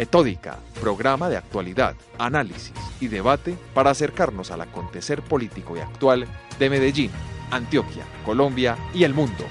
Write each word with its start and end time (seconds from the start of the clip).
Metódica, 0.00 0.58
programa 0.80 1.28
de 1.28 1.36
actualidad, 1.36 1.94
análisis 2.16 2.72
y 3.02 3.08
debate 3.08 3.58
para 3.74 3.90
acercarnos 3.90 4.50
al 4.50 4.62
acontecer 4.62 5.20
político 5.20 5.76
y 5.76 5.80
actual 5.80 6.26
de 6.58 6.70
Medellín, 6.70 7.10
Antioquia, 7.50 8.06
Colombia 8.24 8.78
y 8.94 9.04
el 9.04 9.12
mundo. 9.12 9.44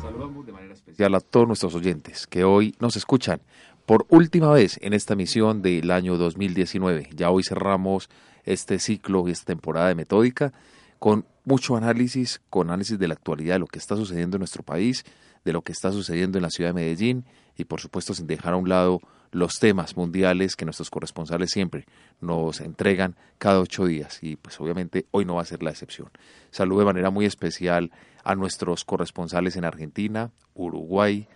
Saludamos 0.00 0.46
de 0.46 0.52
manera 0.52 0.72
especial 0.72 1.16
a 1.16 1.20
todos 1.20 1.48
nuestros 1.48 1.74
oyentes 1.74 2.28
que 2.28 2.44
hoy 2.44 2.76
nos 2.78 2.94
escuchan 2.94 3.40
por 3.86 4.06
última 4.08 4.52
vez 4.52 4.78
en 4.82 4.92
esta 4.92 5.16
misión 5.16 5.60
del 5.60 5.90
año 5.90 6.16
2019. 6.16 7.10
Ya 7.16 7.30
hoy 7.30 7.42
cerramos 7.42 8.08
este 8.44 8.78
ciclo 8.78 9.26
y 9.26 9.32
esta 9.32 9.46
temporada 9.46 9.88
de 9.88 9.96
Metódica 9.96 10.52
con 11.00 11.24
mucho 11.44 11.76
análisis, 11.76 12.40
con 12.50 12.68
análisis 12.68 13.00
de 13.00 13.08
la 13.08 13.14
actualidad, 13.14 13.56
de 13.56 13.60
lo 13.60 13.66
que 13.66 13.80
está 13.80 13.96
sucediendo 13.96 14.36
en 14.36 14.42
nuestro 14.42 14.62
país, 14.62 15.04
de 15.44 15.52
lo 15.52 15.62
que 15.62 15.72
está 15.72 15.90
sucediendo 15.90 16.38
en 16.38 16.42
la 16.42 16.50
ciudad 16.50 16.70
de 16.70 16.74
Medellín 16.74 17.24
y 17.58 17.64
por 17.64 17.80
supuesto 17.80 18.14
sin 18.14 18.26
dejar 18.26 18.54
a 18.54 18.56
un 18.56 18.68
lado 18.68 19.00
los 19.30 19.58
temas 19.58 19.96
mundiales 19.96 20.56
que 20.56 20.64
nuestros 20.64 20.88
corresponsales 20.88 21.50
siempre 21.50 21.84
nos 22.20 22.60
entregan 22.60 23.16
cada 23.36 23.60
ocho 23.60 23.84
días 23.84 24.20
y 24.22 24.36
pues 24.36 24.58
obviamente 24.60 25.04
hoy 25.10 25.26
no 25.26 25.34
va 25.34 25.42
a 25.42 25.44
ser 25.44 25.62
la 25.62 25.70
excepción. 25.70 26.08
Saludo 26.50 26.80
de 26.80 26.86
manera 26.86 27.10
muy 27.10 27.26
especial 27.26 27.90
a 28.24 28.34
nuestros 28.34 28.84
corresponsales 28.84 29.56
en 29.56 29.64
Argentina, 29.64 30.30
Uruguay, 30.54 31.28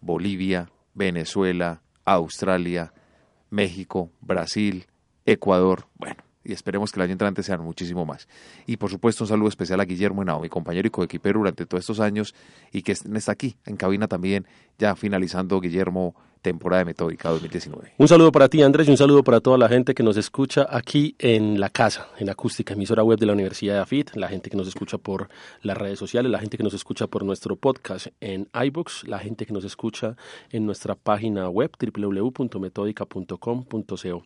Bolivia, 0.00 0.70
Venezuela, 0.94 1.82
Australia, 2.04 2.92
México, 3.50 4.10
Brasil, 4.20 4.86
Ecuador, 5.26 5.86
bueno, 5.96 6.22
y 6.50 6.52
esperemos 6.52 6.90
que 6.92 6.98
el 6.98 7.04
año 7.04 7.12
entrante 7.12 7.42
sean 7.42 7.62
muchísimo 7.62 8.04
más. 8.04 8.28
Y 8.66 8.76
por 8.76 8.90
supuesto 8.90 9.24
un 9.24 9.28
saludo 9.28 9.48
especial 9.48 9.80
a 9.80 9.84
Guillermo 9.84 10.22
Henao, 10.22 10.40
mi 10.40 10.48
compañero 10.48 10.86
y 10.88 10.90
coequipero 10.90 11.38
durante 11.38 11.64
todos 11.64 11.82
estos 11.82 12.00
años 12.00 12.34
y 12.72 12.82
que 12.82 12.92
está 12.92 13.32
aquí 13.32 13.56
en 13.66 13.76
cabina 13.76 14.08
también, 14.08 14.46
ya 14.78 14.96
finalizando 14.96 15.60
Guillermo 15.60 16.14
temporada 16.42 16.80
de 16.80 16.86
Metódica 16.86 17.28
2019. 17.30 17.92
Un 17.98 18.08
saludo 18.08 18.32
para 18.32 18.48
ti, 18.48 18.62
Andrés, 18.62 18.88
y 18.88 18.90
un 18.90 18.96
saludo 18.96 19.22
para 19.22 19.40
toda 19.40 19.58
la 19.58 19.68
gente 19.68 19.94
que 19.94 20.02
nos 20.02 20.16
escucha 20.16 20.66
aquí 20.70 21.14
en 21.18 21.60
la 21.60 21.70
casa, 21.70 22.08
en 22.18 22.30
Acústica, 22.30 22.74
emisora 22.74 23.02
web 23.02 23.18
de 23.18 23.26
la 23.26 23.32
Universidad 23.32 23.74
de 23.74 23.80
AFIT, 23.80 24.16
la 24.16 24.28
gente 24.28 24.50
que 24.50 24.56
nos 24.56 24.68
escucha 24.68 24.98
por 24.98 25.28
las 25.62 25.76
redes 25.76 25.98
sociales, 25.98 26.30
la 26.30 26.38
gente 26.38 26.56
que 26.56 26.62
nos 26.62 26.74
escucha 26.74 27.06
por 27.06 27.24
nuestro 27.24 27.56
podcast 27.56 28.08
en 28.20 28.48
iBooks, 28.54 29.04
la 29.06 29.18
gente 29.18 29.46
que 29.46 29.52
nos 29.52 29.64
escucha 29.64 30.16
en 30.50 30.66
nuestra 30.66 30.94
página 30.94 31.48
web 31.48 31.70
www.metódica.com.co. 31.78 34.22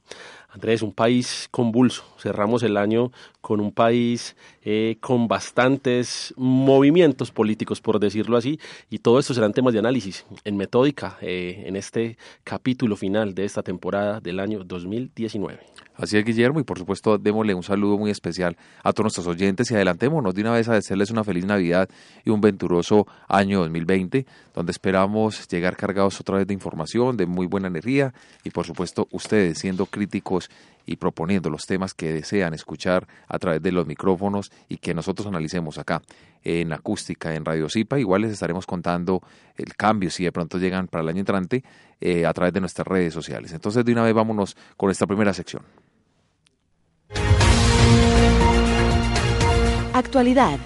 Andrés, 0.50 0.82
un 0.82 0.92
país 0.92 1.48
convulso. 1.50 2.04
Cerramos 2.18 2.62
el 2.62 2.76
año 2.76 3.10
con 3.40 3.60
un 3.60 3.72
país 3.72 4.36
eh, 4.64 4.96
con 5.00 5.28
bastantes 5.28 6.32
movimientos 6.36 7.30
políticos, 7.30 7.80
por 7.80 8.00
decirlo 8.00 8.36
así, 8.36 8.58
y 8.90 8.98
todo 8.98 9.18
esto 9.18 9.34
serán 9.34 9.52
temas 9.52 9.72
de 9.72 9.78
análisis 9.78 10.24
en 10.44 10.56
Metódica, 10.56 11.18
eh, 11.20 11.64
en 11.66 11.76
este 11.76 12.16
capítulo 12.44 12.96
final 12.96 13.34
de 13.34 13.44
esta 13.44 13.62
temporada 13.62 14.20
del 14.20 14.40
año 14.40 14.64
2019. 14.64 15.60
Así 15.96 16.18
es, 16.18 16.24
Guillermo, 16.24 16.58
y 16.58 16.64
por 16.64 16.76
supuesto 16.76 17.18
démosle 17.18 17.54
un 17.54 17.62
saludo 17.62 17.96
muy 17.96 18.10
especial 18.10 18.56
a 18.82 18.92
todos 18.92 19.04
nuestros 19.04 19.26
oyentes 19.28 19.70
y 19.70 19.74
adelantémonos 19.74 20.34
de 20.34 20.40
una 20.40 20.52
vez 20.52 20.68
a 20.68 20.74
desearles 20.74 21.10
una 21.10 21.22
feliz 21.22 21.44
Navidad 21.44 21.88
y 22.24 22.30
un 22.30 22.40
venturoso 22.40 23.06
año 23.28 23.60
2020, 23.60 24.26
donde 24.54 24.72
esperamos 24.72 25.46
llegar 25.46 25.76
cargados 25.76 26.20
otra 26.20 26.38
vez 26.38 26.48
de 26.48 26.54
información, 26.54 27.16
de 27.16 27.26
muy 27.26 27.46
buena 27.46 27.68
energía 27.68 28.12
y 28.42 28.50
por 28.50 28.66
supuesto 28.66 29.06
ustedes 29.12 29.58
siendo 29.58 29.86
críticos 29.86 30.50
y 30.86 30.96
proponiendo 30.96 31.50
los 31.50 31.62
temas 31.62 31.94
que 31.94 32.12
desean 32.12 32.54
escuchar 32.54 33.06
a 33.28 33.38
través 33.38 33.62
de 33.62 33.72
los 33.72 33.86
micrófonos 33.86 34.50
y 34.68 34.78
que 34.78 34.94
nosotros 34.94 35.26
analicemos 35.26 35.78
acá 35.78 36.02
en 36.42 36.72
acústica, 36.72 37.34
en 37.34 37.44
Radio 37.44 37.68
Zipa. 37.68 37.98
Igual 37.98 38.22
les 38.22 38.32
estaremos 38.32 38.66
contando 38.66 39.22
el 39.56 39.74
cambio 39.74 40.10
si 40.10 40.24
de 40.24 40.32
pronto 40.32 40.58
llegan 40.58 40.88
para 40.88 41.02
el 41.02 41.08
año 41.08 41.20
entrante 41.20 41.64
eh, 42.00 42.26
a 42.26 42.32
través 42.32 42.52
de 42.52 42.60
nuestras 42.60 42.86
redes 42.86 43.14
sociales. 43.14 43.52
Entonces 43.52 43.84
de 43.84 43.92
una 43.92 44.02
vez 44.02 44.14
vámonos 44.14 44.56
con 44.76 44.90
esta 44.90 45.06
primera 45.06 45.32
sección. 45.32 45.62
Actualidad. 49.94 50.58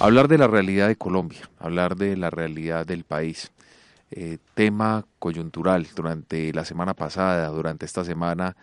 Hablar 0.00 0.26
de 0.26 0.36
la 0.36 0.48
realidad 0.48 0.88
de 0.88 0.96
Colombia, 0.96 1.48
hablar 1.58 1.96
de 1.96 2.16
la 2.16 2.28
realidad 2.28 2.84
del 2.84 3.04
país. 3.04 3.52
Eh, 4.16 4.38
tema 4.54 5.04
coyuntural 5.18 5.88
durante 5.96 6.52
la 6.52 6.64
semana 6.64 6.94
pasada, 6.94 7.48
durante 7.48 7.84
esta 7.84 8.04
semana, 8.04 8.54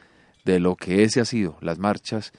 de 0.46 0.62
lo 0.62 0.78
que 0.78 1.04
ese 1.04 1.20
ha 1.20 1.26
sido 1.26 1.58
las 1.60 1.78
marchas, 1.78 2.32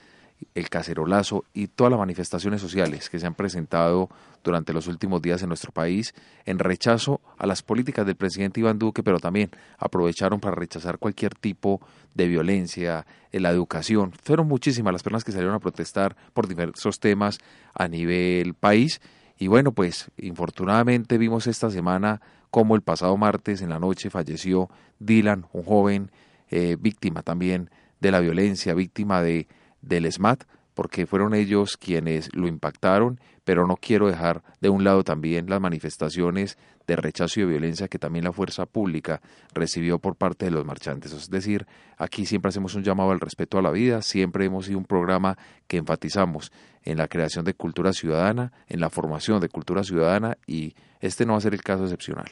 el 0.55 0.67
cacerolazo 0.67 1.45
y 1.53 1.67
todas 1.67 1.91
las 1.91 1.99
manifestaciones 1.99 2.59
sociales 2.59 3.11
que 3.11 3.19
se 3.19 3.27
han 3.27 3.35
presentado 3.35 4.09
durante 4.43 4.73
los 4.73 4.87
últimos 4.87 5.21
días 5.21 5.43
en 5.43 5.49
nuestro 5.49 5.71
país 5.71 6.15
en 6.47 6.57
rechazo 6.57 7.21
a 7.37 7.45
las 7.45 7.61
políticas 7.61 8.03
del 8.07 8.15
presidente 8.15 8.61
Iván 8.61 8.79
Duque, 8.79 9.03
pero 9.03 9.19
también 9.19 9.51
aprovecharon 9.77 10.39
para 10.39 10.55
rechazar 10.55 10.97
cualquier 10.97 11.35
tipo 11.35 11.81
de 12.15 12.27
violencia 12.27 13.05
en 13.31 13.43
la 13.43 13.51
educación. 13.51 14.11
Fueron 14.23 14.47
muchísimas 14.47 14.91
las 14.91 15.03
personas 15.03 15.23
que 15.23 15.31
salieron 15.31 15.53
a 15.53 15.59
protestar 15.59 16.15
por 16.33 16.47
diversos 16.47 16.99
temas 16.99 17.37
a 17.75 17.87
nivel 17.87 18.55
país 18.55 19.01
y 19.37 19.47
bueno, 19.47 19.71
pues 19.71 20.09
infortunadamente 20.17 21.19
vimos 21.19 21.45
esta 21.45 21.69
semana 21.69 22.21
como 22.53 22.75
el 22.75 22.83
pasado 22.83 23.17
martes 23.17 23.63
en 23.63 23.69
la 23.69 23.79
noche 23.79 24.11
falleció 24.11 24.69
Dylan, 24.99 25.47
un 25.53 25.63
joven 25.63 26.11
eh, 26.51 26.77
víctima 26.79 27.23
también 27.23 27.71
de 27.99 28.11
la 28.11 28.19
violencia, 28.19 28.75
víctima 28.75 29.23
de 29.23 29.47
del 29.81 30.05
SMAT, 30.11 30.43
porque 30.75 31.07
fueron 31.07 31.33
ellos 31.33 31.77
quienes 31.77 32.29
lo 32.35 32.47
impactaron, 32.47 33.19
pero 33.43 33.65
no 33.65 33.75
quiero 33.75 34.07
dejar 34.07 34.43
de 34.61 34.69
un 34.69 34.83
lado 34.83 35.03
también 35.03 35.49
las 35.49 35.61
manifestaciones 35.61 36.59
de 36.85 36.95
rechazo 36.95 37.39
y 37.39 37.43
de 37.43 37.49
violencia 37.49 37.87
que 37.87 37.97
también 37.97 38.23
la 38.23 38.31
fuerza 38.31 38.67
pública 38.67 39.19
recibió 39.55 39.97
por 39.97 40.15
parte 40.15 40.45
de 40.45 40.51
los 40.51 40.63
marchantes. 40.63 41.11
Es 41.11 41.31
decir, 41.31 41.65
aquí 41.97 42.27
siempre 42.27 42.49
hacemos 42.49 42.75
un 42.75 42.83
llamado 42.83 43.09
al 43.09 43.19
respeto 43.19 43.57
a 43.57 43.63
la 43.63 43.71
vida, 43.71 44.03
siempre 44.03 44.45
hemos 44.45 44.67
sido 44.67 44.77
un 44.77 44.85
programa 44.85 45.39
que 45.67 45.77
enfatizamos 45.77 46.51
en 46.83 46.99
la 46.99 47.07
creación 47.07 47.45
de 47.45 47.55
cultura 47.55 47.93
ciudadana, 47.93 48.51
en 48.67 48.79
la 48.79 48.91
formación 48.91 49.39
de 49.39 49.49
cultura 49.49 49.83
ciudadana 49.83 50.37
y 50.45 50.75
este 51.03 51.25
no 51.25 51.33
va 51.33 51.39
a 51.39 51.41
ser 51.41 51.53
el 51.53 51.61
caso 51.61 51.83
excepcional. 51.83 52.25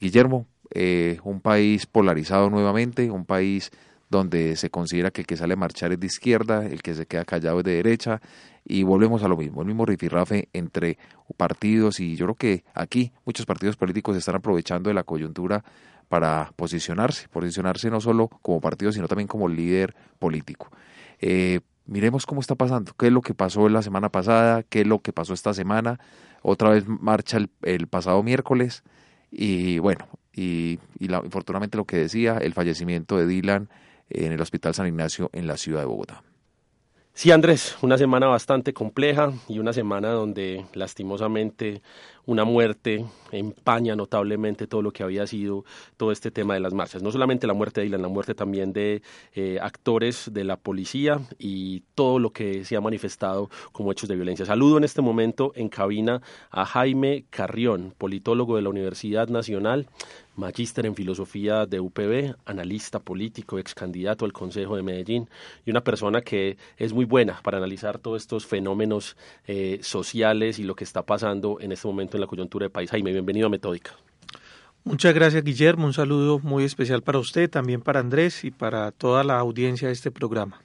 Guillermo, 0.00 0.46
eh, 0.72 1.18
un 1.24 1.40
país 1.40 1.86
polarizado 1.86 2.48
nuevamente, 2.50 3.10
un 3.10 3.24
país 3.24 3.70
donde 4.08 4.56
se 4.56 4.70
considera 4.70 5.10
que 5.10 5.22
el 5.22 5.26
que 5.26 5.36
sale 5.36 5.54
a 5.54 5.56
marchar 5.56 5.92
es 5.92 5.98
de 5.98 6.06
izquierda, 6.06 6.64
el 6.64 6.82
que 6.82 6.94
se 6.94 7.06
queda 7.06 7.24
callado 7.24 7.58
es 7.58 7.64
de 7.64 7.74
derecha, 7.74 8.20
y 8.64 8.84
volvemos 8.84 9.24
a 9.24 9.28
lo 9.28 9.36
mismo, 9.36 9.62
el 9.62 9.66
mismo 9.66 9.84
rifirrafe 9.84 10.48
entre 10.52 10.98
partidos, 11.36 11.98
y 11.98 12.14
yo 12.14 12.26
creo 12.26 12.36
que 12.36 12.64
aquí 12.74 13.12
muchos 13.24 13.44
partidos 13.44 13.76
políticos 13.76 14.16
están 14.16 14.36
aprovechando 14.36 14.88
de 14.88 14.94
la 14.94 15.02
coyuntura 15.02 15.64
para 16.08 16.52
posicionarse, 16.56 17.26
posicionarse 17.28 17.90
no 17.90 18.00
solo 18.00 18.28
como 18.28 18.60
partido, 18.60 18.92
sino 18.92 19.08
también 19.08 19.26
como 19.26 19.48
líder 19.48 19.96
político. 20.18 20.70
Eh, 21.20 21.60
miremos 21.86 22.26
cómo 22.26 22.40
está 22.40 22.54
pasando, 22.54 22.92
qué 22.96 23.06
es 23.06 23.12
lo 23.12 23.22
que 23.22 23.34
pasó 23.34 23.68
la 23.68 23.82
semana 23.82 24.10
pasada, 24.10 24.62
qué 24.62 24.82
es 24.82 24.86
lo 24.86 25.00
que 25.00 25.12
pasó 25.12 25.34
esta 25.34 25.54
semana, 25.54 25.98
otra 26.42 26.70
vez 26.70 26.86
marcha 26.86 27.38
el, 27.62 27.86
pasado 27.86 28.22
miércoles, 28.22 28.82
y 29.30 29.78
bueno, 29.78 30.06
y, 30.32 30.78
y 30.98 31.08
la, 31.08 31.22
infortunadamente 31.24 31.76
lo 31.76 31.84
que 31.84 31.96
decía, 31.96 32.38
el 32.38 32.54
fallecimiento 32.54 33.16
de 33.16 33.26
Dylan, 33.26 33.68
en 34.10 34.32
el 34.32 34.40
Hospital 34.40 34.74
San 34.74 34.86
Ignacio 34.86 35.30
en 35.32 35.46
la 35.46 35.56
ciudad 35.56 35.80
de 35.80 35.86
Bogotá. 35.86 36.22
Sí, 37.14 37.30
Andrés, 37.30 37.76
una 37.82 37.98
semana 37.98 38.26
bastante 38.26 38.72
compleja 38.72 39.32
y 39.46 39.58
una 39.58 39.74
semana 39.74 40.10
donde 40.10 40.64
lastimosamente 40.72 41.82
una 42.26 42.44
muerte 42.44 43.04
empaña 43.32 43.96
notablemente 43.96 44.66
todo 44.66 44.82
lo 44.82 44.92
que 44.92 45.02
había 45.02 45.26
sido 45.26 45.64
todo 45.96 46.12
este 46.12 46.30
tema 46.30 46.54
de 46.54 46.60
las 46.60 46.74
marchas. 46.74 47.02
No 47.02 47.10
solamente 47.10 47.46
la 47.46 47.54
muerte 47.54 47.80
de 47.80 47.86
Dylan, 47.86 48.02
la 48.02 48.08
muerte 48.08 48.34
también 48.34 48.72
de 48.72 49.02
eh, 49.34 49.58
actores 49.60 50.30
de 50.32 50.44
la 50.44 50.56
policía 50.56 51.20
y 51.38 51.80
todo 51.94 52.18
lo 52.18 52.30
que 52.30 52.64
se 52.64 52.76
ha 52.76 52.80
manifestado 52.80 53.50
como 53.72 53.90
hechos 53.90 54.08
de 54.08 54.16
violencia. 54.16 54.46
Saludo 54.46 54.78
en 54.78 54.84
este 54.84 55.02
momento 55.02 55.52
en 55.56 55.68
cabina 55.68 56.22
a 56.50 56.64
Jaime 56.64 57.24
Carrión, 57.30 57.94
politólogo 57.96 58.56
de 58.56 58.62
la 58.62 58.68
Universidad 58.68 59.28
Nacional 59.28 59.88
magíster 60.36 60.86
en 60.86 60.94
filosofía 60.94 61.66
de 61.66 61.80
UPB, 61.80 62.34
analista 62.46 62.98
político, 62.98 63.58
ex 63.58 63.74
candidato 63.74 64.24
al 64.24 64.32
Consejo 64.32 64.76
de 64.76 64.82
Medellín 64.82 65.28
y 65.64 65.70
una 65.70 65.84
persona 65.84 66.22
que 66.22 66.56
es 66.76 66.92
muy 66.92 67.04
buena 67.04 67.40
para 67.42 67.58
analizar 67.58 67.98
todos 67.98 68.22
estos 68.22 68.46
fenómenos 68.46 69.16
eh, 69.46 69.78
sociales 69.82 70.58
y 70.58 70.64
lo 70.64 70.74
que 70.74 70.84
está 70.84 71.02
pasando 71.04 71.60
en 71.60 71.72
este 71.72 71.86
momento 71.86 72.11
en 72.16 72.20
la 72.20 72.26
coyuntura 72.26 72.64
del 72.64 72.72
país. 72.72 72.90
Jaime, 72.90 73.12
bienvenido 73.12 73.46
a 73.46 73.50
Metódica. 73.50 73.92
Muchas 74.84 75.14
gracias, 75.14 75.44
Guillermo. 75.44 75.86
Un 75.86 75.92
saludo 75.92 76.40
muy 76.40 76.64
especial 76.64 77.02
para 77.02 77.18
usted, 77.18 77.48
también 77.48 77.80
para 77.80 78.00
Andrés 78.00 78.44
y 78.44 78.50
para 78.50 78.90
toda 78.90 79.22
la 79.22 79.38
audiencia 79.38 79.88
de 79.88 79.94
este 79.94 80.10
programa. 80.10 80.60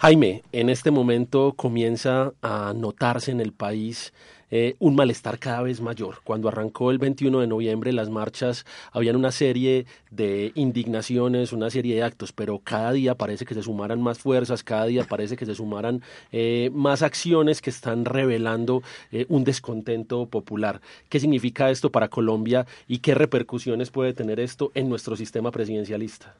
Jaime, 0.00 0.42
en 0.52 0.70
este 0.70 0.90
momento 0.90 1.52
comienza 1.54 2.32
a 2.40 2.72
notarse 2.74 3.30
en 3.30 3.40
el 3.40 3.52
país 3.52 4.12
eh, 4.54 4.76
un 4.78 4.94
malestar 4.94 5.38
cada 5.38 5.62
vez 5.62 5.80
mayor. 5.80 6.18
Cuando 6.24 6.46
arrancó 6.46 6.90
el 6.90 6.98
21 6.98 7.40
de 7.40 7.46
noviembre 7.46 7.90
las 7.90 8.10
marchas, 8.10 8.66
habían 8.92 9.16
una 9.16 9.32
serie 9.32 9.86
de 10.10 10.52
indignaciones, 10.54 11.54
una 11.54 11.70
serie 11.70 11.94
de 11.94 12.02
actos, 12.02 12.32
pero 12.32 12.58
cada 12.58 12.92
día 12.92 13.14
parece 13.14 13.46
que 13.46 13.54
se 13.54 13.62
sumaran 13.62 14.02
más 14.02 14.18
fuerzas, 14.18 14.62
cada 14.62 14.84
día 14.84 15.04
parece 15.04 15.38
que 15.38 15.46
se 15.46 15.54
sumaran 15.54 16.02
eh, 16.32 16.70
más 16.74 17.00
acciones 17.00 17.62
que 17.62 17.70
están 17.70 18.04
revelando 18.04 18.82
eh, 19.10 19.24
un 19.30 19.42
descontento 19.42 20.26
popular. 20.26 20.82
¿Qué 21.08 21.18
significa 21.18 21.70
esto 21.70 21.90
para 21.90 22.08
Colombia 22.08 22.66
y 22.86 22.98
qué 22.98 23.14
repercusiones 23.14 23.90
puede 23.90 24.12
tener 24.12 24.38
esto 24.38 24.70
en 24.74 24.90
nuestro 24.90 25.16
sistema 25.16 25.50
presidencialista? 25.50 26.34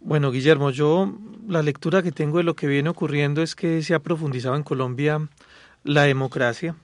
Bueno, 0.00 0.32
Guillermo, 0.32 0.70
yo 0.70 1.12
la 1.46 1.62
lectura 1.62 2.02
que 2.02 2.10
tengo 2.10 2.38
de 2.38 2.44
lo 2.44 2.56
que 2.56 2.66
viene 2.66 2.88
ocurriendo 2.88 3.42
es 3.42 3.54
que 3.54 3.80
se 3.82 3.94
ha 3.94 4.00
profundizado 4.00 4.56
en 4.56 4.64
Colombia 4.64 5.28
la 5.84 6.02
democracia 6.02 6.74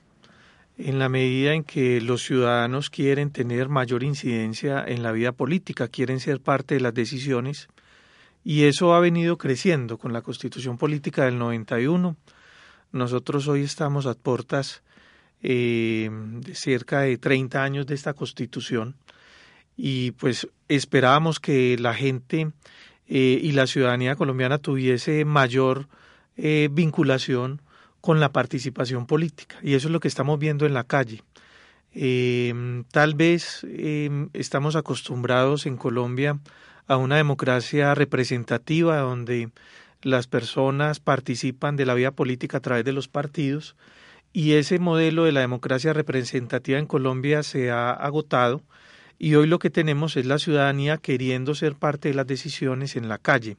en 0.79 0.97
la 0.97 1.09
medida 1.09 1.53
en 1.53 1.65
que 1.65 1.99
los 1.99 2.23
ciudadanos 2.23 2.89
quieren 2.89 3.31
tener 3.31 3.67
mayor 3.67 4.01
incidencia 4.01 4.81
en 4.87 5.03
la 5.03 5.11
vida 5.11 5.33
política, 5.33 5.89
quieren 5.89 6.21
ser 6.21 6.39
parte 6.39 6.75
de 6.75 6.79
las 6.79 6.93
decisiones 6.93 7.67
y 8.45 8.63
eso 8.63 8.93
ha 8.93 9.01
venido 9.01 9.37
creciendo 9.37 9.97
con 9.97 10.13
la 10.13 10.21
Constitución 10.21 10.77
Política 10.77 11.25
del 11.25 11.37
91. 11.37 12.15
Nosotros 12.93 13.49
hoy 13.49 13.63
estamos 13.63 14.05
a 14.05 14.13
puertas 14.13 14.81
eh, 15.43 16.09
de 16.11 16.55
cerca 16.55 17.01
de 17.01 17.17
30 17.17 17.61
años 17.61 17.85
de 17.85 17.95
esta 17.95 18.13
Constitución 18.13 18.95
y 19.75 20.11
pues 20.11 20.47
esperábamos 20.69 21.41
que 21.41 21.77
la 21.77 21.93
gente 21.93 22.53
eh, 23.05 23.39
y 23.41 23.51
la 23.51 23.67
ciudadanía 23.67 24.15
colombiana 24.15 24.59
tuviese 24.59 25.25
mayor 25.25 25.89
eh, 26.37 26.69
vinculación 26.71 27.61
con 28.01 28.19
la 28.19 28.31
participación 28.31 29.05
política. 29.05 29.57
Y 29.61 29.73
eso 29.73 29.87
es 29.87 29.91
lo 29.91 29.99
que 29.99 30.07
estamos 30.07 30.39
viendo 30.39 30.65
en 30.65 30.73
la 30.73 30.83
calle. 30.83 31.23
Eh, 31.93 32.83
tal 32.91 33.15
vez 33.15 33.65
estamos 34.33 34.75
acostumbrados 34.75 35.65
en 35.65 35.75
Colombia 35.75 36.39
a 36.87 36.97
una 36.97 37.17
democracia 37.17 37.95
representativa 37.95 38.97
donde 38.99 39.49
las 40.01 40.27
personas 40.27 40.99
participan 40.99 41.75
de 41.75 41.85
la 41.85 41.93
vida 41.93 42.11
política 42.11 42.57
a 42.57 42.61
través 42.61 42.85
de 42.85 42.93
los 42.93 43.07
partidos 43.07 43.75
y 44.31 44.53
ese 44.53 44.79
modelo 44.79 45.25
de 45.25 45.31
la 45.31 45.41
democracia 45.41 45.93
representativa 45.93 46.77
en 46.77 46.85
Colombia 46.85 47.43
se 47.43 47.71
ha 47.71 47.91
agotado 47.91 48.61
y 49.17 49.35
hoy 49.35 49.47
lo 49.47 49.59
que 49.59 49.69
tenemos 49.69 50.15
es 50.15 50.25
la 50.25 50.39
ciudadanía 50.39 50.97
queriendo 50.97 51.53
ser 51.53 51.75
parte 51.75 52.09
de 52.09 52.15
las 52.15 52.27
decisiones 52.27 52.95
en 52.95 53.09
la 53.09 53.17
calle. 53.17 53.57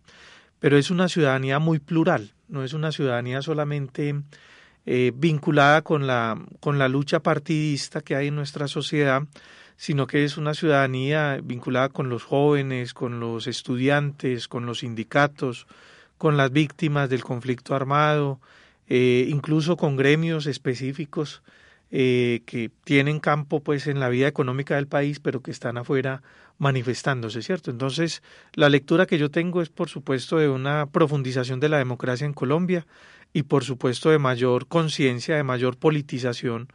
Pero 0.58 0.78
es 0.78 0.90
una 0.90 1.08
ciudadanía 1.08 1.58
muy 1.58 1.78
plural, 1.78 2.32
no 2.50 2.64
es 2.64 2.74
una 2.74 2.92
ciudadanía 2.92 3.42
solamente 3.42 4.14
eh, 4.86 5.12
vinculada 5.14 5.82
con 5.82 6.06
la, 6.06 6.38
con 6.60 6.78
la 6.78 6.88
lucha 6.88 7.20
partidista 7.20 8.00
que 8.00 8.16
hay 8.16 8.28
en 8.28 8.36
nuestra 8.36 8.68
sociedad, 8.68 9.22
sino 9.76 10.06
que 10.06 10.24
es 10.24 10.36
una 10.36 10.52
ciudadanía 10.52 11.40
vinculada 11.42 11.88
con 11.88 12.08
los 12.08 12.24
jóvenes, 12.24 12.92
con 12.92 13.20
los 13.20 13.46
estudiantes, 13.46 14.48
con 14.48 14.66
los 14.66 14.80
sindicatos, 14.80 15.66
con 16.18 16.36
las 16.36 16.50
víctimas 16.50 17.08
del 17.08 17.24
conflicto 17.24 17.74
armado, 17.74 18.40
eh, 18.88 19.26
incluso 19.28 19.76
con 19.76 19.96
gremios 19.96 20.46
específicos 20.46 21.42
eh, 21.90 22.42
que 22.46 22.70
tienen 22.84 23.18
campo 23.18 23.60
pues 23.60 23.86
en 23.86 23.98
la 23.98 24.08
vida 24.08 24.28
económica 24.28 24.76
del 24.76 24.86
país, 24.86 25.18
pero 25.20 25.40
que 25.40 25.50
están 25.50 25.76
afuera 25.76 26.22
manifestándose, 26.58 27.42
¿cierto? 27.42 27.70
Entonces, 27.70 28.22
la 28.54 28.68
lectura 28.68 29.06
que 29.06 29.18
yo 29.18 29.30
tengo 29.30 29.62
es, 29.62 29.70
por 29.70 29.88
supuesto, 29.88 30.36
de 30.36 30.48
una 30.48 30.86
profundización 30.86 31.58
de 31.58 31.68
la 31.70 31.78
democracia 31.78 32.26
en 32.26 32.34
Colombia 32.34 32.86
y, 33.32 33.44
por 33.44 33.64
supuesto, 33.64 34.10
de 34.10 34.18
mayor 34.18 34.68
conciencia, 34.68 35.36
de 35.36 35.42
mayor 35.42 35.78
politización 35.78 36.68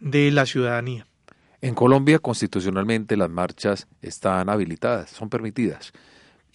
de 0.00 0.30
la 0.30 0.46
ciudadanía. 0.46 1.06
En 1.60 1.74
Colombia, 1.74 2.18
constitucionalmente, 2.18 3.16
las 3.16 3.30
marchas 3.30 3.88
están 4.02 4.48
habilitadas, 4.48 5.10
son 5.10 5.28
permitidas. 5.28 5.92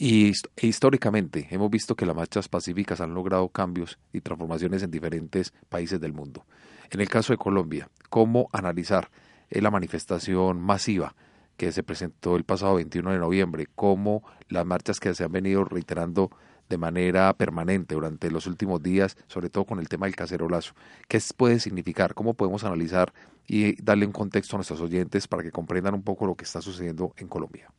Y 0.02 0.32
e 0.56 0.68
históricamente 0.68 1.50
hemos 1.52 1.70
visto 1.70 1.94
que 1.94 2.06
las 2.06 2.16
marchas 2.16 2.48
pacíficas 2.48 3.02
han 3.02 3.14
logrado 3.14 3.50
cambios 3.50 4.00
y 4.14 4.22
transformaciones 4.22 4.82
en 4.82 4.92
diferentes 4.92 5.52
países 5.68 6.00
del 6.00 6.14
mundo. 6.14 6.46
En 6.90 7.02
el 7.02 7.10
caso 7.10 7.34
de 7.34 7.38
Colombia, 7.38 7.90
¿cómo 8.10 8.48
analizar 8.54 9.12
la 9.50 9.70
manifestación 9.70 10.62
masiva 10.62 11.16
que 11.58 11.74
se 11.74 11.84
presentó 11.84 12.38
el 12.38 12.46
pasado 12.46 12.76
21 12.76 13.12
de 13.12 13.20
noviembre? 13.20 13.68
¿Cómo 13.76 14.24
las 14.48 14.66
marchas 14.66 15.02
que 15.02 15.14
se 15.14 15.26
han 15.26 15.34
venido 15.34 15.66
reiterando 15.66 16.32
de 16.70 16.78
manera 16.78 17.34
permanente 17.34 17.96
durante 17.96 18.32
los 18.32 18.48
últimos 18.48 18.82
días, 18.82 19.18
sobre 19.28 19.50
todo 19.50 19.66
con 19.66 19.80
el 19.80 19.90
tema 19.90 20.06
del 20.06 20.16
cacerolazo? 20.16 20.76
¿Qué 21.10 21.20
puede 21.36 21.60
significar? 21.60 22.14
¿Cómo 22.14 22.36
podemos 22.36 22.64
analizar 22.64 23.12
y 23.48 23.76
darle 23.84 24.06
un 24.06 24.14
contexto 24.14 24.56
a 24.56 24.60
nuestros 24.60 24.80
oyentes 24.80 25.28
para 25.28 25.44
que 25.44 25.52
comprendan 25.52 25.94
un 25.94 26.04
poco 26.04 26.26
lo 26.26 26.36
que 26.36 26.46
está 26.46 26.62
sucediendo 26.62 27.14
en 27.18 27.28
Colombia? 27.28 27.70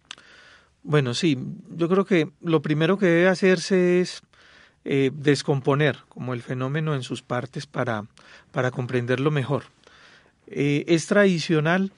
Bueno, 0.82 1.15
sí, 1.15 1.38
yo 1.71 1.88
creo 1.88 2.05
que 2.05 2.31
lo 2.41 2.62
primero 2.62 2.99
que 2.99 3.06
debe 3.06 3.29
hacerse 3.29 4.00
es 4.00 4.23
eh, 4.85 5.11
descomponer 5.12 5.99
como 6.09 6.32
el 6.32 6.41
fenómeno 6.41 6.94
en 6.94 7.03
sus 7.03 7.21
partes 7.21 7.67
para, 7.67 8.06
para 8.50 8.71
comprenderlo 8.71 9.31
mejor. 9.31 9.65
Eh, 10.47 10.85
es 10.88 11.06
tradicional 11.06 11.93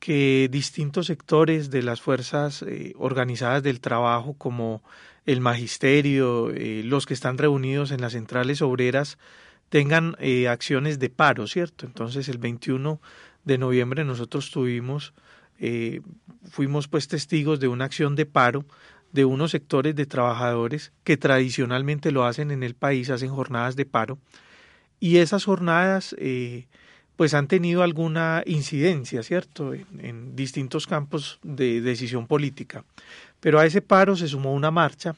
que 0.00 0.48
distintos 0.50 1.06
sectores 1.06 1.70
de 1.70 1.82
las 1.82 2.02
fuerzas 2.02 2.60
eh, 2.62 2.92
organizadas 2.98 3.62
del 3.62 3.80
trabajo, 3.80 4.34
como 4.34 4.82
el 5.24 5.40
magisterio, 5.40 6.52
los 6.84 7.06
que 7.06 7.14
están 7.14 7.36
reunidos 7.38 7.90
en 7.90 8.00
las 8.00 8.12
centrales 8.12 8.62
obreras, 8.62 9.18
tengan 9.70 10.16
acciones 10.48 11.00
de 11.00 11.10
paro, 11.10 11.48
¿cierto? 11.48 11.84
Entonces, 11.84 12.28
el 12.28 12.38
21 12.38 13.00
de 13.44 13.58
noviembre 13.58 14.04
nosotros 14.04 14.52
tuvimos, 14.52 15.14
fuimos 16.50 16.88
pues 16.88 17.08
testigos 17.08 17.60
de 17.60 17.68
una 17.68 17.86
acción 17.86 18.14
de 18.14 18.26
paro 18.26 18.64
de 19.16 19.24
unos 19.24 19.52
sectores 19.52 19.96
de 19.96 20.06
trabajadores 20.06 20.92
que 21.02 21.16
tradicionalmente 21.16 22.12
lo 22.12 22.24
hacen 22.24 22.50
en 22.50 22.62
el 22.62 22.74
país, 22.74 23.10
hacen 23.10 23.30
jornadas 23.30 23.74
de 23.74 23.86
paro, 23.86 24.18
y 25.00 25.16
esas 25.16 25.44
jornadas 25.44 26.14
eh, 26.18 26.66
pues 27.16 27.32
han 27.32 27.48
tenido 27.48 27.82
alguna 27.82 28.42
incidencia, 28.46 29.22
¿cierto?, 29.22 29.72
en, 29.74 30.36
distintos 30.36 30.86
campos 30.86 31.38
de 31.42 31.80
decisión 31.80 32.26
política. 32.26 32.84
Pero 33.40 33.58
a 33.58 33.64
ese 33.64 33.80
paro 33.80 34.16
se 34.16 34.28
sumó 34.28 34.52
una 34.52 34.70
marcha, 34.70 35.16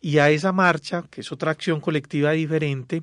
y 0.00 0.18
a 0.18 0.30
esa 0.30 0.52
marcha, 0.52 1.04
que 1.10 1.20
es 1.20 1.30
otra 1.30 1.50
acción 1.50 1.80
colectiva 1.80 2.32
diferente, 2.32 3.02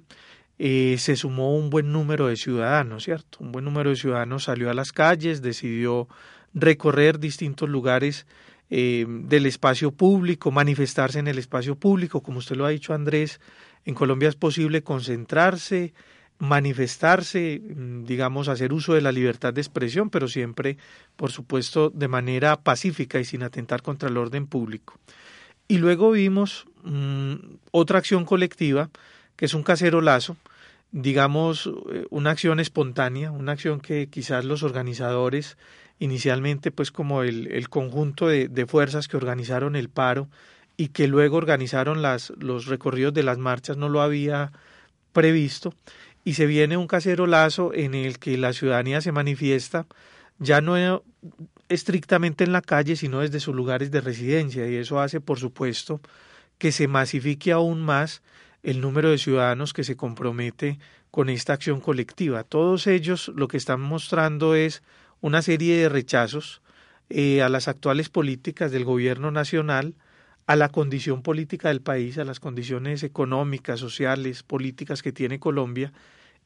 eh, 0.58 0.96
se 0.98 1.16
sumó 1.16 1.56
un 1.56 1.70
buen 1.70 1.92
número 1.92 2.28
de 2.28 2.38
ciudadanos, 2.38 3.04
¿cierto? 3.04 3.40
Un 3.40 3.52
buen 3.52 3.66
número 3.66 3.90
de 3.92 3.96
ciudadanos 3.98 4.46
salió 4.46 4.70
a 4.70 4.74
las 4.74 4.92
calles, 4.92 5.42
decidió 5.42 6.08
recorrer 6.54 7.20
distintos 7.20 7.70
lugares 7.70 8.26
eh, 8.70 9.06
del 9.08 9.46
espacio 9.46 9.92
público, 9.92 10.52
manifestarse 10.52 11.20
en 11.20 11.28
el 11.28 11.38
espacio 11.38 11.76
público, 11.76 12.22
como 12.22 12.40
usted 12.40 12.56
lo 12.56 12.66
ha 12.66 12.70
dicho 12.70 12.94
Andrés, 12.94 13.40
en 13.86 13.96
Colombia 13.96 14.30
es 14.30 14.36
posible 14.36 14.82
concentrarse, 14.82 15.94
manifestarse, 16.40 17.62
mm, 17.62 18.06
digamos, 18.06 18.48
hacer 18.48 18.74
uso 18.74 18.94
de 18.94 19.02
la 19.02 19.12
libertad 19.12 19.54
de 19.54 19.62
expresión, 19.62 20.10
pero 20.10 20.28
siempre, 20.28 20.78
por 21.16 21.32
supuesto, 21.32 21.90
de 21.90 22.08
manera 22.08 22.62
pacífica 22.62 23.20
y 23.20 23.26
sin 23.26 23.44
atentar 23.44 23.82
contra 23.82 24.10
el 24.10 24.18
orden 24.18 24.48
público. 24.48 25.00
Y 25.68 25.78
luego 25.78 26.12
vimos 26.12 26.66
mm, 26.84 27.34
otra 27.72 28.00
acción 28.00 28.26
colectiva, 28.26 28.90
que 29.36 29.46
es 29.46 29.54
un 29.54 29.64
cacerolazo, 29.64 30.38
digamos, 30.92 31.70
eh, 31.92 32.06
una 32.10 32.32
acción 32.32 32.60
espontánea, 32.60 33.32
una 33.32 33.54
acción 33.54 33.80
que 33.80 34.08
quizás 34.08 34.46
los 34.46 34.64
organizadores 34.64 35.58
inicialmente 36.00 36.72
pues 36.72 36.92
como 36.92 37.24
el, 37.24 37.48
el 37.48 37.70
conjunto 37.70 38.28
de, 38.28 38.48
de, 38.48 38.66
fuerzas 38.66 39.08
que 39.08 39.18
organizaron 39.18 39.76
el 39.76 39.90
paro 39.90 40.30
y 40.76 40.90
que 40.90 41.08
luego 41.08 41.38
organizaron 41.38 42.02
las, 42.02 42.34
los 42.38 42.66
recorridos 42.66 43.14
de 43.14 43.24
las 43.24 43.38
marchas 43.38 43.78
no 43.78 43.90
lo 43.90 44.02
había 44.02 44.52
previsto 45.12 45.74
y 46.26 46.34
se 46.34 46.46
viene 46.46 46.78
un 46.78 46.88
cacerolazo 46.88 47.74
en 47.74 47.94
el 47.94 48.20
que 48.20 48.38
la 48.38 48.54
ciudadanía 48.54 49.02
se 49.02 49.12
manifiesta 49.12 49.86
ya 50.40 50.62
no 50.62 51.04
estrictamente 51.70 52.44
en 52.44 52.52
la 52.52 52.62
calle 52.62 52.96
sino 52.96 53.20
desde 53.20 53.40
sus 53.40 53.56
lugares 53.56 53.92
de 53.92 54.02
residencia 54.02 54.68
y 54.68 54.76
eso 54.76 55.00
hace 55.00 55.22
por 55.22 55.40
supuesto 55.40 56.02
que 56.58 56.72
se 56.72 56.88
masifique 56.88 57.52
aún 57.52 57.82
más 57.82 58.22
el 58.64 58.82
número 58.82 59.12
de 59.12 59.18
ciudadanos 59.18 59.74
que 59.74 59.84
se 59.84 59.96
compromete 59.96 60.80
con 61.12 61.30
esta 61.30 61.54
acción 61.54 61.80
colectiva. 61.80 62.44
Todos 62.44 62.88
ellos 62.88 63.32
lo 63.36 63.48
que 63.48 63.58
están 63.58 63.82
mostrando 63.82 64.56
es 64.56 64.82
una 65.24 65.42
serie 65.42 65.78
de 65.78 65.88
rechazos 65.88 66.62
eh, 67.10 67.42
a 67.42 67.48
las 67.48 67.70
actuales 67.70 68.10
políticas 68.10 68.74
del 68.74 68.84
gobierno 68.84 69.32
nacional, 69.32 69.96
a 70.48 70.58
la 70.58 70.68
condición 70.68 71.22
política 71.22 71.70
del 71.70 71.80
país, 71.80 72.18
a 72.18 72.26
las 72.26 72.42
condiciones 72.42 73.04
económicas, 73.04 73.80
sociales, 73.80 74.44
políticas 74.44 75.02
que 75.02 75.14
tiene 75.14 75.40
Colombia, 75.40 75.94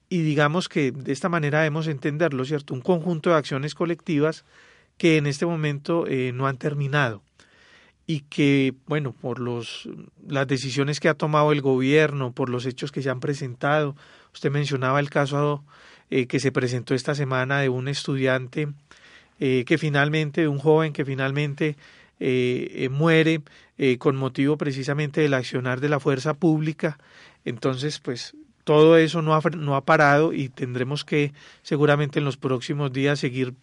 y 0.10 0.22
digamos 0.22 0.70
que 0.70 0.92
de 0.92 1.12
esta 1.12 1.28
manera 1.28 1.58
debemos 1.62 1.88
entenderlo, 1.88 2.46
¿cierto? 2.46 2.76
Un 2.76 2.82
conjunto 2.82 3.32
de 3.32 3.38
acciones 3.38 3.74
colectivas 3.74 4.46
que 5.00 5.18
en 5.18 5.26
este 5.26 5.48
momento 5.48 6.06
eh, 6.08 6.32
no 6.32 6.46
han 6.46 6.58
terminado 6.58 7.24
y 8.06 8.22
que, 8.30 8.76
bueno, 8.86 9.12
por 9.12 9.40
los, 9.40 9.90
las 10.28 10.48
decisiones 10.48 11.00
que 11.00 11.10
ha 11.10 11.16
tomado 11.16 11.52
el 11.52 11.62
gobierno, 11.62 12.32
por 12.32 12.50
los 12.50 12.68
hechos 12.68 12.92
que 12.92 13.02
se 13.02 13.10
han 13.10 13.22
presentado, 13.22 13.96
usted 14.36 14.52
mencionaba 14.52 15.00
el 15.00 15.10
caso 15.10 15.64
eh, 16.10 16.28
que 16.28 16.40
se 16.40 16.52
presentó 16.52 16.94
esta 16.94 17.16
semana 17.16 17.60
de 17.60 17.70
un 17.70 17.88
estudiante 17.88 18.70
eh, 19.40 19.64
que 19.66 19.78
finalmente, 19.78 20.42
de 20.42 20.48
un 20.48 20.60
joven 20.60 20.94
que 20.94 21.06
finalmente 21.06 21.76
muere 22.90 23.42
con 24.00 24.16
motivo 24.16 24.58
precisamente 24.58 25.22
del 25.22 25.36
accionar 25.36 25.82
de 25.82 25.90
la 25.90 26.00
fuerza 26.00 26.34
pública. 26.34 26.98
Entonces, 27.46 28.00
pues 28.00 28.36
todo 28.64 28.98
eso 28.98 29.22
no 29.22 29.36
ha, 29.36 29.42
no 29.56 29.76
ha 29.76 29.86
parado 29.86 30.34
y 30.34 30.50
tendremos 30.50 31.06
que 31.06 31.32
seguramente 31.62 32.18
en 32.18 32.26
los 32.26 32.38
próximos 32.38 32.92
días 32.92 33.20
seguir 33.20 33.54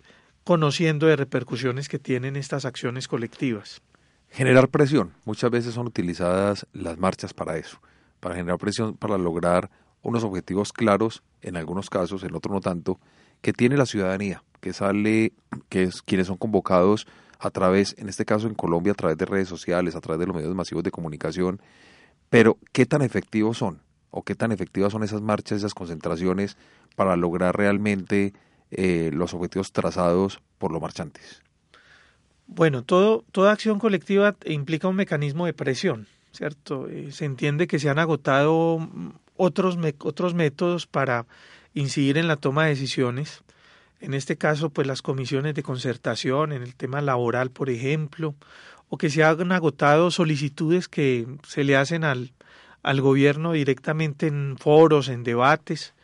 conociendo 0.45 1.07
de 1.07 1.17
repercusiones 1.17 1.89
que 1.89 1.99
tienen 1.99 2.37
estas 2.37 2.65
acciones 2.65 3.09
colectivas. 3.09 3.83
Generar 4.31 4.69
presión. 4.69 5.13
Muchas 5.25 5.51
veces 5.51 5.75
son 5.75 5.87
utilizadas 5.87 6.67
las 6.73 6.99
marchas 6.99 7.35
para 7.35 7.57
eso, 7.57 7.79
para 8.21 8.35
generar 8.35 8.59
presión, 8.59 8.95
para 8.97 9.19
lograr 9.19 9.71
unos 10.03 10.25
objetivos 10.25 10.73
claros, 10.73 11.23
en 11.45 11.57
algunos 11.57 11.91
casos, 11.91 12.25
en 12.25 12.35
otros 12.35 12.53
no 12.53 12.61
tanto, 12.61 12.99
que 13.41 13.53
tiene 13.53 13.77
la 13.77 13.87
ciudadanía, 13.87 14.43
que 14.61 14.73
sale, 14.73 15.33
que 15.69 15.85
es 15.85 16.03
quienes 16.03 16.27
son 16.27 16.37
convocados 16.37 17.07
a 17.39 17.51
través, 17.51 17.95
en 17.99 18.09
este 18.09 18.25
caso 18.25 18.49
en 18.49 18.55
Colombia, 18.55 18.93
a 18.93 18.97
través 18.97 19.17
de 19.19 19.27
redes 19.27 19.49
sociales, 19.49 19.95
a 19.95 20.01
través 20.01 20.21
de 20.21 20.27
los 20.27 20.35
medios 20.35 20.55
masivos 20.55 20.83
de 20.83 20.91
comunicación, 20.91 21.61
pero 22.31 22.59
¿qué 22.73 22.87
tan 22.87 23.03
efectivos 23.03 23.59
son? 23.59 23.85
o 24.17 24.23
qué 24.23 24.37
tan 24.37 24.53
efectivas 24.53 24.93
son 24.93 25.03
esas 25.03 25.23
marchas, 25.23 25.59
esas 25.59 25.75
concentraciones 25.75 26.57
para 26.95 27.17
lograr 27.17 27.57
realmente 27.57 28.33
eh, 28.71 29.11
los 29.13 29.35
objetivos 29.35 29.73
trazados 29.73 30.41
por 30.59 30.71
los 30.71 30.81
marchantes? 30.81 31.43
Bueno, 32.47 32.85
todo, 32.85 33.25
toda 33.33 33.51
acción 33.51 33.81
colectiva 33.81 34.37
implica 34.45 34.87
un 34.87 34.95
mecanismo 34.95 35.47
de 35.47 35.53
presión, 35.53 36.07
¿cierto? 36.35 36.89
Eh, 36.89 37.13
se 37.13 37.25
entiende 37.25 37.67
que 37.67 37.79
se 37.79 37.89
han 37.89 37.99
agotado 37.99 38.79
mm, 38.79 39.13
otros, 39.37 39.79
otros 40.01 40.35
métodos 40.35 40.87
para 40.87 41.27
incidir 41.75 42.19
en 42.19 42.29
la 42.29 42.37
toma 42.37 42.65
de 42.65 42.71
decisiones. 42.71 43.43
En 44.01 44.15
este 44.15 44.37
caso, 44.37 44.71
pues 44.71 44.87
las 44.87 45.03
comisiones 45.03 45.55
de 45.55 45.63
concertación, 45.63 46.53
en 46.53 46.63
el 46.63 46.75
tema 46.75 47.01
laboral, 47.01 47.51
por 47.51 47.71
ejemplo, 47.71 48.35
o 48.89 48.99
que 48.99 49.11
se 49.11 49.25
han 49.25 49.53
agotado 49.53 50.11
solicitudes 50.11 50.89
que 50.89 51.27
se 51.47 51.65
le 51.65 51.77
hacen 51.77 52.05
al, 52.05 52.33
al 52.83 53.01
gobierno 53.01 53.53
directamente 53.53 54.27
en 54.27 54.57
foros, 54.59 55.09
en 55.09 55.25
debates, 55.25 55.95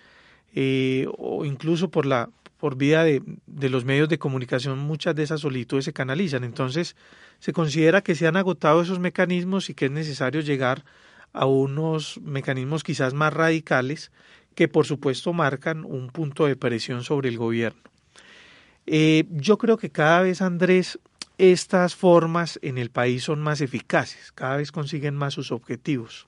eh, 0.54 1.06
o 1.18 1.44
incluso 1.44 1.90
por 1.90 2.06
la 2.06 2.30
por 2.60 2.76
vía 2.76 3.02
de, 3.02 3.22
de, 3.46 3.70
los 3.70 3.84
medios 3.84 4.08
de 4.08 4.18
comunicación 4.18 4.78
muchas 4.78 5.14
de 5.14 5.22
esas 5.22 5.40
solicitudes 5.40 5.86
se 5.86 5.92
canalizan. 5.92 6.44
Entonces 6.44 6.94
se 7.38 7.52
considera 7.52 8.02
que 8.02 8.14
se 8.14 8.26
han 8.26 8.36
agotado 8.36 8.82
esos 8.82 8.98
mecanismos 8.98 9.70
y 9.70 9.74
que 9.74 9.86
es 9.86 9.90
necesario 9.90 10.42
llegar 10.42 10.84
a 11.32 11.46
unos 11.46 12.20
mecanismos 12.22 12.82
quizás 12.84 13.14
más 13.14 13.32
radicales 13.32 14.10
que 14.54 14.68
por 14.68 14.86
supuesto 14.86 15.32
marcan 15.32 15.84
un 15.84 16.10
punto 16.10 16.46
de 16.46 16.56
presión 16.56 17.02
sobre 17.02 17.28
el 17.28 17.38
gobierno. 17.38 17.80
Eh, 18.86 19.24
yo 19.30 19.58
creo 19.58 19.76
que 19.76 19.90
cada 19.90 20.20
vez, 20.22 20.42
Andrés, 20.42 20.98
estas 21.38 21.94
formas 21.94 22.58
en 22.62 22.76
el 22.76 22.90
país 22.90 23.24
son 23.24 23.40
más 23.40 23.60
eficaces, 23.60 24.32
cada 24.32 24.56
vez 24.56 24.72
consiguen 24.72 25.14
más 25.14 25.34
sus 25.34 25.52
objetivos. 25.52 26.26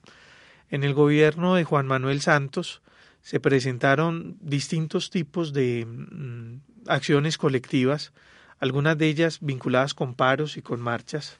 En 0.70 0.84
el 0.84 0.94
gobierno 0.94 1.54
de 1.54 1.64
Juan 1.64 1.86
Manuel 1.86 2.20
Santos 2.22 2.80
se 3.22 3.40
presentaron 3.40 4.36
distintos 4.40 5.10
tipos 5.10 5.52
de 5.52 5.86
mm, 5.86 6.60
acciones 6.88 7.38
colectivas, 7.38 8.12
algunas 8.58 8.98
de 8.98 9.08
ellas 9.08 9.38
vinculadas 9.40 9.94
con 9.94 10.14
paros 10.14 10.56
y 10.56 10.62
con 10.62 10.80
marchas. 10.80 11.38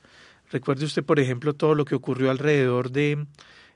Recuerde 0.50 0.84
usted, 0.84 1.04
por 1.04 1.18
ejemplo, 1.18 1.54
todo 1.54 1.74
lo 1.74 1.84
que 1.84 1.94
ocurrió 1.94 2.30
alrededor 2.30 2.90
de 2.90 3.26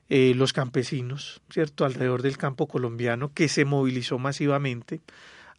eh, 0.09 0.33
los 0.35 0.53
campesinos, 0.53 1.41
¿cierto? 1.49 1.85
Alrededor 1.85 2.21
del 2.21 2.37
campo 2.37 2.67
colombiano, 2.67 3.33
que 3.33 3.49
se 3.49 3.65
movilizó 3.65 4.17
masivamente, 4.19 5.01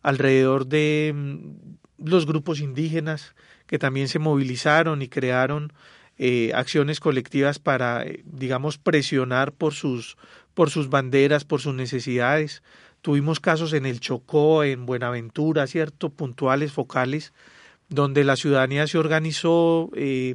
alrededor 0.02 0.67
de 0.67 1.12
mm, 1.14 2.07
los 2.09 2.26
grupos 2.26 2.61
indígenas, 2.61 3.35
que 3.67 3.78
también 3.78 4.09
se 4.09 4.19
movilizaron 4.19 5.02
y 5.02 5.09
crearon 5.09 5.73
eh, 6.17 6.52
acciones 6.55 6.99
colectivas 6.99 7.59
para, 7.59 8.05
eh, 8.05 8.23
digamos, 8.25 8.78
presionar 8.78 9.52
por 9.52 9.75
sus, 9.75 10.17
por 10.59 10.71
sus 10.71 10.91
banderas, 10.91 11.45
por 11.45 11.61
sus 11.61 11.73
necesidades. 11.73 12.65
Tuvimos 13.00 13.38
casos 13.38 13.73
en 13.75 13.87
el 13.87 14.00
Chocó, 14.00 14.65
en 14.65 14.87
Buenaventura, 14.87 15.69
¿cierto? 15.69 16.11
Puntuales, 16.11 16.73
focales, 16.73 17.33
donde 17.88 18.25
la 18.25 18.35
ciudadanía 18.35 18.88
se 18.88 18.99
organizó, 18.99 19.88
eh, 19.95 20.35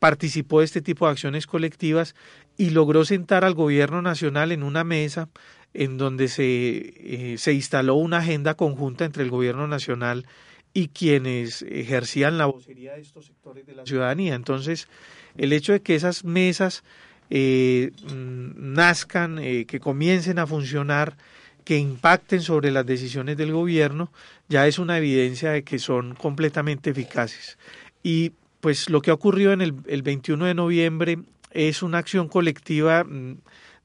participó 0.00 0.58
de 0.58 0.64
este 0.64 0.82
tipo 0.82 1.06
de 1.06 1.12
acciones 1.12 1.46
colectivas 1.46 2.16
y 2.56 2.70
logró 2.70 3.04
sentar 3.04 3.44
al 3.44 3.54
gobierno 3.54 4.02
nacional 4.02 4.50
en 4.50 4.64
una 4.64 4.82
mesa 4.82 5.28
en 5.74 5.96
donde 5.96 6.26
se, 6.26 7.36
se 7.38 7.52
instaló 7.52 7.94
una 7.94 8.18
agenda 8.18 8.54
conjunta 8.54 9.04
entre 9.04 9.22
el 9.22 9.30
gobierno 9.30 9.68
nacional 9.68 10.26
y 10.74 10.88
quienes 10.88 11.62
ejercían 11.62 12.36
la 12.36 12.46
vocería 12.46 12.94
de 12.94 13.02
estos 13.02 13.26
sectores 13.26 13.64
de 13.64 13.76
la 13.76 13.86
ciudadanía. 13.86 14.34
Entonces, 14.34 14.88
el 15.36 15.52
hecho 15.52 15.72
de 15.72 15.82
que 15.82 15.94
esas 15.94 16.24
mesas 16.24 16.82
eh, 17.30 17.92
mm, 18.12 18.74
nazcan, 18.74 19.38
eh, 19.38 19.64
que 19.66 19.80
comiencen 19.80 20.38
a 20.38 20.46
funcionar, 20.46 21.16
que 21.64 21.78
impacten 21.78 22.42
sobre 22.42 22.70
las 22.70 22.84
decisiones 22.84 23.36
del 23.36 23.52
gobierno, 23.52 24.12
ya 24.48 24.66
es 24.66 24.78
una 24.78 24.98
evidencia 24.98 25.52
de 25.52 25.62
que 25.62 25.78
son 25.78 26.14
completamente 26.14 26.90
eficaces. 26.90 27.58
Y 28.02 28.32
pues 28.60 28.90
lo 28.90 29.00
que 29.00 29.10
ha 29.10 29.14
ocurrido 29.14 29.52
en 29.52 29.60
el, 29.60 29.74
el 29.86 30.02
21 30.02 30.44
de 30.46 30.54
noviembre 30.54 31.18
es 31.52 31.82
una 31.82 31.98
acción 31.98 32.28
colectiva 32.28 33.04
mm, 33.04 33.38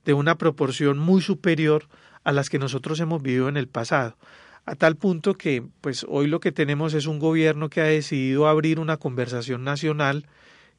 de 0.05 0.13
una 0.13 0.37
proporción 0.37 0.97
muy 0.97 1.21
superior 1.21 1.87
a 2.23 2.31
las 2.31 2.49
que 2.49 2.59
nosotros 2.59 2.99
hemos 2.99 3.21
vivido 3.21 3.49
en 3.49 3.57
el 3.57 3.67
pasado 3.67 4.17
a 4.65 4.75
tal 4.75 4.95
punto 4.95 5.35
que 5.35 5.63
pues 5.81 6.05
hoy 6.09 6.27
lo 6.27 6.39
que 6.39 6.51
tenemos 6.51 6.93
es 6.93 7.05
un 7.05 7.19
gobierno 7.19 7.69
que 7.69 7.81
ha 7.81 7.85
decidido 7.85 8.47
abrir 8.47 8.79
una 8.79 8.97
conversación 8.97 9.63
nacional 9.63 10.25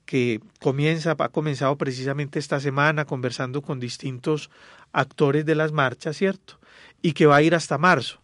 que 0.06 0.40
comienza, 0.60 1.16
ha 1.18 1.28
comenzado 1.28 1.76
precisamente 1.76 2.38
esta 2.38 2.60
semana 2.60 3.04
conversando 3.04 3.60
con 3.60 3.80
distintos 3.80 4.50
actores 4.92 5.44
de 5.44 5.54
las 5.54 5.72
marchas, 5.72 6.16
¿cierto? 6.16 6.58
Y 7.02 7.12
que 7.12 7.26
va 7.26 7.36
a 7.36 7.42
ir 7.42 7.54
hasta 7.54 7.76
marzo 7.76 8.20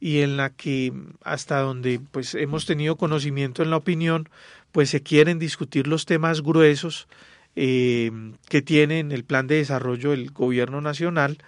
y 0.00 0.20
en 0.20 0.36
la 0.36 0.50
que 0.50 0.92
hasta 1.22 1.60
donde 1.60 2.00
pues 2.12 2.34
hemos 2.34 2.66
tenido 2.66 2.96
conocimiento 2.96 3.62
en 3.62 3.70
la 3.70 3.76
opinión, 3.76 4.28
pues 4.72 4.90
se 4.90 5.02
quieren 5.02 5.38
discutir 5.38 5.86
los 5.86 6.06
temas 6.06 6.42
gruesos 6.42 7.08
eh, 7.56 8.10
que 8.48 8.62
tiene 8.62 8.98
en 8.98 9.12
el 9.12 9.24
plan 9.24 9.46
de 9.46 9.56
desarrollo 9.56 10.10
del 10.10 10.30
gobierno 10.30 10.80
nacional 10.80 11.38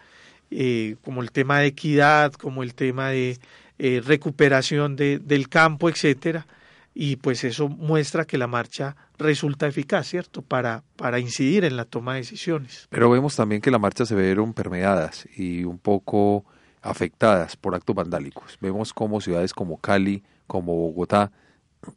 eh, 0.51 0.97
como 1.03 1.23
el 1.23 1.33
tema 1.33 1.59
de 1.59 1.67
equidad, 1.67 2.33
como 2.33 2.63
el 2.63 2.75
tema 2.75 3.11
de 3.11 3.39
eh, 3.79 4.01
recuperación 4.05 4.95
de, 4.95 5.19
del 5.19 5.49
campo, 5.49 5.89
etcétera, 5.89 6.47
y 6.95 7.17
pues 7.17 7.43
eso 7.45 7.69
muestra 7.69 8.25
que 8.25 8.39
la 8.39 8.47
marcha 8.47 8.97
resulta 9.19 9.67
eficaz, 9.67 10.07
¿cierto?, 10.07 10.43
para, 10.43 10.83
para 10.97 11.19
incidir 11.19 11.65
en 11.65 11.77
la 11.77 11.85
toma 11.85 12.15
de 12.15 12.21
decisiones. 12.21 12.87
Pero 12.91 13.11
vemos 13.11 13.37
también 13.37 13.61
que 13.61 13.71
las 13.71 13.81
marchas 13.81 14.09
se 14.09 14.15
vieron 14.15 14.53
permeadas 14.53 15.29
y 15.37 15.65
un 15.65 15.79
poco 15.79 16.45
afectadas 16.83 17.57
por 17.57 17.75
actos 17.75 17.97
vandálicos. 17.97 18.59
Vemos 18.61 18.93
como 18.93 19.21
ciudades 19.21 19.53
como 19.53 19.79
Cali, 19.79 20.23
como 20.47 20.75
Bogotá, 20.75 21.33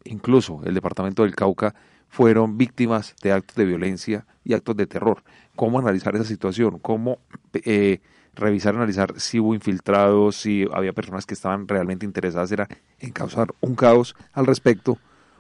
incluso 0.04 0.62
el 0.66 0.74
departamento 0.74 1.24
del 1.24 1.36
Cauca, 1.36 1.76
fueron 2.08 2.58
víctimas 2.58 3.16
de 3.22 3.32
actos 3.32 3.56
de 3.56 3.66
violencia 3.66 4.26
y 4.44 4.54
actos 4.54 4.76
de 4.76 4.88
terror. 4.88 5.24
¿Cómo 5.56 5.80
analizar 5.80 6.16
esa 6.16 6.26
situación? 6.26 6.80
¿Cómo 6.80 7.20
eh, 7.54 8.00
revisar, 8.34 8.76
analizar 8.76 9.14
si 9.20 9.40
hubo 9.40 9.54
infiltrados, 9.54 10.38
si 10.38 10.66
había 10.74 10.94
personas 10.94 11.26
que 11.26 11.34
estaban 11.34 11.68
realmente 11.68 12.06
interesadas 12.06 12.52
era 12.52 12.68
en 13.00 13.12
causar 13.12 13.54
un 13.60 13.76
caos 13.76 14.16
al 14.34 14.48
respecto, 14.48 14.98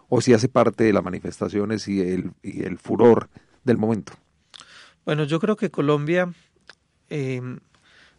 o 0.10 0.22
si 0.22 0.34
hace 0.34 0.50
parte 0.50 0.84
de 0.84 0.94
las 0.94 1.04
manifestaciones 1.04 1.88
y 1.88 2.02
el, 2.02 2.32
y 2.44 2.64
el 2.64 2.78
furor 2.78 3.30
del 3.64 3.78
momento. 3.78 4.14
Bueno, 5.06 5.24
yo 5.24 5.40
creo 5.40 5.56
que 5.56 5.70
Colombia, 5.70 6.34
eh, 7.10 7.42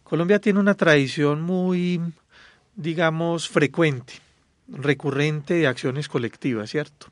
Colombia 0.03 0.39
tiene 0.39 0.59
una 0.59 0.73
tradición 0.73 1.41
muy, 1.41 2.01
digamos, 2.75 3.47
frecuente, 3.49 4.13
recurrente 4.67 5.53
de 5.55 5.67
acciones 5.67 6.07
colectivas, 6.07 6.69
¿cierto? 6.69 7.07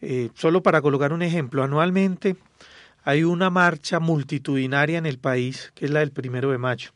Eh, 0.00 0.30
solo 0.34 0.62
para 0.62 0.82
colocar 0.82 1.12
un 1.12 1.22
ejemplo, 1.22 1.62
anualmente 1.62 2.36
hay 3.04 3.24
una 3.24 3.50
marcha 3.50 4.00
multitudinaria 4.00 4.98
en 4.98 5.06
el 5.06 5.18
país, 5.18 5.72
que 5.74 5.86
es 5.86 5.90
la 5.90 6.00
del 6.00 6.12
primero 6.12 6.50
de 6.50 6.58
mayo. 6.58 6.90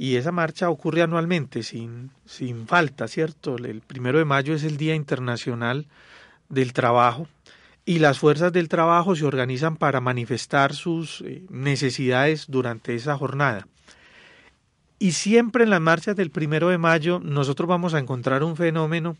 Y 0.00 0.14
esa 0.14 0.30
marcha 0.30 0.70
ocurre 0.70 1.02
anualmente, 1.02 1.64
sin, 1.64 2.12
sin 2.24 2.68
falta, 2.68 3.08
¿cierto? 3.08 3.56
El 3.56 3.80
primero 3.80 4.18
de 4.18 4.24
mayo 4.24 4.54
es 4.54 4.62
el 4.62 4.76
Día 4.76 4.94
Internacional 4.94 5.88
del 6.48 6.72
Trabajo 6.72 7.26
y 7.84 7.98
las 7.98 8.20
fuerzas 8.20 8.52
del 8.52 8.68
trabajo 8.68 9.16
se 9.16 9.24
organizan 9.24 9.76
para 9.76 10.00
manifestar 10.00 10.72
sus 10.72 11.22
eh, 11.22 11.42
necesidades 11.50 12.44
durante 12.46 12.94
esa 12.94 13.16
jornada. 13.16 13.66
Y 15.00 15.12
siempre 15.12 15.64
en 15.64 15.70
las 15.70 15.80
marchas 15.80 16.14
del 16.14 16.30
primero 16.30 16.68
de 16.68 16.78
mayo 16.78 17.18
nosotros 17.18 17.68
vamos 17.68 17.92
a 17.92 17.98
encontrar 17.98 18.44
un 18.44 18.54
fenómeno 18.54 19.16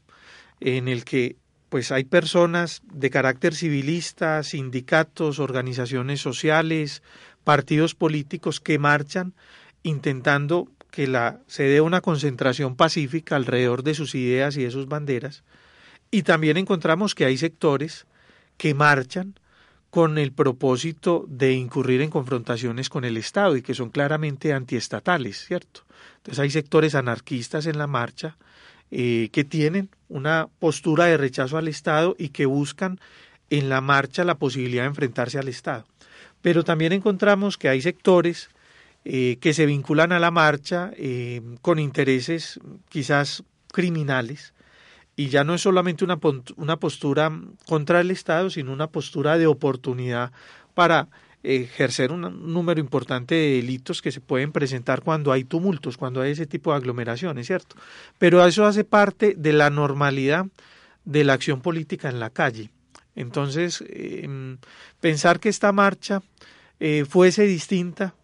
en 0.60 0.86
el 0.86 1.04
que 1.04 1.34
pues 1.70 1.90
hay 1.90 2.04
personas 2.04 2.82
de 2.84 3.10
carácter 3.10 3.52
civilista, 3.52 4.44
sindicatos, 4.44 5.40
organizaciones 5.40 6.20
sociales, 6.20 7.02
partidos 7.42 7.96
políticos 7.96 8.60
que 8.60 8.78
marchan 8.78 9.34
intentando 9.82 10.68
que 10.90 11.06
la, 11.06 11.40
se 11.46 11.64
dé 11.64 11.80
una 11.80 12.00
concentración 12.00 12.76
pacífica 12.76 13.36
alrededor 13.36 13.82
de 13.82 13.94
sus 13.94 14.14
ideas 14.14 14.56
y 14.56 14.64
de 14.64 14.70
sus 14.70 14.88
banderas, 14.88 15.44
y 16.10 16.22
también 16.22 16.56
encontramos 16.56 17.14
que 17.14 17.26
hay 17.26 17.36
sectores 17.36 18.06
que 18.56 18.74
marchan 18.74 19.34
con 19.90 20.18
el 20.18 20.32
propósito 20.32 21.24
de 21.28 21.52
incurrir 21.52 22.02
en 22.02 22.10
confrontaciones 22.10 22.88
con 22.88 23.04
el 23.04 23.16
Estado 23.16 23.56
y 23.56 23.62
que 23.62 23.74
son 23.74 23.90
claramente 23.90 24.52
antiestatales, 24.52 25.44
¿cierto? 25.44 25.82
Entonces 26.18 26.40
hay 26.40 26.50
sectores 26.50 26.94
anarquistas 26.94 27.66
en 27.66 27.78
la 27.78 27.86
marcha 27.86 28.36
eh, 28.90 29.30
que 29.32 29.44
tienen 29.44 29.88
una 30.08 30.48
postura 30.58 31.06
de 31.06 31.16
rechazo 31.16 31.56
al 31.56 31.68
Estado 31.68 32.16
y 32.18 32.30
que 32.30 32.46
buscan 32.46 33.00
en 33.50 33.68
la 33.68 33.80
marcha 33.80 34.24
la 34.24 34.36
posibilidad 34.36 34.82
de 34.82 34.88
enfrentarse 34.88 35.38
al 35.38 35.48
Estado. 35.48 35.86
Pero 36.42 36.64
también 36.64 36.92
encontramos 36.92 37.56
que 37.56 37.68
hay 37.68 37.80
sectores 37.80 38.50
eh, 39.10 39.38
que 39.40 39.54
se 39.54 39.64
vinculan 39.64 40.12
a 40.12 40.18
la 40.18 40.30
marcha 40.30 40.90
eh, 40.94 41.40
con 41.62 41.78
intereses 41.78 42.60
quizás 42.90 43.42
criminales 43.72 44.52
y 45.16 45.28
ya 45.28 45.44
no 45.44 45.54
es 45.54 45.62
solamente 45.62 46.04
una, 46.04 46.18
una 46.56 46.76
postura 46.76 47.32
contra 47.66 48.02
el 48.02 48.10
Estado, 48.10 48.50
sino 48.50 48.70
una 48.70 48.88
postura 48.88 49.38
de 49.38 49.46
oportunidad 49.46 50.30
para 50.74 51.08
ejercer 51.42 52.12
un 52.12 52.52
número 52.52 52.80
importante 52.80 53.34
de 53.34 53.56
delitos 53.56 54.02
que 54.02 54.12
se 54.12 54.20
pueden 54.20 54.52
presentar 54.52 55.00
cuando 55.00 55.32
hay 55.32 55.44
tumultos, 55.44 55.96
cuando 55.96 56.20
hay 56.20 56.32
ese 56.32 56.44
tipo 56.44 56.72
de 56.72 56.76
aglomeraciones, 56.76 57.46
¿cierto? 57.46 57.76
Pero 58.18 58.46
eso 58.46 58.66
hace 58.66 58.84
parte 58.84 59.32
de 59.38 59.54
la 59.54 59.70
normalidad 59.70 60.44
de 61.06 61.24
la 61.24 61.32
acción 61.32 61.62
política 61.62 62.10
en 62.10 62.20
la 62.20 62.28
calle. 62.28 62.68
Entonces, 63.16 63.82
em, 63.88 64.58
pensar 65.00 65.40
que 65.40 65.48
esta 65.48 65.72
marcha 65.72 66.22
eh, 66.78 67.06
fuese 67.08 67.44
distinta, 67.44 68.14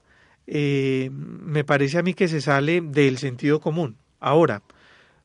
eh, 0.46 1.10
me 1.12 1.64
parece 1.64 1.98
a 1.98 2.02
mí 2.02 2.14
que 2.14 2.28
se 2.28 2.40
sale 2.40 2.80
del 2.80 3.18
sentido 3.18 3.60
común. 3.60 3.96
Ahora, 4.20 4.62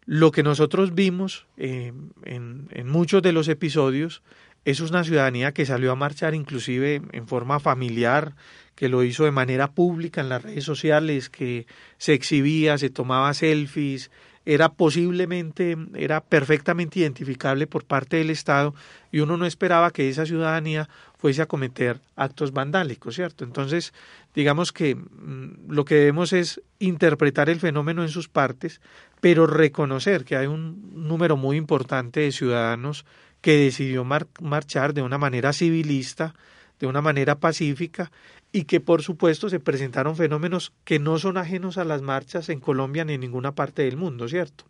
lo 0.05 0.31
que 0.31 0.43
nosotros 0.43 0.95
vimos 0.95 1.45
eh, 1.57 1.93
en, 2.25 2.67
en, 2.71 2.87
muchos 2.87 3.21
de 3.21 3.31
los 3.31 3.47
episodios 3.47 4.23
es 4.65 4.79
una 4.79 5.03
ciudadanía 5.03 5.53
que 5.53 5.65
salió 5.65 5.91
a 5.91 5.95
marchar 5.95 6.35
inclusive 6.35 7.01
en 7.11 7.27
forma 7.27 7.59
familiar, 7.59 8.35
que 8.75 8.89
lo 8.89 9.03
hizo 9.03 9.25
de 9.25 9.31
manera 9.31 9.71
pública 9.71 10.21
en 10.21 10.29
las 10.29 10.43
redes 10.43 10.63
sociales, 10.63 11.29
que 11.29 11.67
se 11.97 12.13
exhibía, 12.13 12.77
se 12.77 12.89
tomaba 12.89 13.33
selfies, 13.33 14.11
era 14.53 14.69
posiblemente, 14.69 15.77
era 15.93 16.21
perfectamente 16.21 16.99
identificable 16.99 17.67
por 17.67 17.83
parte 17.85 18.17
del 18.17 18.31
Estado 18.31 18.73
y 19.11 19.19
uno 19.19 19.37
no 19.37 19.45
esperaba 19.45 19.91
que 19.91 20.09
esa 20.09 20.25
ciudadanía 20.25 20.89
fuese 21.19 21.43
a 21.43 21.45
cometer 21.45 22.01
actos 22.15 22.51
vandálicos, 22.51 23.13
¿cierto? 23.13 23.43
Entonces, 23.43 23.93
digamos 24.33 24.71
que 24.71 24.95
mm, 24.95 25.69
lo 25.71 25.85
que 25.85 25.95
debemos 25.95 26.33
es 26.33 26.61
interpretar 26.79 27.47
el 27.47 27.59
fenómeno 27.59 28.01
en 28.01 28.09
sus 28.09 28.27
partes, 28.27 28.81
pero 29.21 29.45
reconocer 29.45 30.25
que 30.25 30.35
hay 30.35 30.47
un 30.47 30.93
número 30.95 31.37
muy 31.37 31.55
importante 31.55 32.21
de 32.21 32.31
ciudadanos 32.31 33.05
que 33.41 33.55
decidió 33.55 34.03
marchar 34.03 34.95
de 34.95 35.03
una 35.03 35.19
manera 35.19 35.53
civilista, 35.53 36.33
de 36.79 36.87
una 36.87 37.01
manera 37.01 37.35
pacífica 37.35 38.11
y 38.51 38.63
que 38.63 38.79
por 38.79 39.03
supuesto 39.03 39.49
se 39.49 39.59
presentaron 39.59 40.15
fenómenos 40.15 40.73
que 40.83 40.99
no 40.99 41.19
son 41.19 41.37
ajenos 41.37 41.77
a 41.77 41.83
las 41.83 42.01
marchas 42.01 42.49
en 42.49 42.59
Colombia 42.59 43.05
ni 43.05 43.13
en 43.13 43.21
ninguna 43.21 43.53
parte 43.53 43.83
del 43.83 43.97
mundo, 43.97 44.27
¿cierto? 44.27 44.65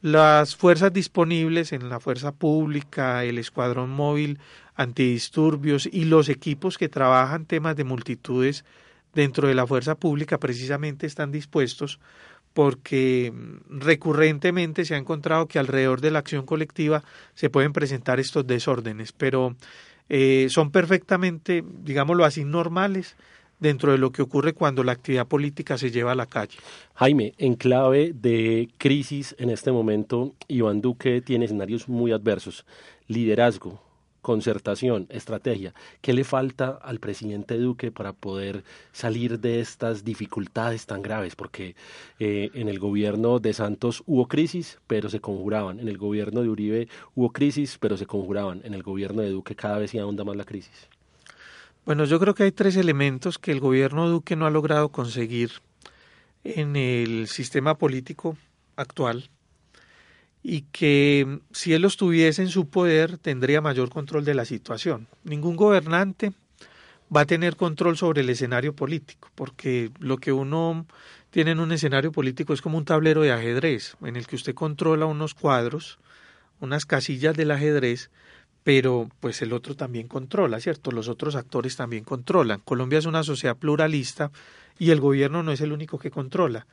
Las 0.00 0.54
fuerzas 0.54 0.92
disponibles 0.92 1.72
en 1.72 1.88
la 1.88 1.98
fuerza 1.98 2.30
pública, 2.30 3.24
el 3.24 3.38
escuadrón 3.38 3.90
móvil 3.90 4.38
antidisturbios 4.76 5.88
y 5.90 6.04
los 6.04 6.28
equipos 6.28 6.78
que 6.78 6.88
trabajan 6.88 7.46
temas 7.46 7.74
de 7.74 7.82
multitudes 7.82 8.64
dentro 9.12 9.48
de 9.48 9.54
la 9.54 9.66
fuerza 9.66 9.96
pública 9.96 10.38
precisamente 10.38 11.06
están 11.06 11.32
dispuestos 11.32 11.98
porque 12.54 13.32
recurrentemente 13.68 14.84
se 14.84 14.94
ha 14.94 14.98
encontrado 14.98 15.48
que 15.48 15.58
alrededor 15.58 16.00
de 16.00 16.12
la 16.12 16.20
acción 16.20 16.46
colectiva 16.46 17.02
se 17.34 17.50
pueden 17.50 17.72
presentar 17.72 18.20
estos 18.20 18.46
desórdenes, 18.46 19.12
pero 19.12 19.56
eh, 20.08 20.46
son 20.50 20.70
perfectamente, 20.70 21.64
digámoslo 21.82 22.24
así, 22.24 22.44
normales 22.44 23.16
dentro 23.60 23.92
de 23.92 23.98
lo 23.98 24.12
que 24.12 24.22
ocurre 24.22 24.52
cuando 24.52 24.84
la 24.84 24.92
actividad 24.92 25.26
política 25.26 25.78
se 25.78 25.90
lleva 25.90 26.12
a 26.12 26.14
la 26.14 26.26
calle. 26.26 26.58
Jaime, 26.94 27.34
en 27.38 27.54
clave 27.54 28.12
de 28.14 28.68
crisis 28.78 29.34
en 29.38 29.50
este 29.50 29.72
momento, 29.72 30.34
Iván 30.46 30.80
Duque 30.80 31.20
tiene 31.20 31.46
escenarios 31.46 31.88
muy 31.88 32.12
adversos. 32.12 32.64
Liderazgo, 33.06 33.82
concertación, 34.20 35.06
estrategia. 35.10 35.74
¿Qué 36.00 36.12
le 36.12 36.24
falta 36.24 36.70
al 36.70 36.98
presidente 36.98 37.56
Duque 37.58 37.90
para 37.90 38.12
poder 38.12 38.64
salir 38.92 39.40
de 39.40 39.60
estas 39.60 40.04
dificultades 40.04 40.86
tan 40.86 41.02
graves? 41.02 41.36
Porque 41.36 41.76
eh, 42.18 42.50
en 42.54 42.68
el 42.68 42.78
gobierno 42.78 43.38
de 43.38 43.52
Santos 43.52 44.02
hubo 44.06 44.26
crisis, 44.28 44.78
pero 44.86 45.08
se 45.08 45.20
conjuraban. 45.20 45.80
En 45.80 45.88
el 45.88 45.98
gobierno 45.98 46.42
de 46.42 46.48
Uribe 46.48 46.88
hubo 47.14 47.30
crisis, 47.30 47.78
pero 47.78 47.96
se 47.96 48.06
conjuraban. 48.06 48.60
En 48.64 48.74
el 48.74 48.82
gobierno 48.82 49.22
de 49.22 49.30
Duque 49.30 49.54
cada 49.54 49.78
vez 49.78 49.90
se 49.90 50.00
ahonda 50.00 50.24
más 50.24 50.36
la 50.36 50.44
crisis. 50.44 50.88
Bueno, 51.84 52.04
yo 52.04 52.20
creo 52.20 52.34
que 52.34 52.42
hay 52.42 52.52
tres 52.52 52.76
elementos 52.76 53.38
que 53.38 53.50
el 53.50 53.60
gobierno 53.60 54.08
Duque 54.08 54.36
no 54.36 54.46
ha 54.46 54.50
logrado 54.50 54.90
conseguir 54.90 55.52
en 56.44 56.76
el 56.76 57.28
sistema 57.28 57.78
político 57.78 58.36
actual 58.76 59.30
y 60.42 60.62
que 60.72 61.40
si 61.52 61.74
él 61.74 61.82
los 61.82 61.96
tuviese 61.96 62.42
en 62.42 62.48
su 62.48 62.68
poder 62.68 63.18
tendría 63.18 63.60
mayor 63.60 63.90
control 63.90 64.24
de 64.24 64.34
la 64.34 64.44
situación. 64.44 65.08
Ningún 65.24 65.56
gobernante 65.56 66.32
va 67.14 67.22
a 67.22 67.26
tener 67.26 67.56
control 67.56 67.96
sobre 67.96 68.20
el 68.20 68.30
escenario 68.30 68.74
político, 68.74 69.30
porque 69.34 69.90
lo 69.98 70.18
que 70.18 70.32
uno 70.32 70.86
tiene 71.30 71.52
en 71.52 71.60
un 71.60 71.72
escenario 71.72 72.12
político 72.12 72.52
es 72.52 72.62
como 72.62 72.78
un 72.78 72.84
tablero 72.84 73.22
de 73.22 73.32
ajedrez, 73.32 73.96
en 74.02 74.16
el 74.16 74.26
que 74.26 74.36
usted 74.36 74.54
controla 74.54 75.06
unos 75.06 75.34
cuadros, 75.34 75.98
unas 76.60 76.86
casillas 76.86 77.36
del 77.36 77.50
ajedrez, 77.50 78.10
pero 78.64 79.08
pues 79.20 79.40
el 79.42 79.52
otro 79.52 79.74
también 79.74 80.08
controla, 80.08 80.60
¿cierto? 80.60 80.90
Los 80.90 81.08
otros 81.08 81.36
actores 81.36 81.76
también 81.76 82.04
controlan. 82.04 82.60
Colombia 82.60 82.98
es 82.98 83.06
una 83.06 83.22
sociedad 83.22 83.56
pluralista 83.56 84.30
y 84.78 84.90
el 84.90 85.00
gobierno 85.00 85.42
no 85.42 85.52
es 85.52 85.60
el 85.60 85.72
único 85.72 85.98
que 85.98 86.10
controla 86.10 86.66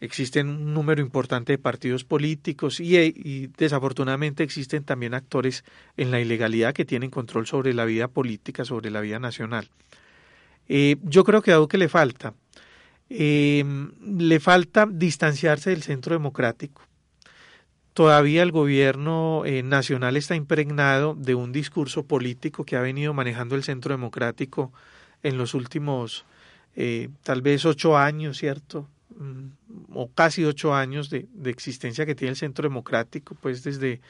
existen 0.00 0.48
un 0.48 0.74
número 0.74 1.02
importante 1.02 1.52
de 1.52 1.58
partidos 1.58 2.04
políticos 2.04 2.80
y, 2.80 3.48
desafortunadamente 3.58 4.42
existen 4.42 4.82
también 4.82 5.14
actores 5.14 5.64
en 5.96 6.10
la 6.10 6.20
ilegalidad 6.20 6.74
que 6.74 6.86
tienen 6.86 7.10
control 7.10 7.46
sobre 7.46 7.74
la 7.74 7.84
vida 7.84 8.08
política, 8.08 8.64
sobre 8.64 8.90
la 8.90 9.02
vida 9.02 9.18
nacional. 9.18 9.68
Eh, 10.68 10.96
yo 11.02 11.24
creo 11.24 11.42
que 11.42 11.52
a 11.52 11.58
que 11.68 11.78
le 11.78 11.88
falta, 11.88 12.34
eh, 13.10 13.64
le 14.02 14.40
falta 14.40 14.86
distanciarse 14.90 15.70
del 15.70 15.82
centro 15.82 16.14
democrático. 16.14 16.82
Todavía 17.92 18.42
el 18.42 18.52
gobierno 18.52 19.42
eh, 19.44 19.62
nacional 19.62 20.16
está 20.16 20.34
impregnado 20.36 21.14
de 21.14 21.34
un 21.34 21.52
discurso 21.52 22.04
político 22.04 22.64
que 22.64 22.76
ha 22.76 22.80
venido 22.80 23.12
manejando 23.12 23.56
el 23.56 23.64
centro 23.64 23.92
democrático 23.92 24.72
en 25.22 25.36
los 25.36 25.54
últimos 25.54 26.24
tal 27.24 27.42
vez 27.42 27.66
ocho 27.66 27.98
años, 27.98 28.38
¿cierto? 28.38 28.88
Mm, 29.18 29.50
o 29.92 30.10
casi 30.12 30.44
ocho 30.44 30.74
años 30.74 31.10
de, 31.10 31.26
existencia 31.44 32.06
que 32.06 32.14
tiene 32.14 32.30
el 32.30 32.36
Centro 32.36 32.62
Democrático, 32.62 33.36
pues 33.40 33.62
desde 33.62 34.00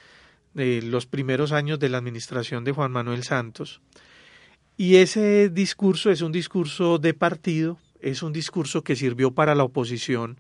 los 0.55 1.07
primeros 1.07 1.53
años 1.53 1.79
de 1.79 1.89
la 1.89 1.99
administración 1.99 2.65
de 2.65 2.73
Juan 2.73 2.93
Manuel 2.93 3.23
Santos. 3.23 3.81
Y 4.77 4.97
ese 4.97 5.49
discurso 5.49 6.11
es 6.11 6.23
un 6.23 6.33
discurso 6.33 6.99
de 6.99 7.15
partido, 7.15 7.79
es 8.01 8.23
un 8.23 8.33
discurso 8.33 8.83
que 8.83 8.97
sirvió 8.97 9.31
para 9.31 9.55
la 9.55 9.65
oposición 9.65 10.39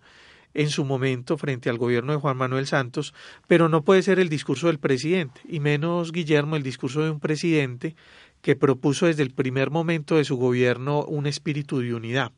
en 0.52 0.68
su 0.68 0.84
momento 0.84 1.36
frente 1.36 1.70
al 1.70 1.78
gobierno 1.78 2.12
de 2.12 2.18
Juan 2.18 2.36
Manuel 2.36 2.66
Santos, 2.66 3.14
pero 3.46 3.68
no 3.68 3.82
puede 3.82 4.02
ser 4.02 4.18
el 4.18 4.28
discurso 4.28 4.66
del 4.66 4.78
presidente, 4.78 5.40
y 5.48 5.60
menos 5.60 6.10
Guillermo 6.10 6.56
el 6.56 6.64
discurso 6.64 7.02
de 7.02 7.10
un 7.10 7.20
presidente 7.20 7.94
que 8.42 8.56
propuso 8.56 9.06
desde 9.06 9.22
el 9.22 9.30
primer 9.30 9.70
momento 9.70 10.16
de 10.16 10.24
su 10.24 10.36
gobierno 10.36 11.04
un 11.04 11.26
espíritu 11.26 11.80
de 11.80 11.94
unidad. 11.94 12.32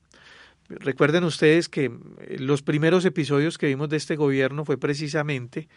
Recuerden 0.80 1.24
ustedes 1.24 1.68
que 1.68 1.84
eh, 1.86 2.36
los 2.38 2.62
primeros 2.62 3.04
episodios 3.04 3.58
que 3.58 3.66
vimos 3.66 3.88
de 3.88 3.96
este 3.96 4.16
gobierno 4.16 4.64
fue 4.64 4.78
precisamente 4.78 5.68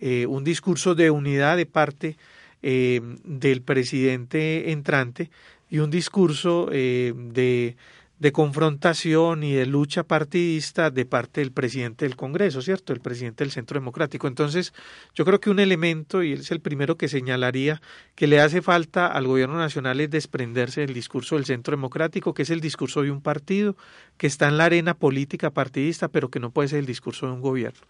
eh, 0.00 0.26
un 0.26 0.44
discurso 0.44 0.94
de 0.94 1.10
unidad 1.10 1.56
de 1.56 1.66
parte 1.66 2.16
eh, 2.62 3.00
del 3.24 3.62
presidente 3.62 4.72
entrante 4.72 5.30
y 5.70 5.78
un 5.78 5.90
discurso 5.90 6.66
de 6.66 7.76
de 8.24 8.32
confrontación 8.32 9.42
y 9.42 9.52
de 9.52 9.66
lucha 9.66 10.02
partidista 10.02 10.90
de 10.90 11.04
parte 11.04 11.42
del 11.42 11.52
presidente 11.52 12.06
del 12.06 12.16
Congreso, 12.16 12.62
¿cierto? 12.62 12.94
El 12.94 13.00
presidente 13.00 13.44
del 13.44 13.50
Centro 13.50 13.78
Democrático. 13.78 14.26
Entonces, 14.26 14.72
yo 15.14 15.26
creo 15.26 15.40
que 15.40 15.50
un 15.50 15.58
elemento, 15.58 16.22
y 16.22 16.32
es 16.32 16.50
el 16.50 16.60
primero 16.60 16.96
que 16.96 17.08
señalaría, 17.08 17.82
que 18.14 18.26
le 18.26 18.40
hace 18.40 18.62
falta 18.62 19.08
al 19.08 19.26
gobierno 19.26 19.58
nacional 19.58 20.00
es 20.00 20.08
desprenderse 20.08 20.80
del 20.80 20.94
discurso 20.94 21.34
del 21.34 21.44
Centro 21.44 21.76
Democrático, 21.76 22.32
que 22.32 22.44
es 22.44 22.48
el 22.48 22.62
discurso 22.62 23.02
de 23.02 23.10
un 23.10 23.20
partido 23.20 23.76
que 24.16 24.26
está 24.26 24.48
en 24.48 24.56
la 24.56 24.64
arena 24.64 24.94
política 24.94 25.50
partidista, 25.50 26.08
pero 26.08 26.30
que 26.30 26.40
no 26.40 26.50
puede 26.50 26.70
ser 26.70 26.78
el 26.78 26.86
discurso 26.86 27.26
de 27.26 27.32
un 27.32 27.42
gobierno. 27.42 27.82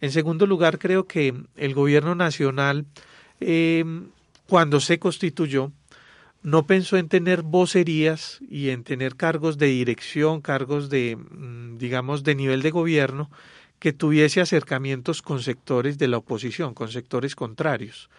En 0.00 0.12
segundo 0.12 0.46
lugar, 0.46 0.78
creo 0.78 1.08
que 1.08 1.34
el 1.56 1.74
gobierno 1.74 2.14
nacional, 2.14 2.86
eh, 3.40 3.84
cuando 4.46 4.78
se 4.78 5.00
constituyó, 5.00 5.72
no 6.42 6.66
pensó 6.66 6.96
en 6.96 7.08
tener 7.08 7.42
vocerías 7.42 8.40
y 8.48 8.70
en 8.70 8.84
tener 8.84 9.16
cargos 9.16 9.58
de 9.58 9.66
dirección, 9.66 10.40
cargos 10.40 10.88
de, 10.88 11.16
mm, 11.16 11.78
digamos, 11.78 12.24
de 12.24 12.34
nivel 12.34 12.62
de 12.62 12.70
gobierno 12.70 13.30
que 13.78 13.92
tuviese 13.92 14.40
acercamientos 14.40 15.22
con 15.22 15.42
sectores 15.42 15.98
de 15.98 16.08
la 16.08 16.18
oposición, 16.18 16.74
con 16.74 16.88
sectores 16.88 17.34
contrarios. 17.34 18.10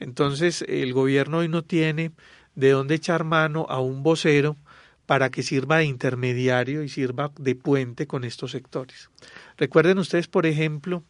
Entonces, 0.00 0.64
el 0.68 0.92
gobierno 0.92 1.38
hoy 1.38 1.48
no 1.48 1.62
tiene 1.62 2.12
de 2.54 2.70
dónde 2.70 2.96
echar 2.96 3.24
mano 3.24 3.66
a 3.68 3.80
un 3.80 4.02
vocero 4.02 4.56
para 5.06 5.30
que 5.30 5.42
sirva 5.42 5.78
de 5.78 5.84
intermediario 5.84 6.82
y 6.82 6.88
sirva 6.88 7.32
de 7.38 7.54
puente 7.54 8.06
con 8.06 8.24
estos 8.24 8.52
sectores. 8.52 9.10
Recuerden 9.56 9.98
ustedes, 9.98 10.28
por 10.28 10.46
ejemplo, 10.46 11.04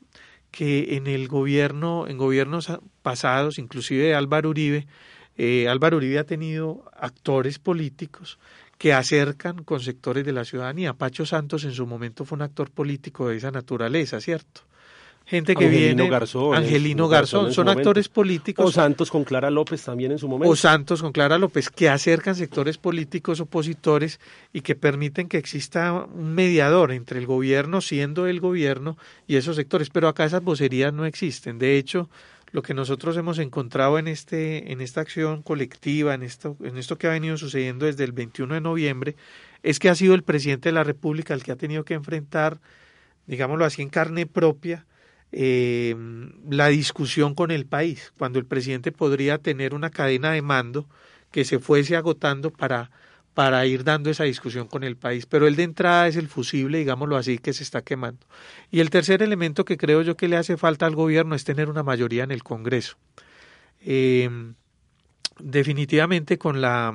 que 0.51 0.97
en 0.97 1.07
el 1.07 1.29
gobierno, 1.29 2.07
en 2.09 2.19
gobiernos 2.19 2.71
pasados, 3.03 3.59
inclusive 3.59 4.05
de 4.05 4.15
Álvaro 4.15 4.51
Uribe, 4.51 4.87
eh, 5.37 5.69
Álvaro 5.69 5.97
Uribe 5.97 6.19
ha 6.19 6.25
tenido 6.25 6.85
actores 6.95 7.59
políticos 7.59 8.39
que 8.79 8.93
acercan 8.93 9.63
con 9.65 9.81
sectores 9.81 10.25
de 10.25 10.33
la 10.33 10.45
ciudadanía. 10.45 10.95
Pacho 10.95 11.25
Santos 11.25 11.65
en 11.65 11.73
su 11.73 11.87
momento 11.87 12.25
fue 12.25 12.37
un 12.37 12.43
actor 12.43 12.71
político 12.71 13.29
de 13.29 13.37
esa 13.37 13.51
naturaleza, 13.51 14.21
¿cierto? 14.21 14.63
gente 15.25 15.55
que 15.55 15.69
viene. 15.69 16.09
Garzón, 16.09 16.55
Angelino 16.55 17.09
Garzón, 17.09 17.53
son 17.53 17.69
actores 17.69 18.09
políticos. 18.09 18.67
O 18.67 18.73
Santos 18.73 19.11
con 19.11 19.25
Clara 19.25 19.51
López 19.51 19.83
también 19.83 20.13
en 20.13 20.19
su 20.19 20.29
momento. 20.29 20.51
O 20.51 20.57
Santos 20.57 21.01
con 21.01 21.13
Clara 21.13 21.39
López, 21.39 21.71
que 21.71 21.89
acercan 21.89 22.35
sectores 22.35 22.79
políticos 22.79 23.41
opositores 23.41 24.21
y 24.53 24.61
que 24.61 24.75
permiten 24.75 25.29
que 25.29 25.39
exista 25.39 25.93
un 25.93 26.35
mediador 26.35 26.93
entre 26.93 27.19
el 27.19 27.27
gobierno, 27.27 27.81
siendo 27.81 28.27
el 28.27 28.41
gobierno, 28.41 28.97
y 29.27 29.37
esos 29.37 29.57
sectores. 29.57 29.91
Pero 29.91 30.09
acá 30.09 30.25
esas 30.25 30.43
vocerías 30.43 30.93
no 30.93 31.07
existen. 31.07 31.59
De 31.59 31.79
hecho, 31.79 32.09
lo 32.53 32.63
que 32.63 32.75
nosotros 32.75 33.17
hemos 33.17 33.39
encontrado 33.39 33.99
en, 33.99 34.07
este, 34.09 34.73
en 34.73 34.81
esta 34.83 35.01
acción 35.01 35.43
colectiva, 35.43 36.15
en 36.15 36.23
esto, 36.23 36.57
en 36.63 36.77
esto 36.77 36.99
que 36.99 37.07
ha 37.07 37.11
venido 37.11 37.37
sucediendo 37.39 37.87
desde 37.87 38.05
el 38.05 38.13
21 38.13 38.55
de 38.55 38.61
noviembre, 38.61 39.17
es 39.63 39.79
que 39.79 39.89
ha 39.89 39.95
sido 39.95 40.15
el 40.15 40.23
presidente 40.23 40.69
de 40.69 40.75
la 40.75 40.85
República 40.85 41.33
el 41.33 41.43
que 41.43 41.53
ha 41.53 41.57
tenido 41.57 41.85
que 41.85 41.95
enfrentar, 41.95 42.61
digámoslo 43.27 43.65
así, 43.65 43.81
en 43.81 43.89
carne 43.89 44.27
propia, 44.27 44.87
eh, 45.33 45.97
la 46.51 46.69
discusión 46.69 47.35
con 47.35 47.51
el 47.51 47.65
país, 47.65 48.13
cuando 48.19 48.39
el 48.39 48.45
presidente 48.45 48.93
podría 48.93 49.39
tener 49.39 49.73
una 49.73 49.89
cadena 49.89 50.33
de 50.33 50.43
mando 50.43 50.87
que 51.31 51.47
se 51.47 51.59
fuese 51.59 51.97
agotando 51.97 52.51
para, 52.51 52.91
para 53.35 53.65
ir 53.67 53.85
dando 53.85 54.11
esa 54.11 54.25
discusión 54.25 54.67
con 54.67 54.85
el 54.85 54.97
país. 54.97 55.27
Pero 55.27 55.47
el 55.47 55.57
de 55.57 55.63
entrada 55.63 56.09
es 56.09 56.17
el 56.17 56.29
fusible, 56.29 56.79
digámoslo 56.79 57.17
así, 57.17 57.39
que 57.39 57.53
se 57.53 57.63
está 57.63 57.83
quemando. 57.83 58.27
Y 58.71 58.81
el 58.81 58.91
tercer 58.91 59.23
elemento 59.23 59.65
que 59.65 59.77
creo 59.77 60.03
yo 60.03 60.17
que 60.17 60.29
le 60.29 60.37
hace 60.37 60.57
falta 60.57 60.87
al 60.87 60.95
gobierno 60.95 61.35
es 61.35 61.45
tener 61.45 61.69
una 61.69 61.83
mayoría 61.83 62.25
en 62.25 62.31
el 62.31 62.43
Congreso. 62.43 62.97
Eh, 63.81 64.29
definitivamente 65.39 66.39
con 66.39 66.61
la 66.61 66.95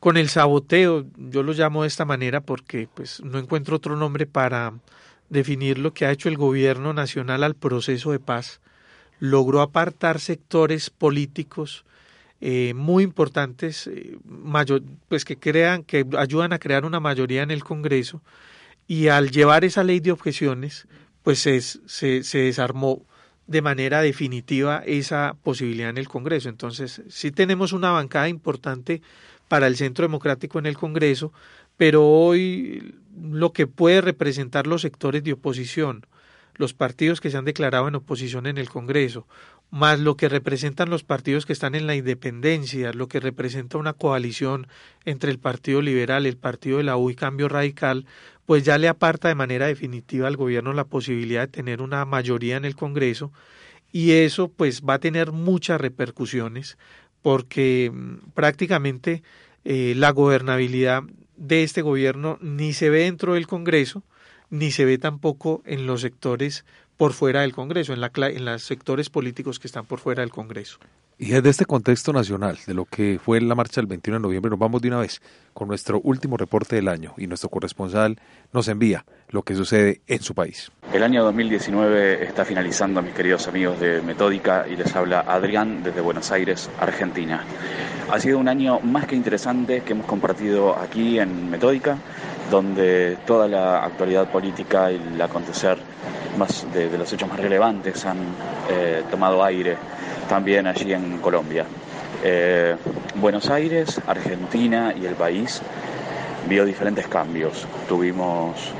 con 0.00 0.16
el 0.16 0.28
saboteo, 0.28 1.06
yo 1.16 1.44
lo 1.44 1.52
llamo 1.52 1.82
de 1.82 1.88
esta 1.88 2.04
manera 2.04 2.40
porque 2.40 2.88
pues 2.92 3.22
no 3.22 3.38
encuentro 3.38 3.76
otro 3.76 3.94
nombre 3.94 4.26
para 4.26 4.74
definir 5.28 5.78
lo 5.78 5.94
que 5.94 6.06
ha 6.06 6.10
hecho 6.10 6.28
el 6.28 6.36
gobierno 6.36 6.92
nacional 6.92 7.44
al 7.44 7.54
proceso 7.54 8.10
de 8.10 8.18
paz, 8.18 8.60
logró 9.20 9.60
apartar 9.60 10.18
sectores 10.18 10.90
políticos 10.90 11.84
eh, 12.44 12.74
muy 12.74 13.04
importantes, 13.04 13.86
eh, 13.86 14.18
pues 15.08 15.24
que 15.24 15.36
crean, 15.38 15.84
que 15.84 16.04
ayudan 16.18 16.52
a 16.52 16.58
crear 16.58 16.84
una 16.84 16.98
mayoría 16.98 17.44
en 17.44 17.52
el 17.52 17.62
Congreso, 17.62 18.20
y 18.88 19.06
al 19.06 19.30
llevar 19.30 19.64
esa 19.64 19.84
ley 19.84 20.00
de 20.00 20.10
objeciones, 20.10 20.88
pues 21.22 21.38
se, 21.38 21.60
se, 21.60 22.24
se 22.24 22.38
desarmó 22.38 23.06
de 23.46 23.62
manera 23.62 24.02
definitiva 24.02 24.82
esa 24.84 25.36
posibilidad 25.44 25.90
en 25.90 25.98
el 25.98 26.08
Congreso. 26.08 26.48
Entonces, 26.48 27.02
sí 27.08 27.30
tenemos 27.30 27.72
una 27.72 27.92
bancada 27.92 28.28
importante 28.28 29.02
para 29.46 29.68
el 29.68 29.76
Centro 29.76 30.04
Democrático 30.04 30.58
en 30.58 30.66
el 30.66 30.76
Congreso, 30.76 31.32
pero 31.76 32.04
hoy 32.08 32.96
lo 33.20 33.52
que 33.52 33.68
puede 33.68 34.00
representar 34.00 34.66
los 34.66 34.82
sectores 34.82 35.22
de 35.22 35.34
oposición, 35.34 36.06
los 36.56 36.74
partidos 36.74 37.20
que 37.20 37.30
se 37.30 37.36
han 37.36 37.44
declarado 37.44 37.86
en 37.86 37.94
oposición 37.94 38.46
en 38.48 38.58
el 38.58 38.68
Congreso, 38.68 39.28
más 39.72 39.98
lo 39.98 40.18
que 40.18 40.28
representan 40.28 40.90
los 40.90 41.02
partidos 41.02 41.46
que 41.46 41.54
están 41.54 41.74
en 41.74 41.86
la 41.86 41.96
independencia, 41.96 42.92
lo 42.92 43.08
que 43.08 43.20
representa 43.20 43.78
una 43.78 43.94
coalición 43.94 44.66
entre 45.06 45.30
el 45.30 45.38
Partido 45.38 45.80
Liberal, 45.80 46.26
el 46.26 46.36
Partido 46.36 46.76
de 46.76 46.84
la 46.84 46.98
U 46.98 47.08
y 47.08 47.14
Cambio 47.14 47.48
Radical, 47.48 48.04
pues 48.44 48.64
ya 48.64 48.76
le 48.76 48.88
aparta 48.88 49.28
de 49.28 49.34
manera 49.34 49.66
definitiva 49.66 50.28
al 50.28 50.36
gobierno 50.36 50.74
la 50.74 50.84
posibilidad 50.84 51.40
de 51.40 51.52
tener 51.52 51.80
una 51.80 52.04
mayoría 52.04 52.58
en 52.58 52.66
el 52.66 52.76
Congreso 52.76 53.32
y 53.92 54.12
eso 54.12 54.48
pues 54.48 54.82
va 54.82 54.94
a 54.94 55.00
tener 55.00 55.32
muchas 55.32 55.80
repercusiones 55.80 56.76
porque 57.22 57.90
mm, 57.90 58.32
prácticamente 58.34 59.22
eh, 59.64 59.94
la 59.96 60.10
gobernabilidad 60.10 61.02
de 61.38 61.62
este 61.62 61.80
gobierno 61.80 62.36
ni 62.42 62.74
se 62.74 62.90
ve 62.90 63.04
dentro 63.04 63.34
del 63.34 63.46
Congreso, 63.46 64.02
ni 64.50 64.70
se 64.70 64.84
ve 64.84 64.98
tampoco 64.98 65.62
en 65.64 65.86
los 65.86 66.02
sectores 66.02 66.66
por 67.02 67.14
fuera 67.14 67.40
del 67.40 67.52
Congreso, 67.52 67.92
en, 67.92 68.00
la, 68.00 68.12
en 68.14 68.44
los 68.44 68.62
sectores 68.62 69.10
políticos 69.10 69.58
que 69.58 69.66
están 69.66 69.86
por 69.86 69.98
fuera 69.98 70.20
del 70.20 70.30
Congreso. 70.30 70.78
Y 71.18 71.30
desde 71.30 71.50
este 71.50 71.64
contexto 71.64 72.12
nacional, 72.12 72.56
de 72.64 72.74
lo 72.74 72.84
que 72.84 73.18
fue 73.20 73.40
la 73.40 73.56
marcha 73.56 73.80
del 73.80 73.88
21 73.88 74.20
de 74.20 74.22
noviembre, 74.22 74.50
nos 74.50 74.58
vamos 74.60 74.80
de 74.80 74.86
una 74.86 75.00
vez 75.00 75.20
con 75.52 75.66
nuestro 75.66 76.00
último 76.04 76.36
reporte 76.36 76.76
del 76.76 76.86
año 76.86 77.12
y 77.18 77.26
nuestro 77.26 77.48
corresponsal 77.48 78.20
nos 78.52 78.68
envía 78.68 79.04
lo 79.30 79.42
que 79.42 79.56
sucede 79.56 80.00
en 80.06 80.22
su 80.22 80.32
país. 80.32 80.70
El 80.92 81.02
año 81.02 81.24
2019 81.24 82.22
está 82.22 82.44
finalizando, 82.44 83.02
mis 83.02 83.14
queridos 83.14 83.48
amigos 83.48 83.80
de 83.80 84.00
Metódica, 84.00 84.68
y 84.70 84.76
les 84.76 84.94
habla 84.94 85.24
Adrián 85.26 85.82
desde 85.82 86.00
Buenos 86.00 86.30
Aires, 86.30 86.70
Argentina. 86.78 87.44
Ha 88.12 88.20
sido 88.20 88.38
un 88.38 88.46
año 88.46 88.78
más 88.78 89.06
que 89.06 89.16
interesante 89.16 89.82
que 89.82 89.90
hemos 89.90 90.06
compartido 90.06 90.78
aquí 90.78 91.18
en 91.18 91.50
Metódica, 91.50 91.98
donde 92.48 93.18
toda 93.26 93.48
la 93.48 93.84
actualidad 93.84 94.30
política 94.30 94.92
y 94.92 95.02
el 95.02 95.20
acontecer 95.20 95.90
más 96.38 96.66
de, 96.72 96.96
los 96.96 97.12
hechos 97.12 97.28
más 97.28 97.38
relevantes 97.38 98.04
han 98.04 98.18
eh, 98.70 99.02
tomado 99.10 99.42
aire 99.44 99.76
también 100.28 100.66
allí 100.66 100.92
en 100.92 101.18
Colombia. 101.18 101.64
Eh, 102.24 102.76
Buenos 103.16 103.50
Aires, 103.50 104.00
Argentina 104.06 104.94
y 104.98 105.06
el 105.06 105.14
país 105.14 105.60
vio 106.48 106.64
diferentes 106.64 107.06
cambios. 107.08 107.66
Tuvimos, 107.88 108.72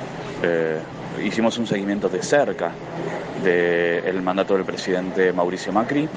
eh, 0.43 0.79
hicimos 1.23 1.59
un 1.59 1.67
seguimiento 1.67 2.09
de 2.09 2.23
cerca 2.23 2.73
del 3.43 4.23
mandato 4.23 4.55
del 4.55 4.65
presidente 4.65 5.33
Mauricio 5.33 5.73
Macri. 5.73 6.09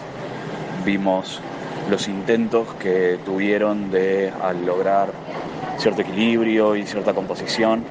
Vimos 0.86 1.42
los 1.90 2.08
intentos 2.08 2.74
que 2.76 3.20
tuvieron 3.26 3.92
de 3.92 4.32
lograr 4.66 5.12
cierto 5.78 6.02
equilibrio 6.02 6.76
y 6.76 6.86
cierta 6.86 7.14
composición. 7.14 7.84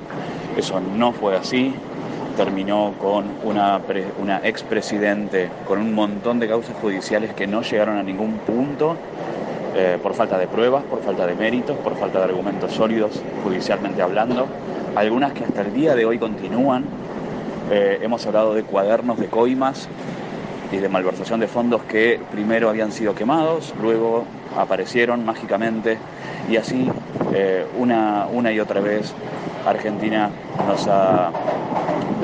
Eso 0.56 0.80
no 0.80 1.12
fue 1.12 1.36
así. 1.36 1.74
Terminó 2.36 2.94
con 3.00 3.26
una, 3.44 3.80
una 4.20 4.38
expresidente 4.38 5.50
con 5.66 5.78
un 5.78 5.94
montón 5.94 6.40
de 6.40 6.48
causas 6.48 6.76
judiciales 6.80 7.32
que 7.34 7.46
no 7.46 7.62
llegaron 7.62 7.96
a 7.96 8.02
ningún 8.02 8.38
punto 8.38 8.96
eh, 9.76 9.98
por 10.02 10.14
falta 10.14 10.38
de 10.38 10.46
pruebas, 10.46 10.84
por 10.84 11.02
falta 11.02 11.26
de 11.26 11.34
méritos, 11.34 11.76
por 11.78 11.96
falta 11.96 12.18
de 12.18 12.24
argumentos 12.24 12.72
sólidos 12.72 13.20
judicialmente 13.42 14.02
hablando. 14.02 14.46
Algunas 14.94 15.32
que 15.32 15.44
hasta 15.44 15.62
el 15.62 15.74
día 15.74 15.94
de 15.94 16.06
hoy 16.06 16.18
continúan. 16.18 16.84
Eh, 17.70 18.00
hemos 18.02 18.26
hablado 18.26 18.54
de 18.54 18.62
cuadernos 18.62 19.18
de 19.18 19.26
coimas 19.26 19.88
y 20.70 20.76
de 20.76 20.88
malversación 20.88 21.40
de 21.40 21.48
fondos 21.48 21.82
que 21.84 22.20
primero 22.30 22.68
habían 22.68 22.92
sido 22.92 23.14
quemados, 23.14 23.74
luego 23.80 24.24
aparecieron 24.56 25.24
mágicamente 25.24 25.98
y 26.48 26.56
así 26.56 26.90
eh, 27.32 27.66
una, 27.78 28.26
una 28.30 28.52
y 28.52 28.60
otra 28.60 28.80
vez 28.80 29.12
Argentina 29.66 30.30
nos 30.66 30.86
ha 30.88 31.30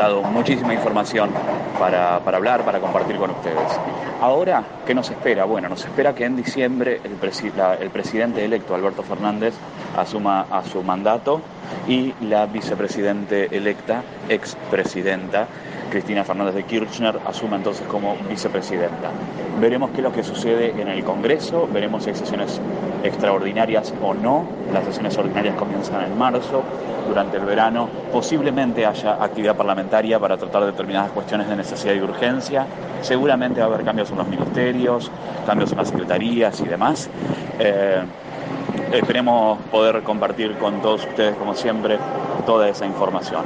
muchísima 0.09 0.73
información 0.73 1.31
para, 1.79 2.17
hablar, 2.17 2.65
para 2.65 2.81
compartir 2.81 3.17
con 3.17 3.31
ustedes. 3.31 3.79
Ahora, 4.21 4.63
¿qué 4.87 4.95
nos 4.95 5.11
espera? 5.11 5.45
Bueno, 5.45 5.69
nos 5.69 5.85
espera 5.85 6.15
que 6.15 6.25
en 6.25 6.37
diciembre 6.37 7.01
el, 7.05 7.19
el 7.81 7.91
presidente 7.91 8.45
electo, 8.45 8.75
Alberto 8.75 9.03
Fernández, 9.03 9.55
asuma 9.97 10.47
a 10.51 10.65
su 10.65 10.83
mandato 10.83 11.43
y 11.87 12.15
la 12.23 12.47
vicepresidente 12.47 13.55
electa, 13.55 14.03
expresidenta, 14.29 15.49
Cristina 15.91 16.25
Fernández 16.25 16.55
de 16.55 16.63
Kirchner 16.65 17.19
asuma 17.27 17.57
entonces 17.57 17.87
como 17.87 18.17
vicepresidenta. 18.29 19.11
Veremos 19.61 19.91
qué 19.91 19.99
es 19.99 20.05
lo 20.05 20.13
que 20.13 20.23
sucede 20.23 20.71
en 20.81 20.89
el 20.89 21.05
Congreso, 21.05 21.69
veremos 21.73 22.05
si 22.05 22.11
hay 22.11 22.17
sesiones 22.17 22.61
extraordinarias 23.03 23.93
o 24.03 24.15
no. 24.15 24.47
Las 24.73 24.85
sesiones 24.85 25.19
ordinarias 25.19 25.57
comienzan 25.57 26.05
en 26.05 26.17
marzo, 26.17 26.63
durante 27.09 27.39
el 27.39 27.45
verano 27.45 27.89
posiblemente 28.13 28.87
haya 28.87 29.23
actividad 29.23 29.57
parlamentaria 29.57 30.19
para 30.19 30.37
tratar 30.37 30.65
determinadas 30.65 31.11
cuestiones 31.11 31.49
de 31.49 31.57
necesidad 31.57 31.95
y 31.95 32.01
urgencia. 32.01 32.67
Seguramente 33.03 33.61
va 33.61 33.67
a 33.67 33.69
haber 33.69 33.85
cambios 33.85 34.11
en 34.11 34.19
los 34.19 34.29
ministerios, 34.29 35.11
cambios 35.45 35.73
en 35.73 35.79
las 35.79 35.89
secretarías 35.89 36.61
y 36.61 36.65
demás. 36.65 37.11
Eh, 37.59 38.03
esperemos 38.93 39.59
poder 39.71 40.03
compartir 40.03 40.57
con 40.57 40.81
todos 40.81 41.05
ustedes, 41.05 41.35
como 41.37 41.55
siempre, 41.55 41.99
toda 42.47 42.69
esa 42.69 42.87
información. 42.87 43.43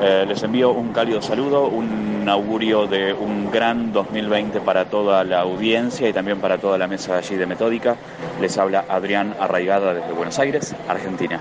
Eh, 0.00 0.24
les 0.28 0.40
envío 0.42 0.70
un 0.70 0.92
cálido 0.92 1.20
saludo, 1.20 1.66
un 1.66 2.28
augurio 2.28 2.86
de 2.86 3.12
un 3.12 3.50
gran 3.50 3.92
2020 3.92 4.60
para 4.60 4.84
toda 4.84 5.24
la 5.24 5.40
audiencia 5.40 6.08
y 6.08 6.12
también 6.12 6.38
para 6.38 6.58
toda 6.58 6.78
la 6.78 6.86
mesa 6.86 7.16
allí 7.16 7.34
de 7.34 7.46
Metódica. 7.46 7.96
Les 8.40 8.56
habla 8.58 8.84
Adrián 8.88 9.34
Arraigada 9.40 9.94
desde 9.94 10.12
Buenos 10.12 10.38
Aires, 10.38 10.76
Argentina. 10.88 11.40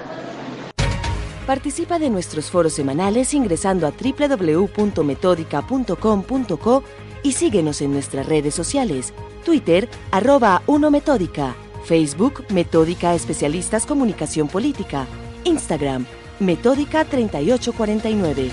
Participa 1.46 2.00
de 2.00 2.10
nuestros 2.10 2.50
foros 2.50 2.74
semanales 2.74 3.32
ingresando 3.34 3.86
a 3.88 3.92
www.metódica.com.co 3.92 6.84
y 7.24 7.32
síguenos 7.34 7.82
en 7.82 7.92
nuestras 7.94 8.26
redes 8.26 8.56
sociales, 8.56 9.14
Twitter, 9.46 9.88
arroba 10.12 10.62
1 10.68 10.92
Metódica, 10.92 11.56
Facebook, 11.86 12.44
Metódica 12.50 13.14
Especialistas 13.14 13.86
Comunicación 13.86 14.50
Política, 14.50 15.08
Instagram, 15.46 16.06
Metódica 16.40 17.04
3849. 17.04 18.52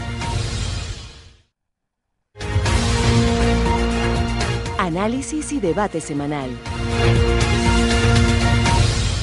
Análisis 4.79 5.53
y 5.53 5.61
debate 5.61 6.01
semanal. 6.01 6.49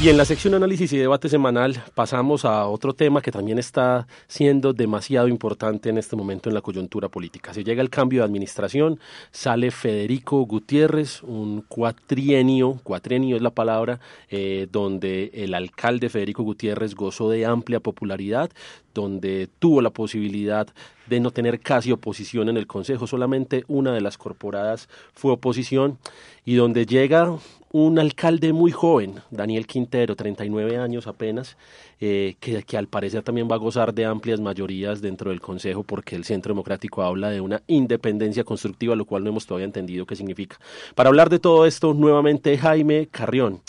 Y 0.01 0.09
en 0.09 0.17
la 0.17 0.25
sección 0.25 0.55
análisis 0.55 0.91
y 0.93 0.97
debate 0.97 1.29
semanal 1.29 1.83
pasamos 1.93 2.43
a 2.43 2.65
otro 2.65 2.93
tema 2.95 3.21
que 3.21 3.31
también 3.31 3.59
está 3.59 4.07
siendo 4.27 4.73
demasiado 4.73 5.27
importante 5.27 5.89
en 5.89 5.99
este 5.99 6.15
momento 6.15 6.49
en 6.49 6.55
la 6.55 6.61
coyuntura 6.61 7.07
política. 7.07 7.53
Se 7.53 7.63
llega 7.63 7.83
el 7.83 7.91
cambio 7.91 8.21
de 8.21 8.25
administración, 8.25 8.99
sale 9.29 9.69
Federico 9.69 10.41
Gutiérrez, 10.47 11.21
un 11.21 11.61
cuatrienio, 11.61 12.79
cuatrienio 12.81 13.35
es 13.35 13.43
la 13.43 13.51
palabra, 13.51 13.99
eh, 14.31 14.67
donde 14.71 15.29
el 15.35 15.53
alcalde 15.53 16.09
Federico 16.09 16.41
Gutiérrez 16.41 16.95
gozó 16.95 17.29
de 17.29 17.45
amplia 17.45 17.79
popularidad, 17.79 18.49
donde 18.95 19.49
tuvo 19.59 19.83
la 19.83 19.91
posibilidad 19.91 20.67
de 21.05 21.19
no 21.19 21.29
tener 21.29 21.59
casi 21.59 21.91
oposición 21.91 22.49
en 22.49 22.57
el 22.57 22.65
Consejo, 22.65 23.05
solamente 23.05 23.65
una 23.67 23.93
de 23.93 24.01
las 24.01 24.17
corporadas 24.17 24.89
fue 25.13 25.31
oposición, 25.31 25.99
y 26.43 26.55
donde 26.55 26.87
llega 26.87 27.37
un 27.71 27.99
alcalde 27.99 28.53
muy 28.53 28.71
joven, 28.71 29.21
Daniel 29.29 29.65
Quintero, 29.65 30.15
39 30.15 30.77
años 30.77 31.07
apenas, 31.07 31.57
eh, 31.99 32.35
que, 32.39 32.63
que, 32.63 32.77
al 32.77 32.87
parecer 32.87 33.23
también 33.23 33.47
va 33.49 33.55
a 33.55 33.59
gozar 33.59 33.93
de 33.93 34.05
amplias 34.05 34.39
mayorías 34.39 35.01
dentro 35.01 35.29
del 35.29 35.39
Consejo 35.39 35.83
porque 35.83 36.15
el 36.15 36.25
Centro 36.25 36.53
Democrático 36.53 37.03
habla 37.03 37.29
de 37.29 37.39
una 37.41 37.61
independencia 37.67 38.43
constructiva, 38.43 38.95
lo 38.95 39.05
cual 39.05 39.23
no 39.23 39.29
hemos 39.29 39.45
todavía 39.45 39.65
entendido 39.65 40.05
qué 40.05 40.15
significa. 40.15 40.57
Para 40.95 41.09
hablar 41.09 41.29
de 41.29 41.39
todo 41.39 41.65
esto, 41.65 41.93
nuevamente 41.93 42.57
Jaime 42.57 43.07
Carrión. 43.07 43.61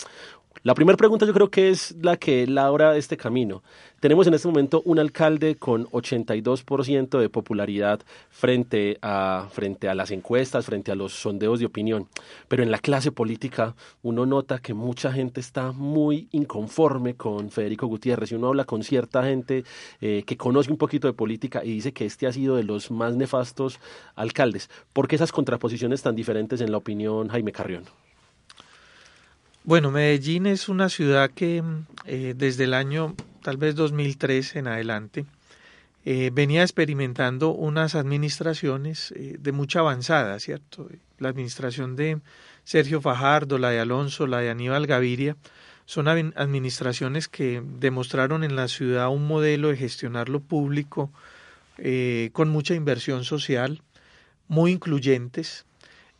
La 0.65 0.75
primera 0.75 0.95
pregunta 0.95 1.25
yo 1.25 1.33
creo 1.33 1.51
que 1.51 1.71
es 1.71 1.93
la 2.01 2.15
que 2.15 2.47
labra 2.47 2.95
este 2.95 3.17
camino. 3.17 3.63
Tenemos 3.99 4.27
en 4.27 4.33
este 4.33 4.47
momento 4.47 4.81
un 4.85 4.97
alcalde 4.97 5.55
con 5.57 5.87
82% 5.87 7.19
de 7.19 7.27
popularidad 7.27 7.99
frente 8.29 8.97
a, 9.01 9.49
frente 9.51 9.89
a 9.89 9.93
las 9.93 10.11
encuestas, 10.11 10.65
frente 10.65 10.89
a 10.93 10.95
los 10.95 11.11
sondeos 11.15 11.59
de 11.59 11.65
opinión. 11.65 12.07
Pero 12.47 12.63
en 12.63 12.71
la 12.71 12.79
clase 12.79 13.11
política 13.11 13.75
uno 14.03 14.25
nota 14.25 14.59
que 14.59 14.73
mucha 14.73 15.11
gente 15.11 15.41
está 15.41 15.73
muy 15.73 16.29
inconforme 16.31 17.15
con 17.15 17.51
Federico 17.51 17.87
Gutiérrez. 17.87 18.31
Y 18.31 18.35
uno 18.35 18.47
habla 18.47 18.63
con 18.63 18.83
cierta 18.83 19.21
gente 19.21 19.65
eh, 19.99 20.23
que 20.25 20.37
conoce 20.37 20.71
un 20.71 20.77
poquito 20.77 21.07
de 21.07 21.13
política 21.13 21.61
y 21.65 21.71
dice 21.71 21.91
que 21.91 22.05
este 22.05 22.25
ha 22.25 22.31
sido 22.31 22.55
de 22.55 22.63
los 22.63 22.89
más 22.89 23.17
nefastos 23.17 23.81
alcaldes. 24.15 24.69
¿Por 24.93 25.09
qué 25.09 25.17
esas 25.17 25.33
contraposiciones 25.33 26.01
tan 26.01 26.15
diferentes 26.15 26.61
en 26.61 26.71
la 26.71 26.77
opinión, 26.77 27.27
Jaime 27.27 27.51
Carrión? 27.51 27.83
Bueno, 29.65 29.91
Medellín 29.91 30.45
es 30.45 30.67
una 30.67 30.89
ciudad 30.89 31.31
que 31.31 31.63
eh, 32.05 32.33
desde 32.35 32.65
el 32.65 32.73
año 32.73 33.15
tal 33.41 33.55
vez 33.55 33.75
2003 33.75 34.57
en 34.57 34.67
adelante, 34.67 35.25
eh, 36.03 36.31
venía 36.33 36.63
experimentando 36.63 37.51
unas 37.51 37.95
administraciones 37.95 39.13
eh, 39.15 39.37
de 39.39 39.51
mucha 39.53 39.79
avanzada, 39.79 40.37
¿cierto? 40.39 40.89
La 41.17 41.29
administración 41.29 41.95
de 41.95 42.19
Sergio 42.65 42.99
Fajardo, 42.99 43.57
la 43.57 43.69
de 43.69 43.79
Alonso, 43.79 44.27
la 44.27 44.39
de 44.39 44.49
Aníbal 44.49 44.85
Gaviria, 44.85 45.37
son 45.85 46.09
administraciones 46.09 47.29
que 47.29 47.63
demostraron 47.79 48.43
en 48.43 48.57
la 48.57 48.67
ciudad 48.67 49.09
un 49.09 49.27
modelo 49.27 49.69
de 49.69 49.77
gestionar 49.77 50.27
lo 50.27 50.41
público 50.41 51.11
con 52.31 52.49
mucha 52.49 52.73
inversión 52.73 53.25
social, 53.25 53.81
muy 54.47 54.71
incluyentes 54.71 55.65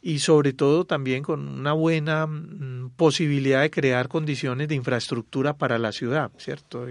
y 0.05 0.19
sobre 0.19 0.51
todo 0.51 0.83
también 0.83 1.23
con 1.23 1.47
una 1.47 1.71
buena 1.71 2.27
mm, 2.27 2.91
posibilidad 2.97 3.61
de 3.61 3.71
crear 3.71 4.09
condiciones 4.09 4.67
de 4.67 4.75
infraestructura 4.75 5.53
para 5.53 5.79
la 5.79 5.93
ciudad, 5.93 6.29
¿cierto? 6.37 6.85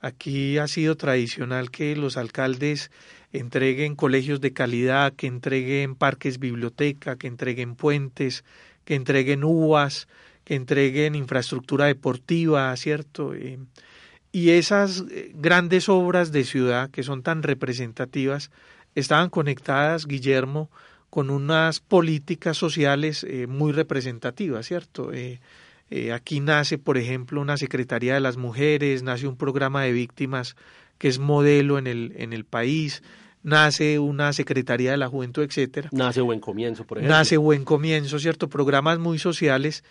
Aquí 0.00 0.56
ha 0.56 0.66
sido 0.66 0.96
tradicional 0.96 1.70
que 1.70 1.94
los 1.94 2.16
alcaldes 2.16 2.90
entreguen 3.30 3.94
colegios 3.94 4.40
de 4.40 4.54
calidad, 4.54 5.12
que 5.12 5.26
entreguen 5.26 5.94
parques 5.94 6.38
biblioteca, 6.38 7.16
que 7.16 7.26
entreguen 7.26 7.76
puentes, 7.76 8.42
que 8.86 8.94
entreguen 8.94 9.44
uvas, 9.44 10.08
que 10.42 10.54
entreguen 10.54 11.16
infraestructura 11.16 11.84
deportiva, 11.84 12.74
¿cierto? 12.78 13.34
Eh, 13.34 13.58
y 14.32 14.50
esas 14.50 15.04
eh, 15.10 15.30
grandes 15.34 15.90
obras 15.90 16.32
de 16.32 16.44
ciudad 16.44 16.90
que 16.90 17.02
son 17.02 17.22
tan 17.22 17.42
representativas 17.42 18.50
estaban 18.94 19.28
conectadas, 19.28 20.06
Guillermo, 20.06 20.70
con 21.10 21.28
unas 21.30 21.80
políticas 21.80 22.56
sociales 22.56 23.24
eh, 23.28 23.46
muy 23.46 23.72
representativas, 23.72 24.66
¿cierto? 24.66 25.12
Eh, 25.12 25.40
aquí 26.12 26.38
nace, 26.38 26.78
por 26.78 26.96
ejemplo, 26.96 27.40
una 27.40 27.56
Secretaría 27.56 28.14
de 28.14 28.20
las 28.20 28.36
Mujeres, 28.36 29.02
nace 29.02 29.26
un 29.26 29.36
programa 29.36 29.82
de 29.82 29.92
víctimas 29.92 30.54
que 30.98 31.08
es 31.08 31.18
modelo 31.18 31.78
en 31.78 31.88
el, 31.88 32.12
en 32.16 32.32
el 32.32 32.44
país, 32.44 33.02
nace 33.42 33.98
una 33.98 34.32
Secretaría 34.32 34.92
de 34.92 34.98
la 34.98 35.08
Juventud, 35.08 35.42
etcétera. 35.42 35.88
Nace 35.92 36.20
Buen 36.20 36.40
Comienzo, 36.40 36.84
por 36.84 36.98
ejemplo. 36.98 37.16
Nace 37.16 37.36
Buen 37.38 37.64
Comienzo, 37.64 38.20
¿cierto? 38.20 38.48
Programas 38.48 39.00
muy 39.00 39.18
sociales 39.18 39.82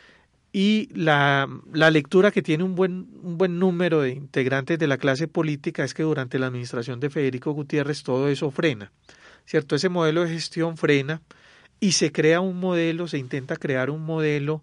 y 0.53 0.89
la, 0.93 1.47
la 1.73 1.91
lectura 1.91 2.32
que 2.32 2.41
tiene 2.41 2.63
un 2.63 2.75
buen, 2.75 3.08
un 3.21 3.38
buen 3.38 3.60
número 3.60 4.01
de 4.01 4.12
integrantes 4.12 4.79
de 4.79 4.88
la 4.88 4.97
clase 4.97 5.27
política 5.27 5.84
es 5.84 5.93
que 5.93 6.03
durante 6.03 6.39
la 6.39 6.47
administración 6.47 6.99
de 6.99 7.10
Federico 7.10 7.51
Gutiérrez 7.51 8.03
todo 8.03 8.29
eso 8.29 8.49
frena, 8.51 8.91
¿cierto? 9.49 9.75
Ese 9.75 9.89
modelo 9.89 10.21
de 10.21 10.29
gestión 10.29 10.77
frena 10.77 11.23
y 11.79 11.93
se 11.93 12.12
crea 12.12 12.39
un 12.39 12.59
modelo, 12.59 13.07
se 13.07 13.17
intenta 13.17 13.55
crear 13.55 13.89
un 13.89 14.05
modelo 14.05 14.62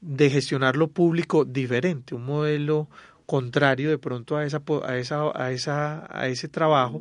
de 0.00 0.28
gestionar 0.28 0.74
lo 0.74 0.88
público 0.88 1.44
diferente, 1.44 2.16
un 2.16 2.26
modelo 2.26 2.88
contrario 3.26 3.90
de 3.90 3.98
pronto 3.98 4.36
a 4.36 4.44
esa 4.44 4.60
a 4.84 4.98
esa 4.98 5.30
a 5.34 5.52
esa 5.52 6.06
a 6.10 6.26
ese 6.26 6.48
trabajo 6.48 7.00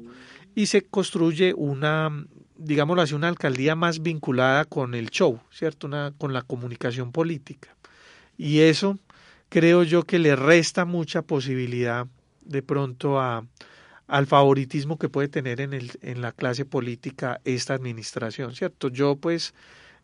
y 0.53 0.67
se 0.67 0.83
construye 0.83 1.55
una 1.55 2.11
digámoslo 2.55 3.01
así 3.01 3.15
una 3.15 3.29
alcaldía 3.29 3.75
más 3.75 4.03
vinculada 4.03 4.63
con 4.65 4.93
el 4.93 5.09
show, 5.09 5.39
¿cierto? 5.51 5.89
Con 6.19 6.33
la 6.33 6.43
comunicación 6.43 7.11
política. 7.11 7.75
Y 8.37 8.59
eso 8.59 8.99
creo 9.49 9.81
yo 9.81 10.03
que 10.03 10.19
le 10.19 10.35
resta 10.35 10.85
mucha 10.85 11.23
posibilidad 11.23 12.05
de 12.45 12.61
pronto 12.61 13.19
a 13.19 13.43
al 14.07 14.27
favoritismo 14.27 14.97
que 14.97 15.09
puede 15.09 15.27
tener 15.27 15.61
en 15.61 15.73
el 15.73 15.91
en 16.01 16.21
la 16.21 16.31
clase 16.31 16.65
política 16.65 17.39
esta 17.45 17.73
administración, 17.73 18.53
¿cierto? 18.53 18.89
Yo 18.89 19.15
pues 19.15 19.53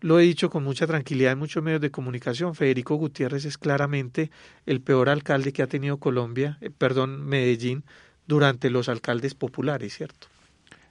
lo 0.01 0.19
he 0.19 0.23
dicho 0.23 0.49
con 0.49 0.63
mucha 0.63 0.87
tranquilidad 0.87 1.33
en 1.33 1.39
muchos 1.39 1.61
medios 1.61 1.81
de 1.81 1.91
comunicación, 1.91 2.55
Federico 2.55 2.95
Gutiérrez 2.95 3.43
es 3.45 3.57
claramente 3.57 4.31
el 4.65 4.81
peor 4.81 5.09
alcalde 5.09 5.51
que 5.51 5.61
ha 5.61 5.67
tenido 5.67 5.97
Colombia, 5.97 6.57
eh, 6.61 6.69
perdón, 6.69 7.25
Medellín, 7.25 7.83
durante 8.25 8.69
los 8.69 8.87
alcaldes 8.87 9.35
populares, 9.35 9.95
¿cierto? 9.95 10.27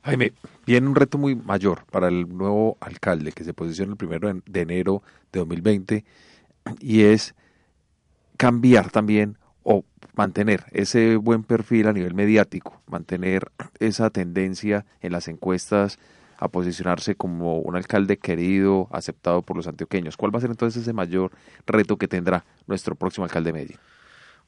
Jaime, 0.03 0.33
viene 0.67 0.87
un 0.87 0.95
reto 0.95 1.17
muy 1.19 1.35
mayor 1.35 1.85
para 1.91 2.09
el 2.09 2.29
nuevo 2.29 2.77
alcalde 2.81 3.33
que 3.33 3.45
se 3.45 3.55
posiciona 3.55 3.93
el 3.93 3.97
primero 3.97 4.33
de 4.45 4.61
enero 4.61 5.03
de 5.33 5.41
2020 5.41 6.05
y 6.81 7.03
es 7.03 7.35
cambiar 8.37 8.91
también 8.91 9.38
o 9.71 9.85
mantener 10.15 10.65
ese 10.73 11.17
buen 11.17 11.43
perfil 11.43 11.89
a 11.89 11.93
nivel 11.93 12.15
mediático, 12.15 12.81
mantener 12.87 13.53
esa 13.81 14.09
tendencia 14.09 14.87
en 15.03 15.13
las 15.13 15.29
encuestas 15.29 15.99
a 16.39 16.49
posicionarse 16.49 17.17
como 17.17 17.59
un 17.59 17.77
alcalde 17.77 18.17
querido, 18.17 18.89
aceptado 18.93 19.43
por 19.43 19.59
los 19.59 19.67
antioqueños. 19.67 20.17
¿Cuál 20.17 20.35
va 20.35 20.39
a 20.39 20.41
ser 20.41 20.51
entonces 20.51 20.81
ese 20.83 20.95
mayor 20.95 21.33
reto 21.67 21.99
que 21.99 22.09
tendrá 22.09 22.47
nuestro 22.67 22.95
próximo 22.95 23.25
alcalde 23.27 23.49
de 23.49 23.53
Medellín? 23.53 23.77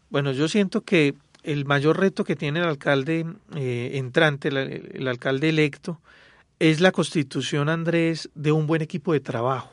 Bueno, 0.09 0.33
yo 0.33 0.49
siento 0.49 0.81
que 0.81 1.15
el 1.43 1.67
mayor 1.67 2.01
reto 2.01 2.25
que 2.25 2.35
tiene 2.35 2.61
el 2.61 2.67
alcalde 2.67 3.27
eh, 3.55 3.91
entrante, 3.95 4.49
el, 4.49 5.07
alcalde 5.07 5.51
electo, 5.51 6.01
es 6.59 6.81
la 6.81 6.93
constitución, 6.93 7.69
Andrés, 7.69 8.31
de 8.35 8.53
un 8.53 8.67
buen 8.67 8.81
equipo 8.81 9.13
de 9.13 9.21
trabajo. 9.21 9.71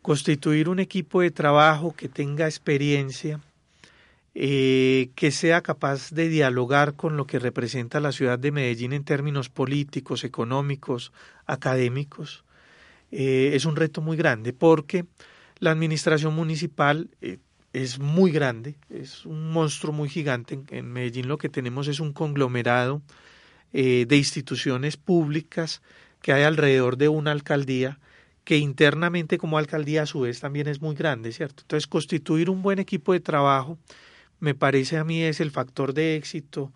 Constituir 0.00 0.70
un 0.70 0.78
equipo 0.78 1.20
de 1.20 1.30
trabajo 1.30 1.94
que 1.94 2.08
tenga 2.08 2.46
experiencia, 2.46 3.40
eh, 4.34 5.10
que 5.14 5.30
sea 5.30 5.62
capaz 5.62 6.10
de 6.10 6.28
dialogar 6.28 6.94
con 6.94 7.16
lo 7.16 7.26
que 7.26 7.38
representa 7.38 8.00
la 8.00 8.12
ciudad 8.12 8.38
de 8.38 8.52
Medellín 8.52 8.92
en 8.92 9.04
términos 9.04 9.48
políticos, 9.48 10.24
económicos, 10.24 11.12
académicos, 11.46 12.44
eh, 13.12 13.50
es 13.54 13.66
un 13.66 13.76
reto 13.76 14.00
muy 14.00 14.16
grande 14.16 14.54
porque 14.54 15.04
la 15.58 15.70
administración 15.70 16.34
municipal 16.34 17.10
eh, 17.20 17.38
es 17.74 17.98
muy 17.98 18.32
grande, 18.32 18.76
es 18.90 19.26
un 19.26 19.52
monstruo 19.52 19.92
muy 19.92 20.08
gigante. 20.08 20.58
En, 20.70 20.92
Medellín 20.92 21.28
lo 21.28 21.38
que 21.38 21.50
tenemos 21.50 21.88
es 21.88 22.00
un 22.00 22.12
conglomerado 22.12 23.02
eh, 23.72 24.06
de 24.08 24.16
instituciones 24.16 24.96
públicas 24.96 25.82
que 26.22 26.32
hay 26.32 26.42
alrededor 26.42 26.96
de 26.96 27.08
una 27.08 27.32
alcaldía 27.32 28.00
que 28.44 28.58
internamente 28.58 29.38
como 29.38 29.58
alcaldía 29.58 30.02
a 30.02 30.06
su 30.06 30.20
vez 30.20 30.40
también 30.40 30.66
es 30.66 30.80
muy 30.80 30.94
grande, 30.96 31.32
¿cierto? 31.32 31.62
Entonces 31.62 31.86
constituir 31.86 32.50
un 32.50 32.62
buen 32.62 32.78
equipo 32.78 33.12
de 33.12 33.20
trabajo 33.20 33.78
me 34.42 34.56
parece 34.56 34.98
a 34.98 35.04
mí 35.04 35.22
es 35.22 35.40
el 35.40 35.52
factor 35.52 35.94
de 35.94 36.16
éxito 36.16 36.72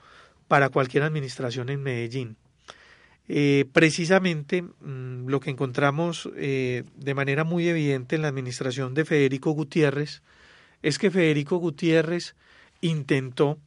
para 0.46 0.68
cualquier 0.68 1.02
administración 1.02 1.68
en 1.68 1.82
Medellín. 1.82 2.36
Eh, 3.28 3.64
precisamente 3.72 4.62
mm, 4.62 5.26
lo 5.26 5.40
que 5.40 5.50
encontramos 5.50 6.30
eh, 6.36 6.84
de 6.94 7.14
manera 7.14 7.42
muy 7.42 7.66
evidente 7.66 8.14
en 8.14 8.22
la 8.22 8.28
administración 8.28 8.94
de 8.94 9.04
Federico 9.04 9.50
Gutiérrez 9.50 10.22
es 10.82 10.96
que 11.00 11.10
Federico 11.10 11.56
Gutiérrez 11.56 12.36
intentó 12.82 13.58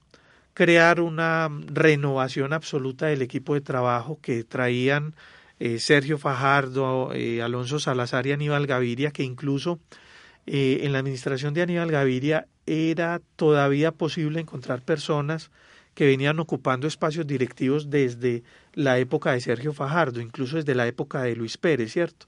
crear 0.54 1.02
una 1.02 1.50
renovación 1.68 2.54
absoluta 2.54 3.08
del 3.08 3.22
equipo 3.22 3.54
de 3.54 3.62
trabajo 3.62 4.18
que 4.22 4.46
traían 4.46 5.14
eh, 5.60 5.80
Sergio 5.80 6.18
Fajardo, 6.18 7.12
Alonso 7.44 7.80
Salazar 7.80 8.28
y 8.28 8.32
Aníbal 8.32 8.66
Gaviria, 8.66 9.12
que 9.12 9.24
incluso 9.24 9.78
en 10.46 10.94
la 10.94 11.00
administración 11.00 11.54
de 11.54 11.64
Aníbal 11.64 11.92
Gaviria 11.92 12.48
era 12.70 13.20
todavía 13.36 13.92
posible 13.92 14.40
encontrar 14.40 14.84
personas 14.84 15.50
que 15.96 16.06
venían 16.06 16.40
ocupando 16.40 16.88
espacios 16.88 17.26
directivos 17.26 17.90
desde 17.90 18.44
la 18.74 19.00
época 19.00 19.32
de 19.32 19.42
Sergio 19.42 19.74
Fajardo, 19.74 20.22
incluso 20.22 20.58
desde 20.58 20.76
la 20.76 20.88
época 20.88 21.24
de 21.24 21.36
Luis 21.36 21.58
Pérez, 21.58 21.92
¿cierto? 21.92 22.28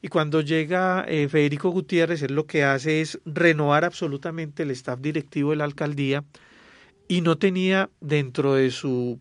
Y 0.00 0.08
cuando 0.08 0.40
llega 0.40 1.04
eh, 1.08 1.28
Federico 1.28 1.70
Gutiérrez, 1.70 2.22
él 2.22 2.34
lo 2.34 2.46
que 2.46 2.62
hace 2.64 3.00
es 3.00 3.20
renovar 3.26 3.84
absolutamente 3.84 4.62
el 4.62 4.70
staff 4.70 5.00
directivo 5.00 5.50
de 5.50 5.56
la 5.56 5.64
alcaldía 5.64 6.24
y 7.08 7.20
no 7.20 7.36
tenía 7.36 7.90
dentro 8.00 8.54
de 8.54 8.70
su 8.70 9.18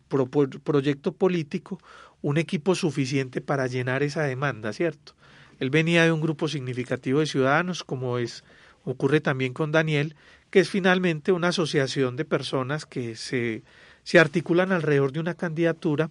proyecto 0.64 1.12
político 1.12 1.80
un 2.22 2.38
equipo 2.38 2.76
suficiente 2.76 3.42
para 3.42 3.68
llenar 3.68 4.04
esa 4.04 4.22
demanda, 4.24 4.72
¿cierto? 4.72 5.16
Él 5.60 5.72
venía 5.72 6.06
de 6.06 6.12
un 6.12 6.22
grupo 6.22 6.48
significativo 6.48 7.20
de 7.20 7.26
ciudadanos, 7.26 7.84
como 7.84 8.20
es 8.20 8.44
ocurre 8.84 9.22
también 9.22 9.54
con 9.54 9.72
Daniel, 9.72 10.16
que 10.50 10.60
es 10.60 10.70
finalmente 10.70 11.32
una 11.32 11.50
asociación 11.50 12.16
de 12.16 12.26
personas 12.26 12.86
que 12.86 13.16
se 13.16 13.64
se 14.10 14.18
articulan 14.18 14.72
alrededor 14.72 15.12
de 15.12 15.20
una 15.20 15.36
candidatura, 15.36 16.10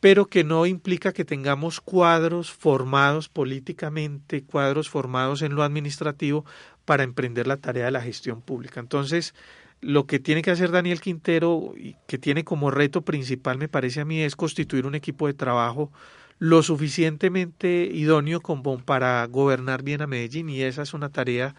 pero 0.00 0.26
que 0.26 0.44
no 0.44 0.66
implica 0.66 1.14
que 1.14 1.24
tengamos 1.24 1.80
cuadros 1.80 2.52
formados 2.52 3.30
políticamente, 3.30 4.42
cuadros 4.42 4.90
formados 4.90 5.40
en 5.40 5.54
lo 5.54 5.62
administrativo 5.62 6.44
para 6.84 7.04
emprender 7.04 7.46
la 7.46 7.56
tarea 7.56 7.86
de 7.86 7.90
la 7.90 8.02
gestión 8.02 8.42
pública. 8.42 8.80
Entonces, 8.80 9.34
lo 9.80 10.06
que 10.06 10.18
tiene 10.18 10.42
que 10.42 10.50
hacer 10.50 10.70
Daniel 10.70 11.00
Quintero 11.00 11.72
y 11.74 11.96
que 12.06 12.18
tiene 12.18 12.44
como 12.44 12.70
reto 12.70 13.00
principal, 13.00 13.56
me 13.56 13.68
parece 13.68 14.02
a 14.02 14.04
mí, 14.04 14.20
es 14.20 14.36
constituir 14.36 14.84
un 14.84 14.94
equipo 14.94 15.26
de 15.26 15.32
trabajo 15.32 15.90
lo 16.38 16.62
suficientemente 16.62 17.88
idóneo 17.92 18.42
como 18.42 18.78
para 18.78 19.26
gobernar 19.26 19.82
bien 19.82 20.02
a 20.02 20.06
Medellín 20.06 20.50
y 20.50 20.60
esa 20.60 20.82
es 20.82 20.92
una 20.92 21.08
tarea 21.08 21.54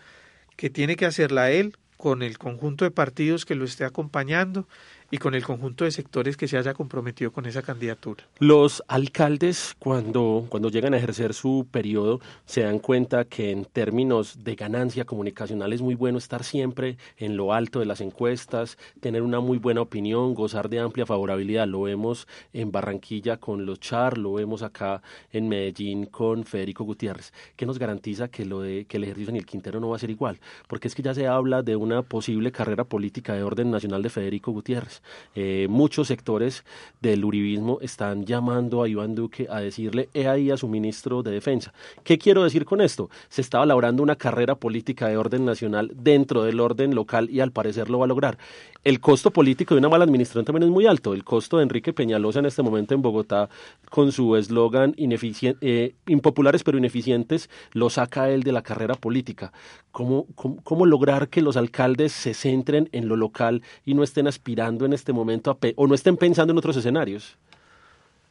que 0.55 0.69
tiene 0.69 0.95
que 0.95 1.07
hacerla 1.07 1.49
él 1.49 1.75
con 1.99 2.23
el 2.23 2.37
conjunto 2.37 2.85
de 2.85 2.91
partidos 2.91 3.43
que 3.43 3.55
lo 3.55 3.65
esté 3.65 3.83
acompañando 3.83 4.69
y 5.11 5.17
con 5.17 5.35
el 5.35 5.43
conjunto 5.43 5.85
de 5.85 5.91
sectores 5.91 6.37
que 6.37 6.47
se 6.47 6.57
haya 6.57 6.73
comprometido 6.73 7.31
con 7.31 7.45
esa 7.45 7.61
candidatura. 7.61 8.23
Los 8.39 8.83
alcaldes 8.87 9.75
cuando, 9.79 10.45
cuando 10.49 10.69
llegan 10.69 10.93
a 10.93 10.97
ejercer 10.97 11.33
su 11.33 11.67
periodo 11.69 12.19
se 12.45 12.61
dan 12.61 12.79
cuenta 12.79 13.25
que 13.25 13.51
en 13.51 13.65
términos 13.65 14.43
de 14.43 14.55
ganancia 14.55 15.05
comunicacional 15.05 15.73
es 15.73 15.81
muy 15.81 15.95
bueno 15.95 16.17
estar 16.17 16.43
siempre 16.43 16.97
en 17.17 17.37
lo 17.37 17.53
alto 17.53 17.79
de 17.79 17.85
las 17.85 18.01
encuestas, 18.01 18.77
tener 18.99 19.21
una 19.21 19.39
muy 19.39 19.57
buena 19.57 19.81
opinión, 19.81 20.33
gozar 20.33 20.69
de 20.69 20.79
amplia 20.79 21.05
favorabilidad. 21.05 21.67
Lo 21.67 21.83
vemos 21.83 22.27
en 22.53 22.71
Barranquilla 22.71 23.37
con 23.37 23.65
los 23.65 23.79
Char, 23.79 24.17
lo 24.17 24.33
vemos 24.33 24.61
acá 24.61 25.01
en 25.31 25.47
Medellín 25.47 26.05
con 26.05 26.43
Federico 26.43 26.83
Gutiérrez. 26.83 27.33
¿Qué 27.55 27.65
nos 27.65 27.79
garantiza 27.79 28.27
que, 28.27 28.45
lo 28.45 28.61
de, 28.61 28.85
que 28.85 28.97
el 28.97 29.03
ejercicio 29.03 29.31
en 29.31 29.37
el 29.37 29.45
Quintero 29.45 29.79
no 29.79 29.89
va 29.89 29.95
a 29.95 29.99
ser 29.99 30.09
igual? 30.09 30.39
Porque 30.67 30.87
es 30.87 30.95
que 30.95 31.01
ya 31.03 31.13
se 31.13 31.27
habla 31.27 31.61
de 31.61 31.75
una 31.75 32.01
posible 32.01 32.51
carrera 32.51 32.83
política 32.83 33.33
de 33.33 33.43
orden 33.43 33.71
nacional 33.71 34.03
de 34.03 34.09
Federico 34.09 34.51
Gutiérrez. 34.51 34.98
Eh, 35.35 35.67
muchos 35.69 36.07
sectores 36.07 36.63
del 37.01 37.23
uribismo 37.25 37.79
están 37.81 38.25
llamando 38.25 38.83
a 38.83 38.89
Iván 38.89 39.15
Duque 39.15 39.47
a 39.49 39.59
decirle, 39.59 40.09
he 40.13 40.27
ahí 40.27 40.51
a 40.51 40.57
su 40.57 40.67
ministro 40.67 41.23
de 41.23 41.31
Defensa. 41.31 41.73
¿Qué 42.03 42.17
quiero 42.17 42.43
decir 42.43 42.65
con 42.65 42.81
esto? 42.81 43.09
Se 43.29 43.41
estaba 43.41 43.65
labrando 43.65 44.03
una 44.03 44.15
carrera 44.15 44.55
política 44.55 45.07
de 45.07 45.17
orden 45.17 45.45
nacional 45.45 45.91
dentro 45.95 46.43
del 46.43 46.59
orden 46.59 46.95
local 46.95 47.29
y 47.29 47.39
al 47.39 47.51
parecer 47.51 47.89
lo 47.89 47.99
va 47.99 48.05
a 48.05 48.07
lograr. 48.07 48.37
El 48.85 49.01
costo 49.01 49.31
político 49.31 49.75
de 49.75 49.79
una 49.79 49.89
mala 49.89 50.05
administración 50.05 50.45
también 50.45 50.63
es 50.63 50.69
muy 50.69 50.85
alto. 50.85 51.13
El 51.13 51.25
costo 51.25 51.57
de 51.57 51.63
Enrique 51.63 51.91
Peñalosa 51.91 52.39
en 52.39 52.45
este 52.45 52.63
momento 52.63 52.93
en 52.93 53.01
Bogotá, 53.01 53.49
con 53.89 54.13
su 54.13 54.37
eslogan 54.37 54.95
eh, 54.97 55.95
impopulares 56.07 56.63
pero 56.63 56.77
ineficientes, 56.77 57.49
lo 57.73 57.89
saca 57.89 58.29
él 58.29 58.43
de 58.43 58.53
la 58.53 58.61
carrera 58.61 58.95
política. 58.95 59.51
¿Cómo, 59.91 60.27
cómo, 60.63 60.85
lograr 60.85 61.27
que 61.27 61.41
los 61.41 61.57
alcaldes 61.57 62.13
se 62.13 62.33
centren 62.33 62.87
en 62.93 63.09
lo 63.09 63.17
local 63.17 63.63
y 63.85 63.95
no 63.95 64.03
estén 64.03 64.27
aspirando 64.27 64.85
en 64.85 64.93
este 64.93 65.11
momento 65.11 65.59
o 65.75 65.87
no 65.87 65.93
estén 65.93 66.15
pensando 66.15 66.53
en 66.53 66.57
otros 66.57 66.77
escenarios? 66.77 67.37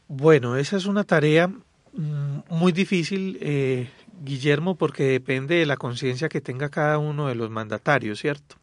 Bueno, 0.09 0.57
esa 0.57 0.79
es 0.79 0.87
una 0.87 1.05
tarea 1.05 1.49
mm, 1.49 2.39
muy 2.49 2.73
difícil, 2.73 3.37
eh, 3.43 3.91
Guillermo, 4.25 4.77
porque 4.77 5.05
depende 5.05 5.57
de 5.57 5.67
la 5.67 5.77
conciencia 5.77 6.31
que 6.31 6.41
tenga 6.41 6.71
cada 6.71 6.97
uno 6.97 7.29
de 7.29 7.35
los 7.35 7.51
mandatarios, 7.51 8.19
¿cierto? 8.19 8.57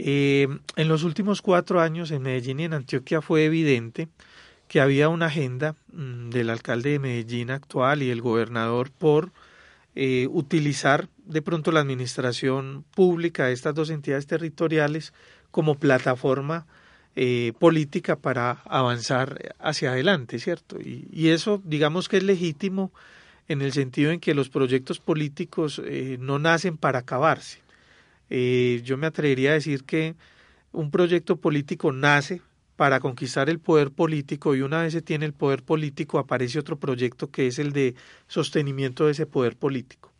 Eh, 0.00 0.46
en 0.76 0.88
los 0.88 1.02
últimos 1.02 1.42
cuatro 1.42 1.80
años 1.80 2.12
en 2.12 2.22
Medellín 2.22 2.60
y 2.60 2.64
en 2.64 2.72
Antioquia 2.72 3.20
fue 3.20 3.44
evidente 3.44 4.08
que 4.68 4.80
había 4.80 5.08
una 5.08 5.26
agenda 5.26 5.74
mm, 5.92 6.30
del 6.30 6.50
alcalde 6.50 6.90
de 6.90 6.98
Medellín 7.00 7.50
actual 7.50 8.04
y 8.04 8.08
del 8.08 8.22
gobernador 8.22 8.92
por 8.92 9.32
eh, 9.96 10.28
utilizar 10.30 11.08
de 11.24 11.42
pronto 11.42 11.72
la 11.72 11.80
administración 11.80 12.84
pública 12.94 13.46
de 13.46 13.54
estas 13.54 13.74
dos 13.74 13.90
entidades 13.90 14.28
territoriales 14.28 15.12
como 15.50 15.74
plataforma 15.74 16.66
eh, 17.16 17.52
política 17.58 18.14
para 18.14 18.52
avanzar 18.66 19.56
hacia 19.58 19.90
adelante, 19.90 20.38
¿cierto? 20.38 20.78
Y, 20.80 21.08
y, 21.10 21.30
eso 21.30 21.60
digamos 21.64 22.08
que 22.08 22.18
es 22.18 22.22
legítimo 22.22 22.92
en 23.48 23.62
el 23.62 23.72
sentido 23.72 24.12
en 24.12 24.20
que 24.20 24.34
los 24.34 24.48
proyectos 24.48 25.00
políticos 25.00 25.82
no 26.20 26.38
nacen 26.38 26.76
para 26.76 27.00
acabarse, 27.00 27.60
eh, 28.30 28.80
yo 28.84 28.96
me 28.96 29.06
atrevería 29.06 29.50
a 29.50 29.54
decir 29.54 29.84
que 29.84 30.16
un 30.72 30.90
proyecto 30.90 31.36
político 31.36 31.92
nace 31.92 32.42
para 32.76 33.00
conquistar 33.00 33.50
el 33.50 33.58
poder 33.58 33.90
político 33.90 34.54
y 34.54 34.62
una 34.62 34.82
vez 34.82 34.92
se 34.92 35.02
tiene 35.02 35.26
el 35.26 35.32
poder 35.32 35.64
político 35.64 36.18
aparece 36.18 36.60
otro 36.60 36.78
proyecto 36.78 37.30
que 37.30 37.48
es 37.48 37.58
el 37.58 37.72
de 37.72 37.94
sostenimiento 38.28 39.06
de 39.06 39.12
ese 39.12 39.26
poder 39.26 39.56
político. 39.56 40.12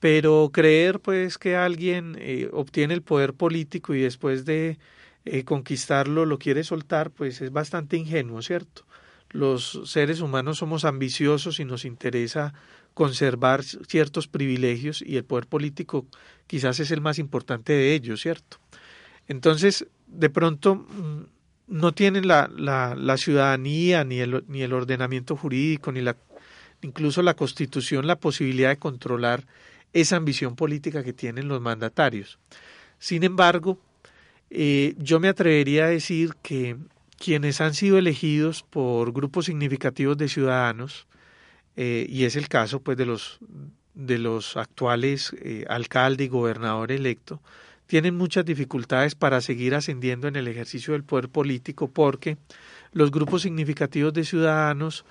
Pero 0.00 0.50
creer 0.52 1.00
pues 1.00 1.38
que 1.38 1.56
alguien 1.56 2.16
eh, 2.18 2.50
obtiene 2.52 2.94
el 2.94 3.02
poder 3.02 3.34
político 3.34 3.94
y 3.94 4.00
después 4.00 4.44
de 4.44 4.78
eh, 5.24 5.44
conquistarlo 5.44 6.26
lo 6.26 6.38
quiere 6.38 6.64
soltar 6.64 7.10
pues 7.12 7.40
es 7.40 7.52
bastante 7.52 7.96
ingenuo, 7.96 8.42
¿cierto? 8.42 8.84
Los 9.30 9.80
seres 9.84 10.20
humanos 10.20 10.58
somos 10.58 10.84
ambiciosos 10.84 11.60
y 11.60 11.64
nos 11.64 11.84
interesa 11.84 12.54
conservar 12.96 13.62
ciertos 13.62 14.26
privilegios 14.26 15.02
y 15.02 15.18
el 15.18 15.24
poder 15.24 15.46
político 15.46 16.06
quizás 16.46 16.80
es 16.80 16.90
el 16.90 17.02
más 17.02 17.18
importante 17.18 17.74
de 17.74 17.92
ellos, 17.92 18.22
¿cierto? 18.22 18.56
Entonces, 19.28 19.86
de 20.06 20.30
pronto 20.30 20.76
mm, 20.76 21.24
no 21.66 21.92
tienen 21.92 22.26
la, 22.26 22.48
la, 22.56 23.16
ciudadanía 23.18 24.02
ni 24.04 24.20
el, 24.20 24.44
ni 24.48 24.62
el 24.62 24.72
ordenamiento 24.72 25.36
jurídico 25.36 25.92
ni 25.92 26.00
la 26.00 26.16
incluso 26.80 27.20
la 27.20 27.34
constitución 27.34 28.06
la 28.06 28.16
posibilidad 28.16 28.70
de 28.70 28.78
controlar 28.78 29.44
esa 29.92 30.16
ambición 30.16 30.56
política 30.56 31.04
que 31.04 31.12
tienen 31.12 31.48
los 31.48 31.60
mandatarios. 31.60 32.38
Sin 32.98 33.24
embargo, 33.24 33.78
eh, 34.48 34.94
yo 34.96 35.20
me 35.20 35.28
atrevería 35.28 35.84
a 35.84 35.88
decir 35.88 36.30
que 36.42 36.76
quienes 37.18 37.60
han 37.60 37.74
sido 37.74 37.98
elegidos 37.98 38.62
por 38.62 39.12
grupos 39.12 39.44
significativos 39.44 40.16
de 40.16 40.28
ciudadanos 40.30 41.06
eh, 41.76 42.06
y 42.08 42.24
es 42.24 42.36
el 42.36 42.48
caso 42.48 42.80
pues 42.80 42.96
de 42.96 43.06
los 43.06 43.38
de 43.94 44.18
los 44.18 44.56
actuales 44.56 45.34
eh, 45.40 45.64
alcalde 45.68 46.24
y 46.24 46.28
gobernador 46.28 46.92
electo 46.92 47.40
tienen 47.86 48.16
muchas 48.16 48.44
dificultades 48.44 49.14
para 49.14 49.40
seguir 49.40 49.74
ascendiendo 49.74 50.26
en 50.28 50.36
el 50.36 50.48
ejercicio 50.48 50.92
del 50.92 51.04
poder 51.04 51.28
político 51.28 51.88
porque 51.88 52.36
los 52.92 53.10
grupos 53.10 53.42
significativos 53.42 54.12
de 54.12 54.24
ciudadanos 54.24 55.04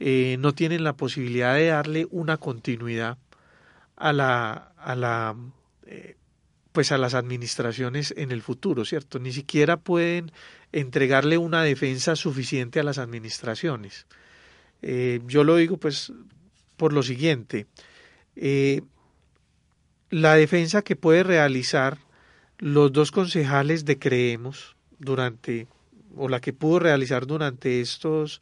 eh, 0.00 0.36
no 0.38 0.52
tienen 0.52 0.84
la 0.84 0.92
posibilidad 0.92 1.54
de 1.54 1.68
darle 1.68 2.06
una 2.10 2.36
continuidad 2.36 3.18
a 3.96 4.12
la 4.12 4.72
a 4.76 4.94
la 4.94 5.34
pues 6.72 6.92
a 6.92 6.98
las 6.98 7.14
administraciones 7.14 8.14
en 8.16 8.30
el 8.30 8.40
futuro, 8.40 8.84
¿cierto? 8.84 9.18
Ni 9.18 9.32
siquiera 9.32 9.78
pueden 9.78 10.30
entregarle 10.70 11.36
una 11.36 11.62
defensa 11.62 12.14
suficiente 12.14 12.78
a 12.78 12.84
las 12.84 12.98
administraciones. 12.98 14.06
Eh, 14.82 15.20
yo 15.26 15.44
lo 15.44 15.56
digo 15.56 15.76
pues 15.76 16.12
por 16.76 16.92
lo 16.92 17.02
siguiente, 17.02 17.66
eh, 18.36 18.82
la 20.10 20.34
defensa 20.34 20.82
que 20.82 20.96
puede 20.96 21.24
realizar 21.24 21.98
los 22.58 22.92
dos 22.92 23.10
concejales 23.10 23.84
de 23.84 23.98
Creemos 23.98 24.76
durante 24.98 25.66
o 26.16 26.28
la 26.28 26.40
que 26.40 26.52
pudo 26.52 26.78
realizar 26.80 27.26
durante 27.26 27.80
estos 27.80 28.40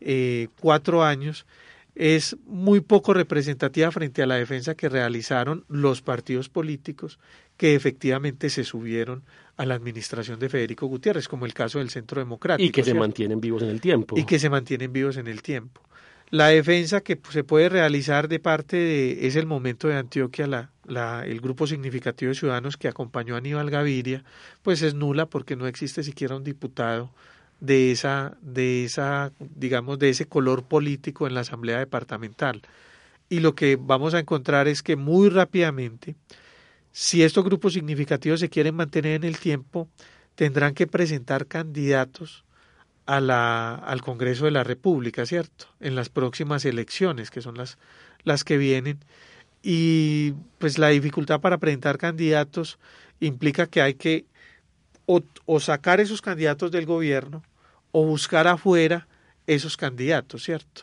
eh, 0.00 0.48
cuatro 0.60 1.04
años 1.04 1.46
es 1.94 2.36
muy 2.46 2.80
poco 2.80 3.14
representativa 3.14 3.90
frente 3.92 4.22
a 4.22 4.26
la 4.26 4.34
defensa 4.34 4.74
que 4.74 4.88
realizaron 4.88 5.64
los 5.68 6.02
partidos 6.02 6.48
políticos 6.48 7.18
que 7.56 7.74
efectivamente 7.74 8.50
se 8.50 8.64
subieron 8.64 9.22
a 9.56 9.66
la 9.66 9.74
administración 9.74 10.38
de 10.38 10.48
Federico 10.48 10.86
Gutiérrez, 10.86 11.28
como 11.28 11.46
el 11.46 11.54
caso 11.54 11.78
del 11.78 11.90
Centro 11.90 12.20
Democrático. 12.20 12.66
Y 12.66 12.70
que 12.70 12.82
se 12.82 12.94
mantienen 12.94 13.40
vivos 13.40 13.62
en 13.62 13.68
el 13.68 13.80
tiempo. 13.80 14.18
Y 14.18 14.24
que 14.24 14.38
se 14.38 14.50
mantienen 14.50 14.92
vivos 14.92 15.16
en 15.16 15.28
el 15.28 15.42
tiempo. 15.42 15.80
La 16.30 16.48
defensa 16.48 17.00
que 17.00 17.18
se 17.30 17.44
puede 17.44 17.68
realizar 17.68 18.28
de 18.28 18.40
parte 18.40 18.76
de, 18.76 19.26
es 19.26 19.36
el 19.36 19.46
momento 19.46 19.88
de 19.88 19.96
Antioquia, 19.96 20.46
la, 20.46 20.70
la, 20.84 21.24
el 21.24 21.40
grupo 21.40 21.66
significativo 21.66 22.30
de 22.30 22.34
ciudadanos 22.34 22.76
que 22.76 22.88
acompañó 22.88 23.34
a 23.34 23.38
Aníbal 23.38 23.70
Gaviria, 23.70 24.24
pues 24.62 24.82
es 24.82 24.94
nula 24.94 25.26
porque 25.26 25.54
no 25.54 25.66
existe 25.66 26.02
siquiera 26.02 26.36
un 26.36 26.42
diputado 26.42 27.10
de 27.60 27.92
esa, 27.92 28.36
de 28.42 28.84
esa, 28.84 29.32
digamos, 29.38 29.98
de 29.98 30.10
ese 30.10 30.26
color 30.26 30.64
político 30.64 31.26
en 31.26 31.34
la 31.34 31.40
Asamblea 31.40 31.78
Departamental. 31.78 32.62
Y 33.28 33.40
lo 33.40 33.54
que 33.54 33.76
vamos 33.80 34.14
a 34.14 34.18
encontrar 34.18 34.68
es 34.68 34.82
que 34.82 34.96
muy 34.96 35.28
rápidamente, 35.28 36.14
si 36.96 37.24
estos 37.24 37.42
grupos 37.42 37.72
significativos 37.72 38.38
se 38.38 38.48
quieren 38.48 38.76
mantener 38.76 39.16
en 39.16 39.24
el 39.24 39.36
tiempo, 39.36 39.88
tendrán 40.36 40.74
que 40.74 40.86
presentar 40.86 41.48
candidatos 41.48 42.44
al 43.04 44.00
Congreso 44.00 44.44
de 44.44 44.52
la 44.52 44.62
República, 44.62 45.26
¿cierto? 45.26 45.66
En 45.80 45.96
las 45.96 46.08
próximas 46.08 46.64
elecciones, 46.64 47.32
que 47.32 47.42
son 47.42 47.56
las, 47.58 47.78
las 48.22 48.44
que 48.44 48.58
vienen. 48.58 49.00
Y 49.60 50.34
pues 50.58 50.78
la 50.78 50.90
dificultad 50.90 51.40
para 51.40 51.58
presentar 51.58 51.98
candidatos 51.98 52.78
implica 53.18 53.66
que 53.66 53.82
hay 53.82 53.94
que 53.94 54.26
o, 55.04 55.58
sacar 55.58 55.98
esos 55.98 56.22
candidatos 56.22 56.70
del 56.70 56.86
gobierno 56.86 57.42
o 57.90 58.06
buscar 58.06 58.46
afuera 58.46 59.08
esos 59.48 59.76
candidatos, 59.76 60.44
¿cierto? 60.44 60.82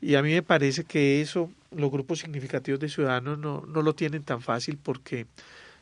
Y 0.00 0.16
a 0.16 0.22
mí 0.22 0.32
me 0.32 0.42
parece 0.42 0.82
que 0.82 1.20
eso 1.20 1.52
los 1.76 1.90
grupos 1.90 2.20
significativos 2.20 2.80
de 2.80 2.88
ciudadanos 2.88 3.38
no, 3.38 3.64
no 3.66 3.82
lo 3.82 3.94
tienen 3.94 4.22
tan 4.22 4.40
fácil 4.40 4.78
porque 4.82 5.26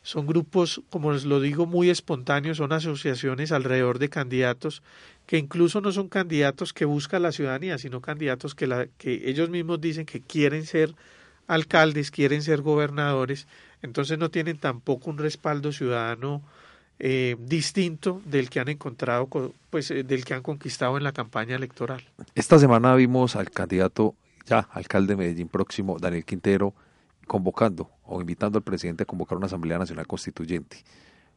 son 0.02 0.26
grupos, 0.26 0.80
como 0.88 1.12
les 1.12 1.24
lo 1.24 1.40
digo, 1.40 1.66
muy 1.66 1.90
espontáneos, 1.90 2.56
son 2.56 2.72
asociaciones 2.72 3.52
alrededor 3.52 3.98
de 3.98 4.08
candidatos 4.08 4.82
que 5.26 5.38
incluso 5.38 5.80
no 5.80 5.92
son 5.92 6.08
candidatos 6.08 6.72
que 6.72 6.84
busca 6.84 7.18
la 7.18 7.32
ciudadanía, 7.32 7.78
sino 7.78 8.00
candidatos 8.00 8.54
que, 8.54 8.66
la, 8.66 8.88
que 8.98 9.28
ellos 9.28 9.50
mismos 9.50 9.80
dicen 9.80 10.06
que 10.06 10.20
quieren 10.20 10.66
ser 10.66 10.94
alcaldes, 11.46 12.10
quieren 12.10 12.42
ser 12.42 12.62
gobernadores, 12.62 13.46
entonces 13.82 14.18
no 14.18 14.30
tienen 14.30 14.58
tampoco 14.58 15.10
un 15.10 15.18
respaldo 15.18 15.70
ciudadano 15.70 16.42
eh, 16.98 17.36
distinto 17.38 18.20
del 18.24 18.50
que 18.50 18.60
han 18.60 18.68
encontrado, 18.68 19.28
pues 19.70 19.90
eh, 19.90 20.02
del 20.02 20.24
que 20.24 20.34
han 20.34 20.42
conquistado 20.42 20.96
en 20.96 21.04
la 21.04 21.12
campaña 21.12 21.56
electoral. 21.56 22.02
Esta 22.34 22.58
semana 22.58 22.94
vimos 22.94 23.36
al 23.36 23.50
candidato 23.50 24.14
ya 24.46 24.68
alcalde 24.72 25.14
de 25.14 25.16
Medellín 25.16 25.48
próximo, 25.48 25.98
Daniel 25.98 26.24
Quintero, 26.24 26.74
convocando 27.26 27.90
o 28.04 28.20
invitando 28.20 28.58
al 28.58 28.64
presidente 28.64 29.04
a 29.04 29.06
convocar 29.06 29.38
una 29.38 29.46
Asamblea 29.46 29.78
Nacional 29.78 30.06
Constituyente. 30.06 30.84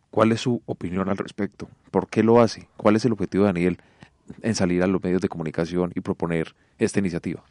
¿Cuál 0.10 0.32
es 0.32 0.42
su 0.42 0.62
opinión 0.66 1.10
al 1.10 1.18
respecto? 1.18 1.70
¿Por 1.92 2.08
qué 2.08 2.24
lo 2.24 2.40
hace? 2.40 2.68
¿Cuál 2.78 2.96
es 2.96 3.06
el 3.06 3.14
objetivo 3.14 3.44
de 3.44 3.54
Daniel 3.54 3.78
en 4.42 4.56
salir 4.56 4.84
a 4.84 4.88
los 4.88 5.04
medios 5.04 5.22
de 5.22 5.30
comunicación 5.30 5.92
y 5.96 6.02
proponer 6.02 6.56
esta 6.78 7.00
iniciativa? 7.00 7.44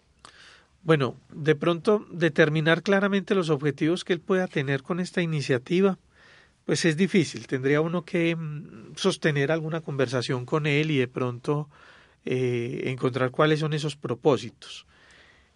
Bueno, 0.82 1.16
de 1.32 1.54
pronto 1.54 2.06
determinar 2.10 2.82
claramente 2.82 3.34
los 3.34 3.50
objetivos 3.50 4.04
que 4.04 4.12
él 4.12 4.20
pueda 4.20 4.48
tener 4.48 4.82
con 4.82 5.00
esta 5.00 5.22
iniciativa 5.22 5.98
pues 6.64 6.84
es 6.84 6.96
difícil. 6.96 7.46
Tendría 7.46 7.80
uno 7.80 8.04
que 8.04 8.36
mm, 8.36 8.94
sostener 8.96 9.52
alguna 9.52 9.80
conversación 9.80 10.46
con 10.46 10.66
él 10.66 10.90
y 10.90 10.98
de 10.98 11.08
pronto 11.08 11.68
eh, 12.24 12.84
encontrar 12.86 13.30
cuáles 13.30 13.60
son 13.60 13.72
esos 13.72 13.96
propósitos. 13.96 14.86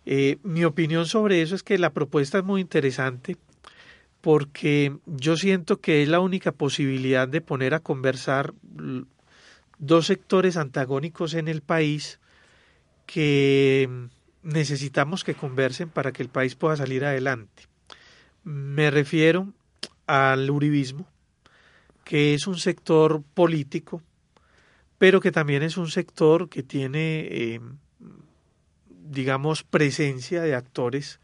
Eh, 0.07 0.39
mi 0.45 0.65
opinión 0.65 1.07
sobre 1.07 1.43
eso 1.43 1.55
es 1.55 1.63
que 1.63 1.79
la 1.79 1.93
propuesta 1.93 2.39
es 2.39 2.45
muy 2.45 2.61
interesante 2.61 3.37
porque 4.21 4.97
yo 5.07 5.37
siento 5.37 5.81
que 5.81 6.03
es 6.03 6.09
la 6.09 6.21
única 6.21 6.53
posibilidad 6.53 7.29
de 7.29 7.41
poner 7.41 7.75
a 7.75 7.81
conversar 7.81 8.55
dos 9.79 10.07
sectores 10.07 10.57
antagónicos 10.57 11.35
en 11.35 11.49
el 11.49 11.61
país 11.61 12.19
que 13.05 13.89
necesitamos 14.43 15.25
que 15.25 15.35
conversen 15.35 15.89
para 15.89 16.13
que 16.13 16.23
el 16.23 16.29
país 16.29 16.55
pueda 16.55 16.77
salir 16.77 17.05
adelante. 17.05 17.65
Me 18.45 18.91
refiero 18.91 19.53
al 20.07 20.49
uribismo, 20.51 21.07
que 22.05 22.35
es 22.35 22.47
un 22.47 22.59
sector 22.59 23.23
político, 23.35 24.03
pero 24.99 25.21
que 25.21 25.33
también 25.33 25.63
es 25.63 25.77
un 25.77 25.89
sector 25.89 26.49
que 26.49 26.63
tiene, 26.63 27.29
eh, 27.31 27.61
digamos, 29.09 29.63
presencia 29.63 30.43
de 30.43 30.55
actores 30.55 31.21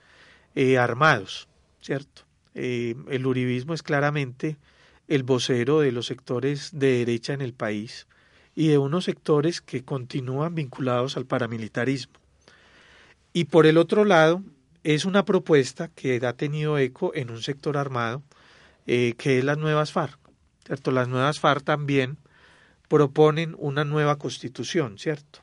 eh, 0.54 0.78
armados, 0.78 1.48
¿cierto? 1.80 2.22
Eh, 2.54 2.94
el 3.08 3.26
uribismo 3.26 3.74
es 3.74 3.82
claramente 3.82 4.56
el 5.08 5.22
vocero 5.22 5.80
de 5.80 5.92
los 5.92 6.06
sectores 6.06 6.70
de 6.72 6.98
derecha 6.98 7.32
en 7.32 7.40
el 7.40 7.54
país 7.54 8.06
y 8.54 8.68
de 8.68 8.78
unos 8.78 9.04
sectores 9.04 9.60
que 9.60 9.84
continúan 9.84 10.54
vinculados 10.54 11.16
al 11.16 11.26
paramilitarismo. 11.26 12.14
Y 13.32 13.44
por 13.44 13.66
el 13.66 13.78
otro 13.78 14.04
lado, 14.04 14.42
es 14.84 15.04
una 15.04 15.24
propuesta 15.24 15.88
que 15.88 16.20
ha 16.26 16.32
tenido 16.34 16.76
eco 16.78 17.12
en 17.14 17.30
un 17.30 17.42
sector 17.42 17.76
armado, 17.76 18.22
eh, 18.86 19.14
que 19.16 19.38
es 19.38 19.44
las 19.44 19.58
nuevas 19.58 19.92
FARC. 19.92 20.18
¿cierto? 20.66 20.90
Las 20.90 21.08
nuevas 21.08 21.40
FARC 21.40 21.64
también 21.64 22.18
proponen 22.88 23.54
una 23.58 23.84
nueva 23.84 24.16
constitución, 24.16 24.98
¿cierto? 24.98 25.40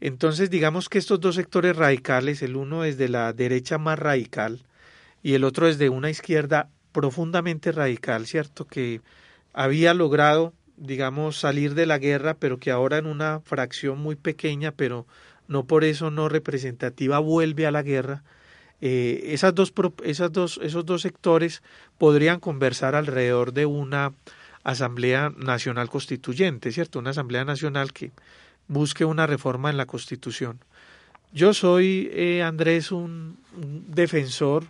Entonces, 0.00 0.50
digamos 0.50 0.88
que 0.88 0.98
estos 0.98 1.20
dos 1.20 1.34
sectores 1.34 1.76
radicales, 1.76 2.42
el 2.42 2.56
uno 2.56 2.84
es 2.84 2.96
de 2.98 3.08
la 3.08 3.32
derecha 3.32 3.78
más 3.78 3.98
radical 3.98 4.62
y 5.22 5.34
el 5.34 5.44
otro 5.44 5.68
es 5.68 5.78
de 5.78 5.88
una 5.90 6.10
izquierda 6.10 6.68
profundamente 6.92 7.72
radical, 7.72 8.26
¿cierto? 8.26 8.66
Que 8.66 9.00
había 9.52 9.94
logrado, 9.94 10.54
digamos, 10.76 11.38
salir 11.38 11.74
de 11.74 11.86
la 11.86 11.98
guerra, 11.98 12.34
pero 12.34 12.58
que 12.58 12.70
ahora 12.70 12.98
en 12.98 13.06
una 13.06 13.40
fracción 13.40 13.98
muy 13.98 14.16
pequeña, 14.16 14.72
pero 14.72 15.06
no 15.48 15.64
por 15.64 15.84
eso 15.84 16.10
no 16.10 16.28
representativa, 16.28 17.18
vuelve 17.18 17.66
a 17.66 17.70
la 17.70 17.82
guerra 17.82 18.22
eh, 18.80 19.32
esas 19.34 19.54
dos, 19.54 19.72
esas 20.04 20.32
dos, 20.32 20.58
esos 20.62 20.86
dos 20.86 21.02
sectores 21.02 21.62
podrían 21.98 22.40
conversar 22.40 22.94
alrededor 22.94 23.52
de 23.52 23.66
una 23.66 24.14
Asamblea 24.62 25.32
Nacional 25.36 25.88
Constituyente, 25.88 26.72
¿cierto? 26.72 26.98
Una 26.98 27.10
Asamblea 27.10 27.44
Nacional 27.44 27.92
que 27.92 28.12
busque 28.70 29.04
una 29.04 29.26
reforma 29.26 29.68
en 29.68 29.76
la 29.76 29.86
Constitución. 29.86 30.60
Yo 31.32 31.52
soy, 31.54 32.08
eh, 32.12 32.42
Andrés, 32.42 32.92
un, 32.92 33.36
defensor, 33.88 34.64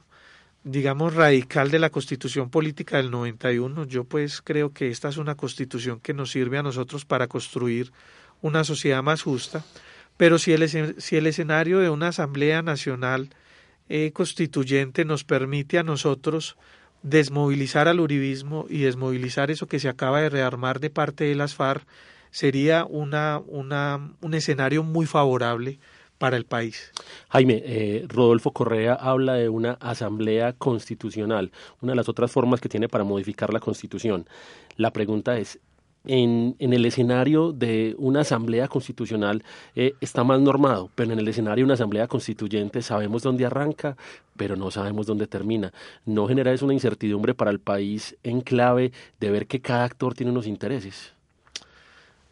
digamos, 0.64 1.14
radical 1.14 1.70
de 1.70 1.78
la 1.78 1.90
Constitución 1.90 2.48
Política 2.48 2.96
del 2.96 3.10
91. 3.10 3.84
Yo 3.84 4.04
pues 4.04 4.40
creo 4.40 4.72
que 4.72 4.88
esta 4.88 5.10
es 5.10 5.18
una 5.18 5.34
Constitución 5.34 6.00
que 6.00 6.14
nos 6.14 6.30
sirve 6.30 6.56
a 6.56 6.62
nosotros 6.62 7.04
para 7.04 7.28
construir 7.28 7.92
una 8.40 8.64
sociedad 8.64 9.02
más 9.02 9.20
justa, 9.20 9.64
pero 10.16 10.38
si 10.38 10.52
el, 10.52 10.96
si 10.98 11.16
el 11.16 11.26
escenario 11.26 11.78
de 11.78 11.90
una 11.90 12.08
Asamblea 12.08 12.62
Nacional 12.62 13.28
eh, 13.90 14.12
constituyente 14.12 15.04
nos 15.04 15.24
permite 15.24 15.78
a 15.78 15.82
nosotros 15.82 16.56
desmovilizar 17.02 17.86
al 17.86 18.00
uribismo 18.00 18.64
y 18.70 18.78
desmovilizar 18.78 19.50
eso 19.50 19.66
que 19.66 19.78
se 19.78 19.90
acaba 19.90 20.22
de 20.22 20.30
rearmar 20.30 20.80
de 20.80 20.88
parte 20.88 21.24
de 21.24 21.34
las 21.34 21.54
FARC, 21.54 21.86
sería 22.30 22.84
una, 22.84 23.40
una, 23.46 24.12
un 24.20 24.34
escenario 24.34 24.82
muy 24.82 25.06
favorable 25.06 25.78
para 26.20 26.36
el 26.36 26.44
país. 26.44 26.92
Jaime, 27.30 27.62
eh, 27.64 28.04
Rodolfo 28.06 28.52
Correa 28.52 28.92
habla 28.92 29.34
de 29.34 29.48
una 29.48 29.78
asamblea 29.80 30.52
constitucional, 30.52 31.50
una 31.80 31.92
de 31.92 31.96
las 31.96 32.10
otras 32.10 32.30
formas 32.30 32.60
que 32.60 32.68
tiene 32.68 32.90
para 32.90 33.04
modificar 33.04 33.54
la 33.54 33.58
constitución. 33.58 34.28
La 34.76 34.92
pregunta 34.92 35.38
es, 35.38 35.58
en, 36.06 36.56
en, 36.58 36.72
el 36.72 36.84
escenario 36.84 37.52
de 37.52 37.94
una 37.98 38.20
asamblea 38.20 38.68
constitucional 38.68 39.42
eh, 39.74 39.94
está 40.00 40.22
más 40.22 40.40
normado, 40.40 40.90
pero 40.94 41.12
en 41.12 41.18
el 41.18 41.28
escenario 41.28 41.62
de 41.62 41.66
una 41.66 41.74
asamblea 41.74 42.06
constituyente 42.06 42.82
sabemos 42.82 43.22
dónde 43.22 43.46
arranca, 43.46 43.96
pero 44.36 44.56
no 44.56 44.70
sabemos 44.70 45.06
dónde 45.06 45.26
termina. 45.26 45.72
¿No 46.04 46.28
genera 46.28 46.52
eso 46.52 46.66
una 46.66 46.74
incertidumbre 46.74 47.34
para 47.34 47.50
el 47.50 47.60
país 47.60 48.16
en 48.22 48.42
clave 48.42 48.92
de 49.20 49.30
ver 49.30 49.46
que 49.46 49.60
cada 49.60 49.84
actor 49.84 50.14
tiene 50.14 50.32
unos 50.32 50.46
intereses? 50.46 51.14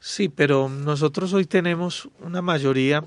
Sí, 0.01 0.29
pero 0.29 0.69
nosotros 0.69 1.33
hoy 1.33 1.45
tenemos 1.45 2.09
una 2.21 2.43
mayoría 2.43 3.05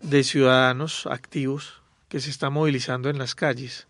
de 0.00 0.24
ciudadanos 0.24 1.06
activos 1.06 1.82
que 2.08 2.20
se 2.20 2.30
están 2.30 2.52
movilizando 2.52 3.10
en 3.10 3.18
las 3.18 3.34
calles 3.34 3.86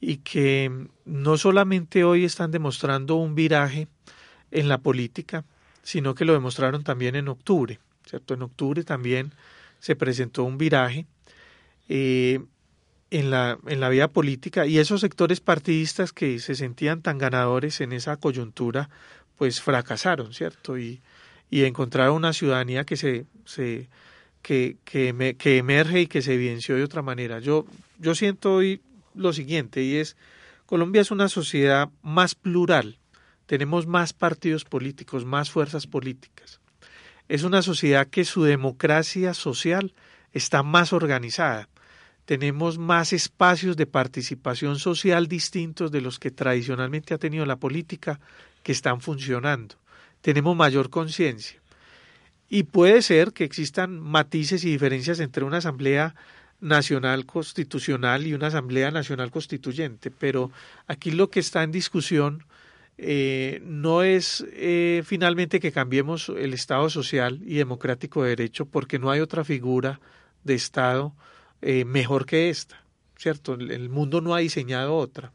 y 0.00 0.18
que 0.18 0.88
no 1.04 1.38
solamente 1.38 2.04
hoy 2.04 2.24
están 2.24 2.50
demostrando 2.50 3.16
un 3.16 3.34
viraje, 3.34 3.88
en 4.50 4.68
la 4.68 4.78
política, 4.78 5.44
sino 5.82 6.14
que 6.14 6.24
lo 6.24 6.32
demostraron 6.32 6.84
también 6.84 7.14
en 7.16 7.28
octubre. 7.28 7.78
¿cierto? 8.06 8.34
En 8.34 8.42
octubre 8.42 8.84
también 8.84 9.32
se 9.80 9.96
presentó 9.96 10.44
un 10.44 10.58
viraje 10.58 11.06
eh, 11.88 12.40
en, 13.10 13.30
la, 13.30 13.58
en 13.66 13.80
la 13.80 13.88
vida 13.88 14.08
política 14.08 14.66
y 14.66 14.78
esos 14.78 15.00
sectores 15.00 15.40
partidistas 15.40 16.12
que 16.12 16.38
se 16.38 16.54
sentían 16.54 17.02
tan 17.02 17.18
ganadores 17.18 17.80
en 17.80 17.92
esa 17.92 18.16
coyuntura, 18.16 18.88
pues 19.36 19.60
fracasaron, 19.60 20.32
¿cierto? 20.32 20.78
Y, 20.78 21.00
y 21.50 21.64
encontrar 21.64 22.10
una 22.10 22.32
ciudadanía 22.32 22.84
que 22.84 22.96
se, 22.96 23.26
se 23.44 23.88
que, 24.42 24.76
que, 24.84 25.58
emerge 25.58 26.02
y 26.02 26.06
que 26.06 26.22
se 26.22 26.34
evidenció 26.34 26.76
de 26.76 26.84
otra 26.84 27.02
manera. 27.02 27.40
Yo, 27.40 27.66
yo 27.98 28.14
siento 28.14 28.54
hoy 28.54 28.80
lo 29.14 29.32
siguiente 29.32 29.82
y 29.82 29.96
es 29.96 30.16
Colombia 30.66 31.00
es 31.00 31.10
una 31.10 31.28
sociedad 31.28 31.88
más 32.02 32.34
plural, 32.34 32.98
tenemos 33.46 33.86
más 33.86 34.12
partidos 34.12 34.64
políticos, 34.64 35.24
más 35.24 35.50
fuerzas 35.50 35.86
políticas. 35.86 36.60
Es 37.28 37.44
una 37.44 37.62
sociedad 37.62 38.06
que 38.08 38.24
su 38.24 38.42
democracia 38.42 39.34
social 39.34 39.94
está 40.32 40.62
más 40.62 40.92
organizada. 40.92 41.68
Tenemos 42.24 42.78
más 42.78 43.12
espacios 43.12 43.76
de 43.76 43.86
participación 43.86 44.78
social 44.78 45.28
distintos 45.28 45.92
de 45.92 46.00
los 46.00 46.18
que 46.18 46.32
tradicionalmente 46.32 47.14
ha 47.14 47.18
tenido 47.18 47.46
la 47.46 47.56
política 47.56 48.18
que 48.64 48.72
están 48.72 49.00
funcionando. 49.00 49.76
Tenemos 50.26 50.56
mayor 50.56 50.90
conciencia. 50.90 51.60
Y 52.48 52.64
puede 52.64 53.00
ser 53.02 53.32
que 53.32 53.44
existan 53.44 54.00
matices 54.00 54.64
y 54.64 54.72
diferencias 54.72 55.20
entre 55.20 55.44
una 55.44 55.58
asamblea 55.58 56.16
nacional 56.60 57.26
constitucional 57.26 58.26
y 58.26 58.34
una 58.34 58.48
asamblea 58.48 58.90
nacional 58.90 59.30
constituyente, 59.30 60.10
pero 60.10 60.50
aquí 60.88 61.12
lo 61.12 61.30
que 61.30 61.38
está 61.38 61.62
en 61.62 61.70
discusión 61.70 62.42
eh, 62.98 63.62
no 63.64 64.02
es 64.02 64.44
eh, 64.50 65.04
finalmente 65.06 65.60
que 65.60 65.70
cambiemos 65.70 66.28
el 66.28 66.54
Estado 66.54 66.90
social 66.90 67.40
y 67.44 67.54
democrático 67.54 68.24
de 68.24 68.30
derecho 68.30 68.66
porque 68.66 68.98
no 68.98 69.12
hay 69.12 69.20
otra 69.20 69.44
figura 69.44 70.00
de 70.42 70.54
Estado 70.54 71.14
eh, 71.62 71.84
mejor 71.84 72.26
que 72.26 72.50
esta, 72.50 72.82
¿cierto? 73.16 73.54
El 73.54 73.90
mundo 73.90 74.20
no 74.20 74.34
ha 74.34 74.40
diseñado 74.40 74.96
otra. 74.96 75.30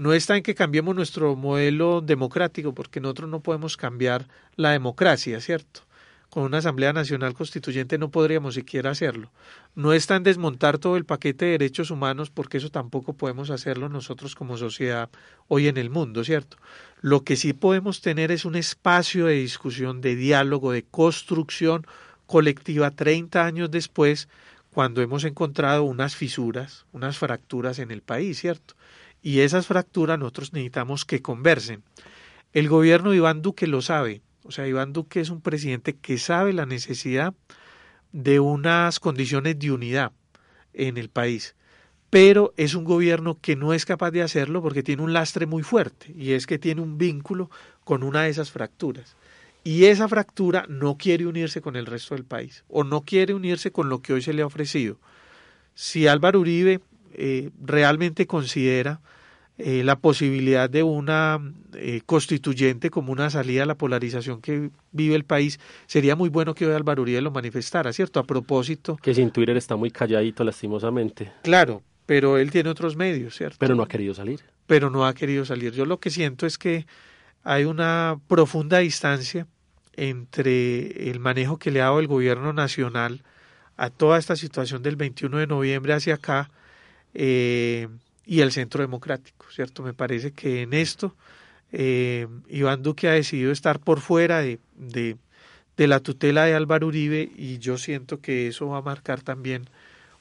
No 0.00 0.14
está 0.14 0.34
en 0.34 0.42
que 0.42 0.54
cambiemos 0.54 0.96
nuestro 0.96 1.36
modelo 1.36 2.00
democrático 2.00 2.72
porque 2.72 3.02
nosotros 3.02 3.28
no 3.28 3.40
podemos 3.40 3.76
cambiar 3.76 4.28
la 4.56 4.70
democracia, 4.70 5.38
¿cierto? 5.42 5.82
con 6.30 6.44
una 6.44 6.56
Asamblea 6.56 6.94
Nacional 6.94 7.34
Constituyente 7.34 7.98
no 7.98 8.10
podríamos 8.10 8.54
siquiera 8.54 8.92
hacerlo. 8.92 9.30
No 9.74 9.92
está 9.92 10.16
en 10.16 10.22
desmontar 10.22 10.78
todo 10.78 10.96
el 10.96 11.04
paquete 11.04 11.44
de 11.44 11.50
derechos 11.50 11.90
humanos 11.90 12.30
porque 12.30 12.56
eso 12.56 12.70
tampoco 12.70 13.12
podemos 13.12 13.50
hacerlo 13.50 13.90
nosotros 13.90 14.34
como 14.34 14.56
sociedad 14.56 15.10
hoy 15.48 15.68
en 15.68 15.76
el 15.76 15.90
mundo, 15.90 16.24
¿cierto? 16.24 16.56
Lo 17.02 17.22
que 17.22 17.36
sí 17.36 17.52
podemos 17.52 18.00
tener 18.00 18.30
es 18.30 18.46
un 18.46 18.56
espacio 18.56 19.26
de 19.26 19.34
discusión, 19.34 20.00
de 20.00 20.16
diálogo, 20.16 20.72
de 20.72 20.84
construcción 20.84 21.86
colectiva 22.24 22.90
30 22.90 23.44
años 23.44 23.70
después, 23.70 24.28
cuando 24.72 25.02
hemos 25.02 25.24
encontrado 25.24 25.82
unas 25.82 26.16
fisuras, 26.16 26.86
unas 26.92 27.18
fracturas 27.18 27.78
en 27.80 27.90
el 27.90 28.00
país, 28.00 28.38
¿cierto? 28.38 28.76
Y 29.22 29.40
esas 29.40 29.66
fracturas 29.66 30.18
nosotros 30.18 30.52
necesitamos 30.52 31.04
que 31.04 31.22
conversen. 31.22 31.82
El 32.52 32.68
gobierno 32.68 33.10
de 33.10 33.18
Iván 33.18 33.42
Duque 33.42 33.66
lo 33.66 33.82
sabe, 33.82 34.22
o 34.42 34.50
sea, 34.50 34.66
Iván 34.66 34.92
Duque 34.92 35.20
es 35.20 35.30
un 35.30 35.40
presidente 35.40 35.96
que 35.96 36.18
sabe 36.18 36.52
la 36.52 36.66
necesidad 36.66 37.34
de 38.12 38.40
unas 38.40 38.98
condiciones 38.98 39.58
de 39.58 39.70
unidad 39.70 40.12
en 40.72 40.96
el 40.96 41.10
país, 41.10 41.54
pero 42.08 42.52
es 42.56 42.74
un 42.74 42.84
gobierno 42.84 43.38
que 43.40 43.54
no 43.54 43.72
es 43.72 43.84
capaz 43.84 44.10
de 44.10 44.22
hacerlo 44.22 44.62
porque 44.62 44.82
tiene 44.82 45.02
un 45.02 45.12
lastre 45.12 45.46
muy 45.46 45.62
fuerte 45.62 46.12
y 46.16 46.32
es 46.32 46.46
que 46.46 46.58
tiene 46.58 46.80
un 46.80 46.98
vínculo 46.98 47.50
con 47.84 48.02
una 48.02 48.22
de 48.22 48.30
esas 48.30 48.50
fracturas. 48.50 49.16
Y 49.62 49.84
esa 49.84 50.08
fractura 50.08 50.64
no 50.68 50.96
quiere 50.96 51.26
unirse 51.26 51.60
con 51.60 51.76
el 51.76 51.86
resto 51.86 52.14
del 52.14 52.24
país 52.24 52.64
o 52.68 52.82
no 52.82 53.02
quiere 53.02 53.34
unirse 53.34 53.70
con 53.70 53.88
lo 53.88 54.00
que 54.00 54.14
hoy 54.14 54.22
se 54.22 54.32
le 54.32 54.42
ha 54.42 54.46
ofrecido. 54.46 54.98
Si 55.74 56.06
Álvaro 56.06 56.40
Uribe 56.40 56.80
eh, 57.14 57.50
realmente 57.60 58.26
considera 58.26 59.00
eh, 59.58 59.84
la 59.84 59.96
posibilidad 59.96 60.70
de 60.70 60.82
una 60.82 61.38
eh, 61.74 62.00
constituyente 62.06 62.88
como 62.88 63.12
una 63.12 63.28
salida 63.28 63.64
a 63.64 63.66
la 63.66 63.74
polarización 63.74 64.40
que 64.40 64.70
vive 64.90 65.14
el 65.14 65.24
país, 65.24 65.60
sería 65.86 66.16
muy 66.16 66.30
bueno 66.30 66.54
que 66.54 66.66
hoy 66.66 66.72
Álvaro 66.72 67.02
Uribe 67.02 67.20
lo 67.20 67.30
manifestara, 67.30 67.92
¿cierto? 67.92 68.20
A 68.20 68.24
propósito. 68.24 68.96
Que 69.02 69.12
sin 69.12 69.30
Twitter 69.30 69.56
está 69.58 69.76
muy 69.76 69.90
calladito, 69.90 70.44
lastimosamente. 70.44 71.30
Claro, 71.42 71.82
pero 72.06 72.38
él 72.38 72.50
tiene 72.50 72.70
otros 72.70 72.96
medios, 72.96 73.36
¿cierto? 73.36 73.56
Pero 73.58 73.74
no 73.74 73.82
ha 73.82 73.88
querido 73.88 74.14
salir. 74.14 74.40
Pero 74.66 74.88
no 74.88 75.04
ha 75.04 75.12
querido 75.12 75.44
salir. 75.44 75.72
Yo 75.72 75.84
lo 75.84 76.00
que 76.00 76.08
siento 76.08 76.46
es 76.46 76.56
que 76.56 76.86
hay 77.42 77.64
una 77.64 78.18
profunda 78.28 78.78
distancia 78.78 79.46
entre 79.92 81.10
el 81.10 81.20
manejo 81.20 81.58
que 81.58 81.70
le 81.70 81.82
ha 81.82 81.84
dado 81.84 82.00
el 82.00 82.06
gobierno 82.06 82.54
nacional 82.54 83.22
a 83.76 83.90
toda 83.90 84.18
esta 84.18 84.36
situación 84.36 84.82
del 84.82 84.96
21 84.96 85.36
de 85.36 85.46
noviembre 85.46 85.92
hacia 85.92 86.14
acá, 86.14 86.50
eh, 87.14 87.88
y 88.26 88.40
el 88.40 88.52
centro 88.52 88.82
democrático, 88.82 89.46
¿cierto? 89.50 89.82
Me 89.82 89.94
parece 89.94 90.32
que 90.32 90.62
en 90.62 90.72
esto 90.72 91.14
eh, 91.72 92.26
Iván 92.48 92.82
Duque 92.82 93.08
ha 93.08 93.12
decidido 93.12 93.52
estar 93.52 93.80
por 93.80 94.00
fuera 94.00 94.40
de, 94.40 94.58
de, 94.76 95.16
de, 95.76 95.86
la 95.86 96.00
tutela 96.00 96.44
de 96.44 96.54
Álvaro 96.54 96.88
Uribe 96.88 97.30
y 97.36 97.58
yo 97.58 97.78
siento 97.78 98.20
que 98.20 98.48
eso 98.48 98.68
va 98.68 98.78
a 98.78 98.82
marcar 98.82 99.22
también 99.22 99.68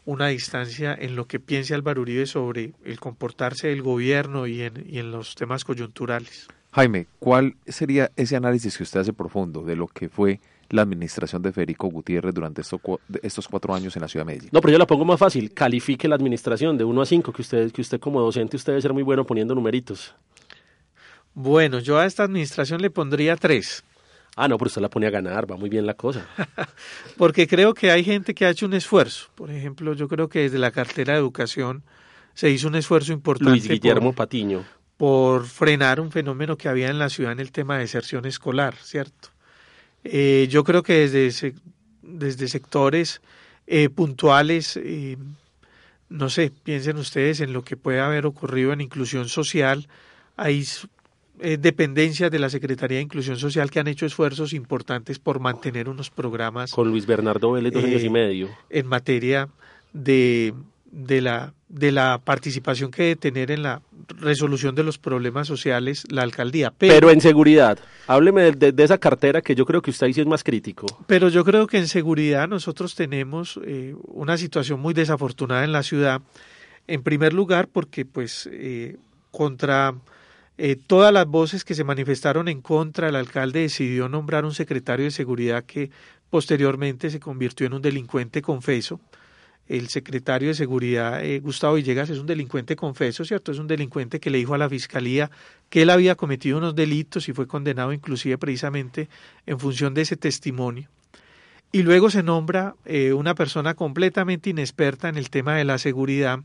una 0.06 0.28
distancia 0.28 0.96
en 1.00 1.16
lo 1.16 1.28
que 1.28 1.40
piense 1.40 1.74
Álvaro 1.74 2.02
Uribe 2.02 2.26
sobre 2.26 2.74
el 2.84 3.00
comportarse 3.00 3.68
del 3.68 3.82
gobierno 3.82 4.48
y 4.48 4.64
en, 4.64 4.86
y 4.88 5.00
en 5.00 5.12
los 5.12 5.36
temas 5.36 5.64
coyunturales. 5.64 6.48
Jaime, 6.72 7.08
¿cuál 7.20 7.56
sería 7.68 8.12
ese 8.16 8.36
análisis 8.36 8.78
que 8.78 8.84
usted 8.84 9.00
hace 9.00 9.14
profundo 9.14 9.64
de 9.64 9.76
lo 9.76 9.88
que 9.88 10.08
fue 10.08 10.40
la 10.70 10.84
administración 10.84 11.42
de 11.42 11.52
Federico 11.52 11.88
Gutiérrez 11.88 12.34
durante 12.34 12.62
estos 12.62 13.48
cuatro 13.48 13.74
años 13.74 13.96
en 13.96 14.02
la 14.02 14.08
ciudad 14.08 14.26
de 14.26 14.34
Medellín? 14.34 14.50
No, 14.52 14.62
pero 14.62 14.74
yo 14.74 14.78
la 14.78 14.88
pongo 14.88 15.06
más 15.06 15.20
fácil. 15.20 15.54
Califique 15.54 16.08
la 16.08 16.16
administración 16.16 16.78
de 16.78 16.84
1 16.84 17.02
a 17.02 17.06
5, 17.06 17.34
que 17.34 17.42
usted, 17.42 17.72
que 17.72 17.82
usted 17.82 18.00
como 18.00 18.22
docente 18.22 18.58
usted 18.58 18.74
debe 18.74 18.82
ser 18.82 18.94
muy 18.94 19.04
bueno 19.04 19.26
poniendo 19.26 19.56
numeritos. 19.56 20.16
Bueno, 21.34 21.80
yo 21.80 21.98
a 21.98 22.06
esta 22.06 22.24
administración 22.24 22.82
le 22.82 22.90
pondría 22.90 23.36
3. 23.36 23.84
Ah, 24.36 24.48
no, 24.48 24.58
pero 24.58 24.68
usted 24.68 24.82
la 24.82 24.90
pone 24.90 25.08
a 25.08 25.10
ganar, 25.10 25.52
va 25.52 25.58
muy 25.58 25.70
bien 25.70 25.86
la 25.86 25.96
cosa. 25.96 26.26
Porque 27.18 27.48
creo 27.48 27.74
que 27.74 27.92
hay 27.92 28.04
gente 28.04 28.34
que 28.34 28.46
ha 28.46 28.50
hecho 28.50 28.66
un 28.66 28.74
esfuerzo. 28.74 29.30
Por 29.36 29.52
ejemplo, 29.52 29.94
yo 29.94 30.08
creo 30.08 30.30
que 30.30 30.40
desde 30.40 30.60
la 30.60 30.72
cartera 30.72 31.14
de 31.14 31.20
educación 31.20 31.84
se 32.34 32.50
hizo 32.50 32.68
un 32.68 32.76
esfuerzo 32.76 33.12
importante. 33.12 33.52
Luis 33.52 33.68
Guillermo 33.68 34.14
Patiño. 34.14 34.64
Por 34.98 35.46
frenar 35.46 36.00
un 36.00 36.12
fenómeno 36.12 36.58
que 36.58 36.70
había 36.70 36.90
en 36.90 37.00
la 37.00 37.10
ciudad 37.10 37.32
en 37.32 37.40
el 37.40 37.52
tema 37.52 37.76
de 37.76 37.82
deserción 37.82 38.26
escolar, 38.26 38.76
¿cierto? 38.76 39.30
Eh, 40.04 40.48
yo 40.50 40.64
creo 40.64 40.84
que 40.84 41.08
desde, 41.08 41.54
desde 42.02 42.48
sectores 42.48 43.22
eh, 43.68 43.90
puntuales, 43.90 44.78
eh, 44.78 45.18
no 46.10 46.30
sé, 46.30 46.52
piensen 46.64 46.98
ustedes 46.98 47.42
en 47.42 47.54
lo 47.54 47.64
que 47.64 47.78
puede 47.78 48.00
haber 48.00 48.26
ocurrido 48.26 48.74
en 48.74 48.82
inclusión 48.82 49.28
social. 49.30 49.88
Hay 50.36 50.66
dependencias 51.38 52.32
de 52.32 52.40
la 52.40 52.50
Secretaría 52.50 52.98
de 52.98 53.04
Inclusión 53.04 53.38
Social 53.38 53.70
que 53.70 53.80
han 53.80 53.88
hecho 53.88 54.06
esfuerzos 54.06 54.54
importantes 54.54 55.20
por 55.20 55.40
mantener 55.40 55.90
unos 55.90 56.10
programas. 56.10 56.72
Con 56.72 56.90
Luis 56.90 57.06
Bernardo 57.06 57.52
Vélez, 57.52 57.74
dos 57.74 57.84
años 57.84 58.04
y 58.04 58.10
medio. 58.10 58.50
En 58.70 58.88
materia 58.88 59.50
de 59.94 60.54
de 60.92 61.22
la, 61.22 61.54
de 61.68 61.92
la 61.92 62.20
participación 62.24 62.92
que 62.92 63.04
debe 63.04 63.16
tener 63.16 63.52
en 63.52 63.64
la 63.64 63.82
resolución 64.08 64.76
de 64.76 64.84
los 64.84 64.98
problemas 64.98 65.48
sociales 65.48 66.04
la 66.10 66.24
alcaldía. 66.24 66.74
Pero, 66.78 67.12
en 67.12 67.22
seguridad, 67.22 67.80
hábleme 68.08 68.52
de, 68.52 68.84
esa 68.84 68.98
cartera 68.98 69.42
que 69.42 69.56
yo 69.56 69.66
creo 69.66 69.82
que 69.82 69.92
usted 69.92 70.08
ahí 70.08 70.14
sí 70.14 70.22
es 70.22 70.28
más 70.28 70.44
crítico. 70.44 70.88
Pero 71.08 71.30
yo 71.30 71.46
creo 71.46 71.68
que 71.68 71.78
en 71.78 71.88
seguridad 71.88 72.48
nosotros 72.48 72.96
tenemos 72.96 73.60
eh, 73.66 73.96
una 74.08 74.38
situación 74.38 74.80
muy 74.80 74.94
desafortunada 74.94 75.64
en 75.64 75.72
la 75.72 75.84
ciudad. 75.84 76.22
En 76.88 77.04
primer 77.04 77.34
lugar, 77.34 77.68
porque 77.68 78.06
pues 78.06 78.50
eh, 78.52 78.98
contra 79.32 79.94
eh, 80.58 80.76
todas 80.76 81.14
las 81.14 81.28
voces 81.28 81.64
que 81.64 81.76
se 81.76 81.84
manifestaron 81.84 82.48
en 82.48 82.62
contra, 82.62 83.10
el 83.10 83.16
alcalde 83.16 83.62
decidió 83.62 84.10
nombrar 84.10 84.44
un 84.44 84.54
secretario 84.54 85.06
de 85.06 85.12
seguridad 85.12 85.64
que 85.66 85.92
posteriormente 86.32 87.10
se 87.10 87.20
convirtió 87.20 87.68
en 87.68 87.74
un 87.74 87.82
delincuente 87.82 88.42
confeso 88.42 89.00
el 89.70 89.88
secretario 89.88 90.50
de 90.50 90.56
Seguridad, 90.56 91.24
eh, 91.24 91.40
Gustavo 91.40 91.76
Villegas, 91.76 92.10
es 92.10 92.18
un 92.18 92.26
delincuente 92.26 92.76
confeso, 92.76 93.24
¿cierto? 93.24 93.52
Es 93.52 93.60
un 93.60 93.68
delincuente 93.68 94.20
que 94.20 94.32
le 94.32 94.40
dijo 94.40 94.56
a 94.56 94.58
la 94.58 94.68
Fiscalía 94.68 95.30
que 95.70 95.84
él 95.84 95.92
había 95.92 96.16
cometido 96.16 96.58
unos 96.58 96.76
delitos 96.76 97.30
y 97.30 97.34
fue 97.34 97.48
condenado 97.48 97.94
inclusive 97.94 98.38
precisamente 98.40 99.08
en 99.46 99.60
función 99.60 99.94
de 99.94 100.02
ese 100.02 100.18
testimonio. 100.18 100.90
Y 101.72 101.84
luego 101.84 102.10
se 102.10 102.24
nombra 102.24 102.76
eh, 102.86 103.14
una 103.14 103.36
persona 103.36 103.76
completamente 103.76 104.50
inexperta 104.50 105.08
en 105.08 105.18
el 105.18 105.30
tema 105.30 105.56
de 105.56 105.66
la 105.66 105.78
seguridad 105.78 106.40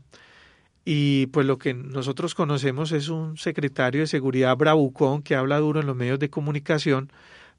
y 0.85 1.25
pues 1.27 1.47
lo 1.47 1.57
que 1.57 1.73
nosotros 1.73 2.35
conocemos 2.35 2.91
es 2.91 3.09
un 3.09 3.37
secretario 3.37 4.01
de 4.01 4.07
Seguridad 4.07 4.55
bravucón 4.55 5.23
que 5.23 5.33
habla 5.33 5.57
duro 5.57 5.79
en 5.79 5.87
los 5.87 5.95
medios 5.95 6.19
de 6.19 6.29
comunicación, 6.29 7.11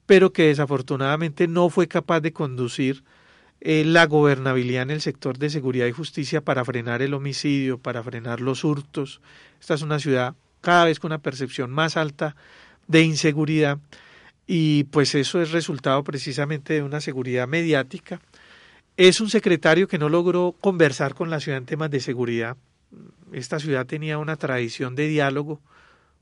pero 0.07 0.33
que 0.33 0.47
desafortunadamente 0.47 1.49
no 1.49 1.69
fue 1.71 1.89
capaz 1.89 2.21
de 2.21 2.33
conducir 2.33 3.03
eh, 3.61 3.85
la 3.85 4.07
gobernabilidad 4.07 4.83
en 4.83 4.91
el 4.91 5.01
sector 5.01 5.39
de 5.39 5.51
seguridad 5.51 5.87
y 5.87 5.93
justicia 5.93 6.41
para 6.41 6.65
frenar 6.65 7.03
el 7.03 7.15
homicidio, 7.15 7.79
para 7.79 8.03
frenar 8.03 8.41
los 8.41 8.65
hurtos. 8.65 9.21
Esta 9.61 9.75
es 9.75 9.83
una 9.83 9.99
ciudad 9.99 10.35
cada 10.61 10.85
vez 10.85 11.01
con 11.01 11.11
una 11.11 11.19
percepción 11.19 11.71
más 11.71 11.97
alta 11.97 12.37
de 12.87 13.03
inseguridad 13.03 13.79
y 14.47 14.85
pues 14.85 15.15
eso 15.15 15.41
es 15.41 15.53
resultado 15.53 16.05
precisamente 16.05 16.75
de 16.75 16.83
una 16.83 17.01
seguridad 17.01 17.49
mediática. 17.49 18.21
Es 18.97 19.21
un 19.21 19.29
secretario 19.29 19.89
que 19.89 19.99
no 19.99 20.09
logró 20.09 20.55
conversar 20.61 21.15
con 21.15 21.31
la 21.31 21.41
ciudad 21.41 21.59
en 21.59 21.67
temas 21.67 21.91
de 21.91 22.01
seguridad. 22.01 22.57
Esta 23.33 23.59
ciudad 23.59 23.87
tenía 23.87 24.19
una 24.19 24.37
tradición 24.37 24.95
de 24.95 25.09
diálogo 25.09 25.61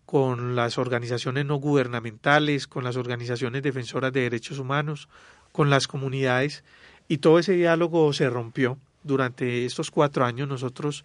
con 0.07 0.57
las 0.57 0.79
organizaciones 0.79 1.47
no 1.47 1.57
gubernamentales, 1.57 2.67
con 2.67 2.85
las 2.85 2.97
organizaciones 2.97 3.63
defensoras 3.63 4.13
de 4.13 4.23
derechos 4.23 4.59
humanos, 4.59 5.09
con 5.53 5.71
las 5.71 5.87
comunidades, 5.87 6.65
y 7.09 7.19
todo 7.19 7.39
ese 7.39 7.53
diálogo 7.53 8.13
se 8.13 8.29
rompió. 8.31 8.79
Durante 9.03 9.67
estos 9.67 9.91
cuatro 9.91 10.25
años 10.25 10.49
nosotros 10.49 11.05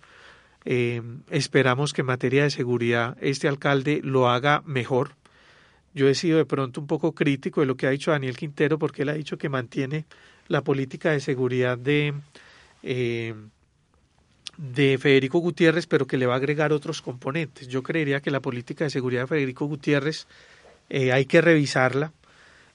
eh, 0.65 1.01
esperamos 1.29 1.93
que 1.93 2.01
en 2.01 2.07
materia 2.07 2.43
de 2.43 2.49
seguridad 2.49 3.17
este 3.21 3.47
alcalde 3.47 4.01
lo 4.03 4.29
haga 4.29 4.61
mejor. 4.65 5.15
Yo 5.93 6.07
he 6.07 6.15
sido 6.15 6.37
de 6.37 6.45
pronto 6.45 6.79
un 6.79 6.87
poco 6.87 7.13
crítico 7.13 7.61
de 7.61 7.67
lo 7.67 7.75
que 7.75 7.87
ha 7.87 7.91
dicho 7.91 8.11
Daniel 8.11 8.37
Quintero 8.37 8.77
porque 8.77 9.01
él 9.01 9.09
ha 9.09 9.13
dicho 9.13 9.37
que 9.37 9.49
mantiene 9.49 10.05
la 10.47 10.61
política 10.61 11.11
de 11.11 11.19
seguridad 11.19 11.77
de, 11.77 12.13
eh, 12.83 13.33
de 14.57 14.97
Federico 14.97 15.39
Gutiérrez, 15.39 15.87
pero 15.87 16.07
que 16.07 16.17
le 16.17 16.25
va 16.25 16.33
a 16.33 16.37
agregar 16.37 16.73
otros 16.73 17.01
componentes. 17.01 17.67
Yo 17.67 17.83
creería 17.83 18.21
que 18.21 18.31
la 18.31 18.39
política 18.39 18.83
de 18.83 18.89
seguridad 18.89 19.21
de 19.21 19.27
Federico 19.27 19.65
Gutiérrez 19.65 20.27
eh, 20.89 21.11
hay 21.11 21.25
que 21.25 21.41
revisarla 21.41 22.13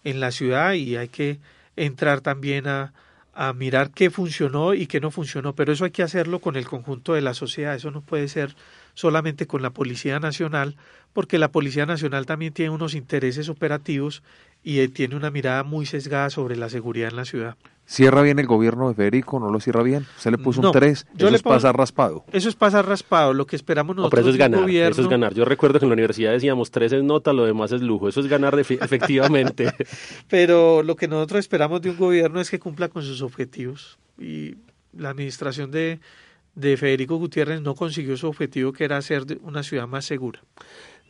en 0.03 0.21
la 0.21 0.31
ciudad 0.31 0.75
y 0.75 0.97
hay 0.97 1.09
que 1.09 1.39
entrar 1.77 2.21
también 2.21 2.69
a, 2.69 2.93
a 3.35 3.53
mirar 3.53 3.91
qué 3.91 4.11
funcionó 4.11 4.75
y 4.75 4.87
qué 4.87 5.01
no 5.01 5.11
funcionó, 5.11 5.55
pero 5.55 5.73
eso 5.73 5.85
hay 5.85 5.91
que 5.91 6.03
hacerlo 6.03 6.41
con 6.41 6.57
el 6.57 6.67
conjunto 6.67 7.15
de 7.15 7.21
la 7.21 7.35
sociedad, 7.35 7.75
eso 7.75 7.91
no 7.91 8.01
puede 8.01 8.29
ser 8.29 8.55
solamente 8.95 9.47
con 9.47 9.63
la 9.63 9.71
Policía 9.71 10.21
Nacional, 10.21 10.77
porque 11.13 11.39
la 11.39 11.51
Policía 11.51 11.87
Nacional 11.87 12.27
también 12.27 12.53
tiene 12.53 12.71
unos 12.71 12.95
intereses 12.95 13.49
operativos 13.49 14.23
y 14.65 14.81
eh, 14.81 14.89
tiene 14.89 15.15
una 15.15 15.31
mirada 15.31 15.63
muy 15.63 15.85
sesgada 15.87 16.31
sobre 16.31 16.57
la 16.57 16.71
seguridad 16.71 17.11
en 17.11 17.17
la 17.17 17.27
ciudad. 17.27 17.57
¿Cierra 17.87 18.23
bien 18.23 18.39
el 18.39 18.47
gobierno 18.47 18.89
de 18.89 18.95
Federico? 18.95 19.39
¿No 19.39 19.51
lo 19.51 19.61
cierra 19.61 19.83
bien? 19.83 20.07
¿Se 20.17 20.31
le 20.31 20.39
puso 20.39 20.63
un 20.63 20.73
3? 20.73 21.07
Eso 21.19 21.29
es 21.29 21.43
pasar 21.43 21.77
raspado. 21.77 22.25
Eso 22.33 22.49
es 22.49 22.55
pasar 22.57 22.89
raspado. 22.89 23.35
Lo 23.35 23.47
que 23.47 23.57
esperamos 23.57 23.95
nosotros. 23.95 24.11
pero 24.11 24.23
eso 24.23 24.31
es 24.31 24.39
ganar. 24.39 24.71
Eso 24.71 25.03
es 25.03 25.09
ganar. 25.09 25.35
Yo 25.35 25.45
recuerdo 25.45 25.79
que 25.79 25.85
en 25.85 25.91
la 25.91 25.93
universidad 25.93 26.33
decíamos 26.33 26.71
3 26.71 26.93
es 26.93 27.05
nota, 27.05 27.35
lo 27.35 27.45
demás 27.45 27.73
es 27.73 27.83
lujo. 27.83 28.09
Eso 28.09 28.21
es 28.21 28.27
ganar 28.27 28.59
efectivamente. 28.59 29.71
pero 30.31 30.83
lo 30.83 30.97
que 30.97 31.09
nosotros 31.09 31.41
esperamos 31.41 31.83
de 31.83 31.91
un 31.91 31.99
gobierno 31.99 32.41
es 32.41 32.49
que 32.49 32.59
cumpla 32.59 32.89
con 32.89 33.03
sus 33.03 33.21
objetivos. 33.21 33.99
Y 34.19 34.55
la 34.97 35.11
administración 35.11 35.71
de, 35.71 36.01
de 36.55 36.79
Federico 36.79 37.17
Gutiérrez 37.17 37.61
no 37.61 37.75
consiguió 37.75 38.17
su 38.17 38.29
objetivo, 38.29 38.73
que 38.73 38.85
era 38.85 38.97
hacer 38.97 39.27
una 39.43 39.63
ciudad 39.63 39.87
más 39.87 40.07
segura. 40.07 40.41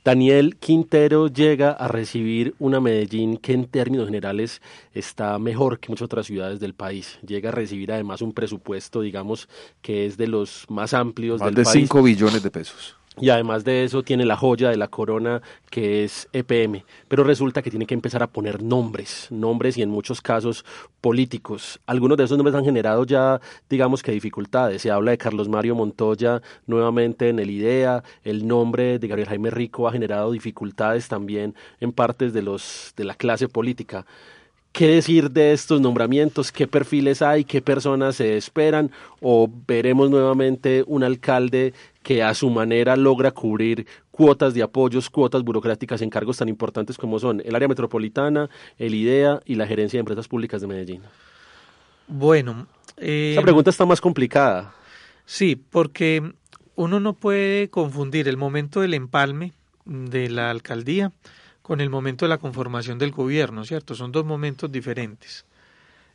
Daniel 0.05 0.57
Quintero 0.57 1.29
llega 1.29 1.71
a 1.71 1.89
recibir 1.89 2.55
una 2.59 2.79
Medellín 2.79 3.39
que 3.39 3.55
en 3.55 3.65
términos 3.65 4.05
generales 4.05 4.61
está 4.93 5.39
mejor 5.39 5.81
que 5.81 5.89
muchas 5.89 6.05
otras 6.05 6.27
ciudades 6.27 6.61
del 6.61 6.75
país. 6.75 7.19
Llega 7.27 7.49
a 7.49 7.53
recibir 7.53 7.91
además 7.91 8.21
un 8.21 8.35
presupuesto, 8.35 9.01
digamos, 9.01 9.49
que 9.81 10.05
es 10.05 10.19
de 10.19 10.27
los 10.27 10.67
más 10.69 10.93
amplios 10.93 11.41
más 11.41 11.47
del 11.47 11.55
de 11.55 11.65
país. 11.65 11.75
de 11.75 11.81
5 11.81 12.03
billones 12.03 12.43
de 12.43 12.51
pesos 12.51 12.97
y 13.21 13.29
además 13.29 13.65
de 13.65 13.85
eso 13.85 14.03
tiene 14.03 14.25
la 14.25 14.37
joya 14.37 14.71
de 14.71 14.77
la 14.77 14.89
corona 14.89 15.41
que 15.71 16.05
es 16.05 16.29
EPM, 16.33 16.85
pero 17.09 17.23
resulta 17.23 17.63
que 17.63 17.71
tiene 17.71 17.87
que 17.87 17.95
empezar 17.95 18.23
a 18.23 18.27
poner 18.27 18.63
nombres, 18.63 19.29
nombres 19.31 19.79
y 19.79 19.83
en 19.83 19.91
muchos 19.91 20.21
casos 20.21 20.65
políticos. 21.01 21.81
Algunos 21.87 22.19
de 22.19 22.25
esos 22.25 22.37
nombres 22.37 22.57
han 22.57 22.65
generado 22.65 23.05
ya, 23.05 23.41
digamos 23.71 24.03
que 24.03 24.13
dificultades. 24.13 24.83
Se 24.83 24.91
habla 24.91 25.13
de 25.13 25.19
Carlos 25.19 25.49
Mario 25.49 25.75
Montoya 25.75 26.43
nuevamente 26.67 27.29
en 27.29 27.39
el 27.39 27.51
IDEA, 27.51 28.03
el 28.25 28.47
nombre 28.47 28.99
de 28.99 29.09
Gabriel 29.09 29.29
Jaime 29.29 29.51
Rico 29.51 29.87
ha 29.87 29.93
generado 29.93 30.33
dificultades 30.33 31.09
también 31.09 31.55
en 31.81 31.93
partes 31.93 32.33
de 32.33 32.43
los 32.43 32.95
de 32.97 33.05
la 33.05 33.15
clase 33.15 33.49
política. 33.49 34.07
¿Qué 34.75 34.89
decir 34.89 35.31
de 35.31 35.53
estos 35.53 35.81
nombramientos? 35.81 36.51
¿Qué 36.51 36.67
perfiles 36.67 37.23
hay? 37.23 37.45
¿Qué 37.45 37.63
personas 37.63 38.17
se 38.17 38.37
esperan? 38.37 38.91
¿O 39.21 39.49
veremos 39.69 40.11
nuevamente 40.11 40.83
un 40.89 41.05
alcalde 41.05 41.75
que 42.05 42.23
a 42.23 42.35
su 42.35 42.51
manera 42.51 42.97
logra 42.97 43.33
cubrir 43.33 43.87
cuotas 44.13 44.55
de 44.55 44.63
apoyos, 44.63 45.09
cuotas 45.09 45.43
burocráticas 45.43 46.03
en 46.03 46.11
cargos 46.11 46.37
tan 46.37 46.51
importantes 46.51 46.99
como 46.99 47.19
son 47.19 47.43
el 47.45 47.55
área 47.57 47.67
metropolitana, 47.67 48.51
el 48.79 48.95
IDEA 48.95 49.41
y 49.47 49.55
la 49.57 49.67
Gerencia 49.67 49.97
de 49.97 50.01
Empresas 50.01 50.29
Públicas 50.29 50.61
de 50.61 50.67
Medellín? 50.67 51.03
Bueno. 52.07 52.69
Eh, 52.99 53.37
pregunta 53.43 53.71
está 53.71 53.87
más 53.87 54.03
complicada. 54.03 54.75
Sí, 55.25 55.57
porque 55.57 56.35
uno 56.77 57.01
no 57.01 57.15
puede 57.15 57.71
confundir 57.71 58.29
el 58.29 58.37
momento 58.37 58.83
del 58.83 58.93
empalme 58.93 59.55
de 59.87 60.29
la 60.29 60.51
alcaldía 60.51 61.11
con 61.63 61.81
el 61.81 61.89
momento 61.89 62.27
de 62.27 62.29
la 62.29 62.39
conformación 62.39 62.99
del 62.99 63.13
gobierno, 63.13 63.65
¿cierto? 63.65 63.95
Son 63.95 64.13
dos 64.13 64.27
momentos 64.27 64.71
diferentes. 64.71 65.47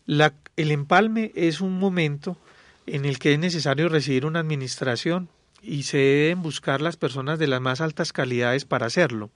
La, 0.06 0.36
el 0.56 0.70
empalme 0.70 1.32
es 1.34 1.62
un 1.62 1.80
momento 1.80 2.38
en 2.86 3.06
el 3.06 3.18
que 3.18 3.34
es 3.34 3.40
necesario 3.40 3.90
recibir 3.90 4.28
una 4.28 4.40
administración 4.40 5.30
y 5.62 5.84
se 5.84 5.98
deben 5.98 6.42
buscar 6.42 6.82
las 6.82 6.98
personas 6.98 7.40
de 7.40 7.48
las 7.48 7.62
más 7.62 7.82
altas 7.82 8.14
calidades 8.14 8.66
para 8.66 8.88
hacerlo. 8.88 9.30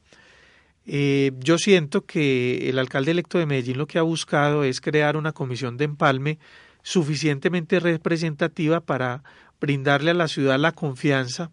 Eh, 0.86 1.32
yo 1.39 1.57
siento 1.57 2.05
que 2.05 2.69
el 2.69 2.78
alcalde 2.78 3.11
electo 3.11 3.38
de 3.38 3.45
Medellín 3.45 3.78
lo 3.78 3.88
que 3.88 3.99
ha 3.99 4.03
buscado 4.03 4.63
es 4.63 4.82
crear 4.82 5.15
una 5.15 5.32
comisión 5.32 5.78
de 5.78 5.86
empalme 5.86 6.39
suficientemente 6.82 7.80
representativa 7.80 8.82
para 8.82 9.24
brindarle 9.61 10.11
a 10.11 10.15
la 10.15 10.28
ciudad 10.28 10.59
la 10.59 10.74
confianza 10.74 11.51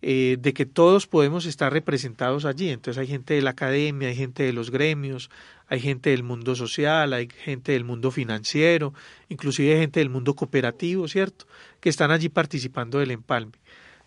eh, 0.00 0.36
de 0.40 0.52
que 0.54 0.66
todos 0.66 1.06
podemos 1.06 1.44
estar 1.44 1.72
representados 1.72 2.44
allí. 2.44 2.70
Entonces 2.70 2.98
hay 3.00 3.06
gente 3.06 3.34
de 3.34 3.42
la 3.42 3.50
academia, 3.50 4.08
hay 4.08 4.16
gente 4.16 4.42
de 4.42 4.52
los 4.52 4.70
gremios, 4.70 5.30
hay 5.68 5.78
gente 5.78 6.10
del 6.10 6.22
mundo 6.22 6.54
social, 6.54 7.12
hay 7.12 7.28
gente 7.44 7.72
del 7.72 7.84
mundo 7.84 8.10
financiero, 8.10 8.94
inclusive 9.28 9.78
gente 9.78 10.00
del 10.00 10.10
mundo 10.10 10.34
cooperativo, 10.34 11.06
¿cierto? 11.08 11.46
Que 11.78 11.88
están 11.88 12.10
allí 12.10 12.30
participando 12.30 12.98
del 12.98 13.12
empalme. 13.12 13.52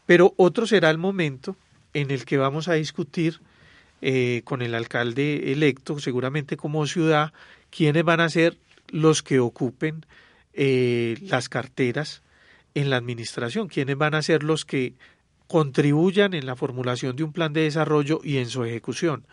Pero 0.05 0.33
otro 0.37 0.67
será 0.67 0.89
el 0.89 0.97
momento 0.97 1.55
en 1.93 2.11
el 2.11 2.25
que 2.25 2.37
vamos 2.37 2.67
a 2.67 2.73
discutir 2.73 3.39
eh, 4.01 4.41
con 4.43 4.61
el 4.61 4.75
alcalde 4.75 5.51
electo, 5.51 5.99
seguramente 5.99 6.57
como 6.57 6.85
ciudad, 6.85 7.33
quiénes 7.69 8.03
van 8.03 8.19
a 8.19 8.29
ser 8.29 8.57
los 8.89 9.23
que 9.23 9.39
ocupen 9.39 10.05
eh, 10.53 11.17
las 11.21 11.49
carteras 11.49 12.21
en 12.75 12.89
la 12.89 12.97
administración, 12.97 13.67
quiénes 13.67 13.97
van 13.97 14.13
a 14.13 14.21
ser 14.21 14.43
los 14.43 14.65
que 14.65 14.93
contribuyan 15.47 16.33
en 16.33 16.45
la 16.45 16.55
formulación 16.55 17.15
de 17.15 17.23
un 17.23 17.31
plan 17.31 17.53
de 17.53 17.61
desarrollo 17.61 18.19
y 18.23 18.37
en 18.37 18.47
su 18.47 18.63
ejecución. 18.63 19.25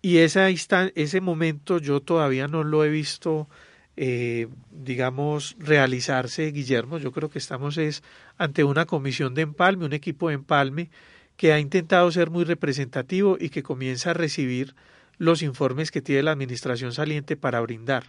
Y 0.00 0.18
esa 0.18 0.48
ese 0.50 1.20
momento 1.20 1.78
yo 1.78 2.00
todavía 2.00 2.46
no 2.46 2.62
lo 2.62 2.84
he 2.84 2.90
visto, 2.90 3.48
eh, 3.96 4.48
digamos, 4.70 5.56
realizarse, 5.58 6.50
Guillermo. 6.50 6.98
Yo 6.98 7.12
creo 7.12 7.30
que 7.30 7.38
estamos 7.38 7.78
es 7.78 8.02
ante 8.36 8.64
una 8.64 8.86
comisión 8.86 9.34
de 9.34 9.42
empalme, 9.42 9.86
un 9.86 9.92
equipo 9.92 10.28
de 10.28 10.34
empalme 10.34 10.90
que 11.36 11.52
ha 11.52 11.60
intentado 11.60 12.10
ser 12.10 12.30
muy 12.30 12.44
representativo 12.44 13.36
y 13.40 13.50
que 13.50 13.62
comienza 13.62 14.10
a 14.10 14.14
recibir 14.14 14.74
los 15.18 15.42
informes 15.42 15.90
que 15.90 16.02
tiene 16.02 16.24
la 16.24 16.32
administración 16.32 16.92
saliente 16.92 17.36
para 17.36 17.60
brindar. 17.60 18.04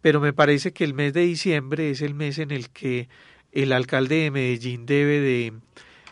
Pero 0.00 0.20
me 0.20 0.32
parece 0.32 0.72
que 0.72 0.84
el 0.84 0.94
mes 0.94 1.14
de 1.14 1.22
diciembre 1.22 1.90
es 1.90 2.02
el 2.02 2.14
mes 2.14 2.38
en 2.38 2.50
el 2.50 2.70
que 2.70 3.08
el 3.52 3.72
alcalde 3.72 4.16
de 4.16 4.30
Medellín 4.30 4.84
debe 4.84 5.20
de 5.20 5.52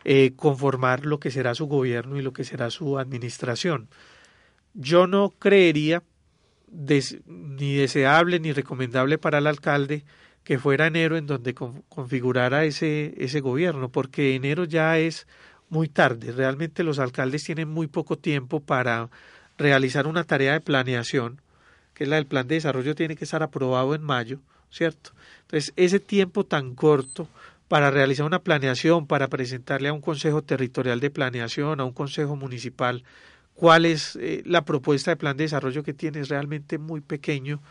eh, 0.04 0.32
conformar 0.36 1.04
lo 1.04 1.20
que 1.20 1.30
será 1.30 1.54
su 1.54 1.66
gobierno 1.66 2.16
y 2.18 2.22
lo 2.22 2.32
que 2.32 2.44
será 2.44 2.70
su 2.70 2.98
administración. 2.98 3.88
Yo 4.74 5.06
no 5.06 5.30
creería 5.38 6.02
ni 6.72 7.74
deseable 7.76 8.40
ni 8.40 8.52
recomendable 8.52 9.18
para 9.18 9.38
el 9.38 9.46
alcalde 9.46 10.04
que 10.42 10.58
fuera 10.58 10.86
enero 10.86 11.16
en 11.16 11.26
donde 11.26 11.54
configurara 11.54 12.64
ese, 12.64 13.14
ese 13.18 13.40
gobierno, 13.40 13.90
porque 13.90 14.34
enero 14.34 14.64
ya 14.64 14.98
es 14.98 15.26
muy 15.68 15.88
tarde. 15.88 16.32
Realmente 16.32 16.82
los 16.82 16.98
alcaldes 16.98 17.44
tienen 17.44 17.68
muy 17.68 17.86
poco 17.86 18.18
tiempo 18.18 18.60
para 18.60 19.08
realizar 19.56 20.06
una 20.06 20.24
tarea 20.24 20.54
de 20.54 20.60
planeación, 20.60 21.40
que 21.94 22.04
es 22.04 22.10
la 22.10 22.16
del 22.16 22.26
plan 22.26 22.48
de 22.48 22.56
desarrollo, 22.56 22.94
tiene 22.94 23.16
que 23.16 23.24
estar 23.24 23.42
aprobado 23.42 23.94
en 23.94 24.02
mayo, 24.02 24.40
¿cierto? 24.70 25.12
Entonces, 25.42 25.72
ese 25.76 26.00
tiempo 26.00 26.44
tan 26.44 26.74
corto 26.74 27.28
para 27.68 27.90
realizar 27.90 28.26
una 28.26 28.40
planeación, 28.40 29.06
para 29.06 29.28
presentarle 29.28 29.88
a 29.88 29.92
un 29.92 30.00
consejo 30.00 30.42
territorial 30.42 31.00
de 31.00 31.10
planeación, 31.10 31.80
a 31.80 31.84
un 31.84 31.92
consejo 31.92 32.36
municipal, 32.36 33.04
cuál 33.54 33.84
es 33.84 34.16
eh, 34.16 34.42
la 34.44 34.64
propuesta 34.64 35.10
de 35.10 35.16
plan 35.16 35.36
de 35.36 35.44
desarrollo 35.44 35.82
que 35.82 35.94
tiene, 35.94 36.20
es 36.20 36.28
realmente 36.28 36.78
muy 36.78 37.00
pequeño 37.00 37.62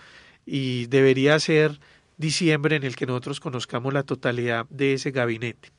y 0.46 0.88
debería 0.88 1.40
ser 1.40 1.80
diciembre 2.18 2.76
en 2.76 2.84
el 2.84 2.96
que 2.96 3.06
nosotros 3.06 3.40
conozcamos 3.40 3.94
la 3.94 4.04
totalidad 4.04 4.66
de 4.70 4.94
ese 4.94 5.12
gabinete. 5.12 5.70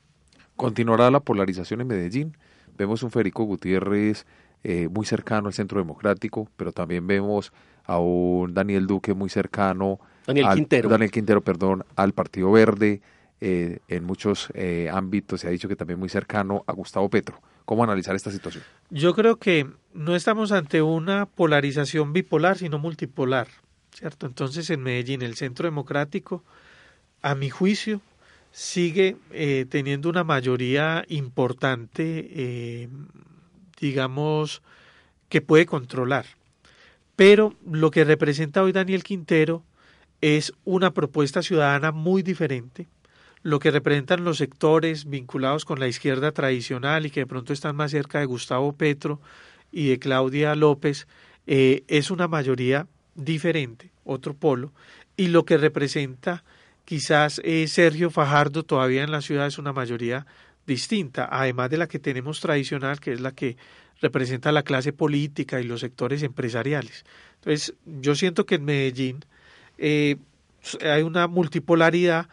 Continuará 0.55 1.09
la 1.09 1.19
polarización 1.19 1.81
en 1.81 1.87
Medellín. 1.87 2.37
Vemos 2.77 3.03
un 3.03 3.11
Federico 3.11 3.43
Gutiérrez 3.43 4.25
eh, 4.63 4.87
muy 4.89 5.05
cercano 5.05 5.47
al 5.47 5.53
Centro 5.53 5.79
Democrático, 5.79 6.47
pero 6.55 6.71
también 6.71 7.07
vemos 7.07 7.51
a 7.85 7.97
un 7.99 8.53
Daniel 8.53 8.87
Duque 8.87 9.13
muy 9.13 9.29
cercano. 9.29 9.99
Daniel 10.27 10.47
Quintero. 10.53 10.89
Daniel 10.89 11.11
Quintero, 11.11 11.41
perdón, 11.41 11.85
al 11.95 12.13
Partido 12.13 12.51
Verde 12.51 13.01
eh, 13.41 13.79
en 13.87 14.03
muchos 14.03 14.49
eh, 14.53 14.89
ámbitos 14.91 15.41
se 15.41 15.47
ha 15.47 15.51
dicho 15.51 15.67
que 15.67 15.75
también 15.75 15.99
muy 15.99 16.09
cercano 16.09 16.63
a 16.67 16.73
Gustavo 16.73 17.09
Petro. 17.09 17.41
¿Cómo 17.65 17.83
analizar 17.83 18.15
esta 18.15 18.31
situación? 18.31 18.63
Yo 18.89 19.13
creo 19.13 19.37
que 19.37 19.67
no 19.93 20.15
estamos 20.15 20.51
ante 20.51 20.81
una 20.81 21.25
polarización 21.25 22.13
bipolar, 22.13 22.57
sino 22.57 22.79
multipolar, 22.79 23.47
¿cierto? 23.93 24.25
Entonces 24.25 24.69
en 24.69 24.81
Medellín 24.81 25.21
el 25.21 25.35
Centro 25.35 25.65
Democrático, 25.65 26.43
a 27.21 27.35
mi 27.35 27.49
juicio, 27.49 28.01
sigue 28.51 29.17
eh, 29.31 29.65
teniendo 29.69 30.09
una 30.09 30.23
mayoría 30.23 31.05
importante, 31.07 32.89
digamos, 33.79 34.61
que 35.29 35.41
puede 35.41 35.65
controlar. 35.65 36.25
Pero 37.15 37.55
lo 37.65 37.91
que 37.91 38.03
representa 38.03 38.63
hoy 38.63 38.71
Daniel 38.71 39.03
Quintero 39.03 39.63
es 40.21 40.53
una 40.63 40.93
propuesta 40.93 41.41
ciudadana 41.41 41.91
muy 41.91 42.23
diferente, 42.23 42.87
lo 43.43 43.59
que 43.59 43.71
representan 43.71 44.23
los 44.23 44.37
sectores 44.37 45.09
vinculados 45.09 45.65
con 45.65 45.79
la 45.79 45.87
izquierda 45.87 46.31
tradicional 46.31 47.05
y 47.05 47.11
que 47.11 47.21
de 47.21 47.27
pronto 47.27 47.53
están 47.53 47.75
más 47.75 47.91
cerca 47.91 48.19
de 48.19 48.25
Gustavo 48.25 48.73
Petro 48.73 49.21
y 49.71 49.89
de 49.89 49.99
Claudia 49.99 50.55
López, 50.55 51.07
eh, 51.45 51.83
es 51.87 52.09
una 52.09 52.27
mayoría 52.27 52.87
diferente, 53.15 53.91
otro 54.05 54.33
polo, 54.33 54.71
y 55.17 55.27
lo 55.27 55.45
que 55.45 55.57
representa 55.57 56.43
quizás 56.85 57.41
eh, 57.43 57.67
Sergio 57.67 58.09
Fajardo 58.09 58.63
todavía 58.63 59.03
en 59.03 59.11
la 59.11 59.21
ciudad 59.21 59.47
es 59.47 59.57
una 59.57 59.73
mayoría 59.73 60.25
distinta, 60.65 61.27
además 61.29 61.69
de 61.69 61.77
la 61.77 61.87
que 61.87 61.99
tenemos 61.99 62.39
tradicional, 62.39 62.99
que 62.99 63.13
es 63.13 63.21
la 63.21 63.33
que 63.33 63.57
representa 64.01 64.51
la 64.51 64.63
clase 64.63 64.93
política 64.93 65.59
y 65.59 65.63
los 65.63 65.81
sectores 65.81 66.23
empresariales. 66.23 67.05
Entonces, 67.35 67.73
yo 67.85 68.15
siento 68.15 68.45
que 68.45 68.55
en 68.55 68.65
Medellín 68.65 69.25
eh, 69.77 70.17
hay 70.81 71.03
una 71.03 71.27
multipolaridad, 71.27 72.27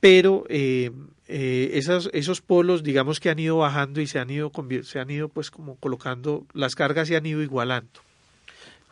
pero 0.00 0.44
eh, 0.48 0.90
eh, 1.28 1.70
esos, 1.74 2.40
polos, 2.40 2.82
digamos 2.82 3.20
que 3.20 3.30
han 3.30 3.38
ido 3.38 3.58
bajando 3.58 4.00
y 4.00 4.06
se 4.06 4.18
han 4.18 4.30
ido, 4.30 4.52
se 4.82 5.00
han 5.00 5.10
ido 5.10 5.28
pues 5.28 5.50
como 5.50 5.76
colocando, 5.76 6.46
las 6.52 6.74
cargas 6.74 7.08
se 7.08 7.16
han 7.16 7.26
ido 7.26 7.42
igualando. 7.42 8.00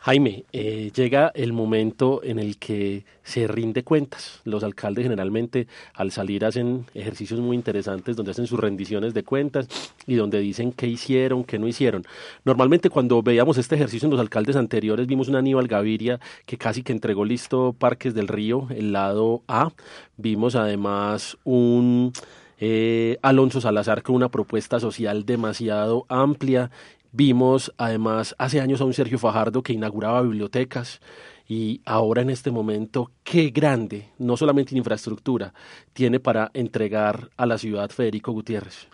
Jaime, 0.05 0.45
eh, 0.53 0.91
llega 0.93 1.31
el 1.33 1.51
momento 1.51 2.21
en 2.23 2.37
el 2.37 2.57
que 2.57 3.05
se 3.23 3.47
rinde 3.47 3.83
cuentas. 3.83 4.39
Los 4.43 4.63
alcaldes 4.63 5.05
generalmente 5.05 5.65
al 5.95 6.11
salir 6.11 6.45
hacen 6.45 6.85
ejercicios 6.93 7.39
muy 7.39 7.57
interesantes 7.57 8.15
donde 8.15 8.29
hacen 8.29 8.45
sus 8.45 8.59
rendiciones 8.59 9.15
de 9.15 9.23
cuentas 9.23 9.67
y 10.05 10.13
donde 10.13 10.37
dicen 10.41 10.73
qué 10.73 10.85
hicieron, 10.85 11.43
qué 11.43 11.57
no 11.57 11.67
hicieron. 11.67 12.03
Normalmente 12.43 12.91
cuando 12.91 13.23
veíamos 13.23 13.57
este 13.57 13.73
ejercicio 13.73 14.05
en 14.05 14.11
los 14.11 14.19
alcaldes 14.19 14.57
anteriores 14.57 15.07
vimos 15.07 15.27
un 15.27 15.37
Aníbal 15.37 15.67
Gaviria 15.67 16.19
que 16.45 16.59
casi 16.59 16.83
que 16.83 16.93
entregó 16.93 17.25
listo 17.25 17.73
Parques 17.73 18.13
del 18.13 18.27
Río, 18.27 18.67
el 18.69 18.91
lado 18.91 19.41
A. 19.47 19.71
Vimos 20.17 20.53
además 20.55 21.35
un... 21.45 22.13
Eh, 22.57 23.17
Alonso 23.21 23.59
Salazar 23.59 24.01
con 24.01 24.15
una 24.15 24.29
propuesta 24.29 24.79
social 24.79 25.25
demasiado 25.25 26.05
amplia 26.07 26.71
Vimos 27.17 27.73
además 27.77 28.35
hace 28.37 28.59
años 28.59 28.81
a 28.81 28.83
un 28.83 28.93
Sergio 28.93 29.17
Fajardo 29.17 29.63
que 29.63 29.71
inauguraba 29.71 30.21
bibliotecas 30.21 30.99
y 31.47 31.79
ahora 31.85 32.21
en 32.21 32.29
este 32.29 32.51
momento 32.51 33.09
qué 33.23 33.51
grande, 33.51 34.09
no 34.17 34.35
solamente 34.35 34.73
en 34.73 34.79
infraestructura, 34.79 35.53
tiene 35.93 36.19
para 36.19 36.51
entregar 36.53 37.29
a 37.37 37.45
la 37.45 37.57
ciudad 37.57 37.89
Federico 37.89 38.33
Gutiérrez. 38.33 38.89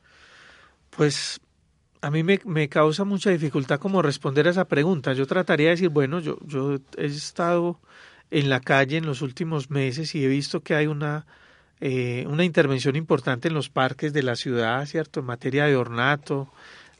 Pues 0.91 1.39
a 2.01 2.11
mí 2.11 2.21
me, 2.21 2.39
me, 2.45 2.69
causa 2.69 3.05
mucha 3.05 3.31
dificultad 3.31 3.79
como 3.79 4.03
responder 4.03 4.45
a 4.45 4.51
esa 4.51 4.65
pregunta. 4.65 5.13
Yo 5.13 5.25
trataría 5.25 5.69
de 5.69 5.71
decir, 5.71 5.89
bueno, 5.89 6.19
yo, 6.19 6.37
yo 6.45 6.75
he 6.97 7.05
estado 7.07 7.79
en 8.29 8.51
la 8.51 8.59
calle 8.59 8.97
en 8.97 9.07
los 9.07 9.23
últimos 9.23 9.71
meses 9.71 10.13
y 10.13 10.23
he 10.23 10.27
visto 10.27 10.61
que 10.61 10.75
hay 10.75 10.85
una, 10.85 11.25
eh, 11.83 12.25
una 12.27 12.45
intervención 12.45 12.95
importante 12.95 13.47
en 13.47 13.55
los 13.55 13.69
parques 13.69 14.13
de 14.13 14.21
la 14.21 14.35
ciudad, 14.35 14.85
¿cierto? 14.85 15.19
En 15.19 15.25
materia 15.25 15.65
de 15.65 15.75
ornato, 15.75 16.47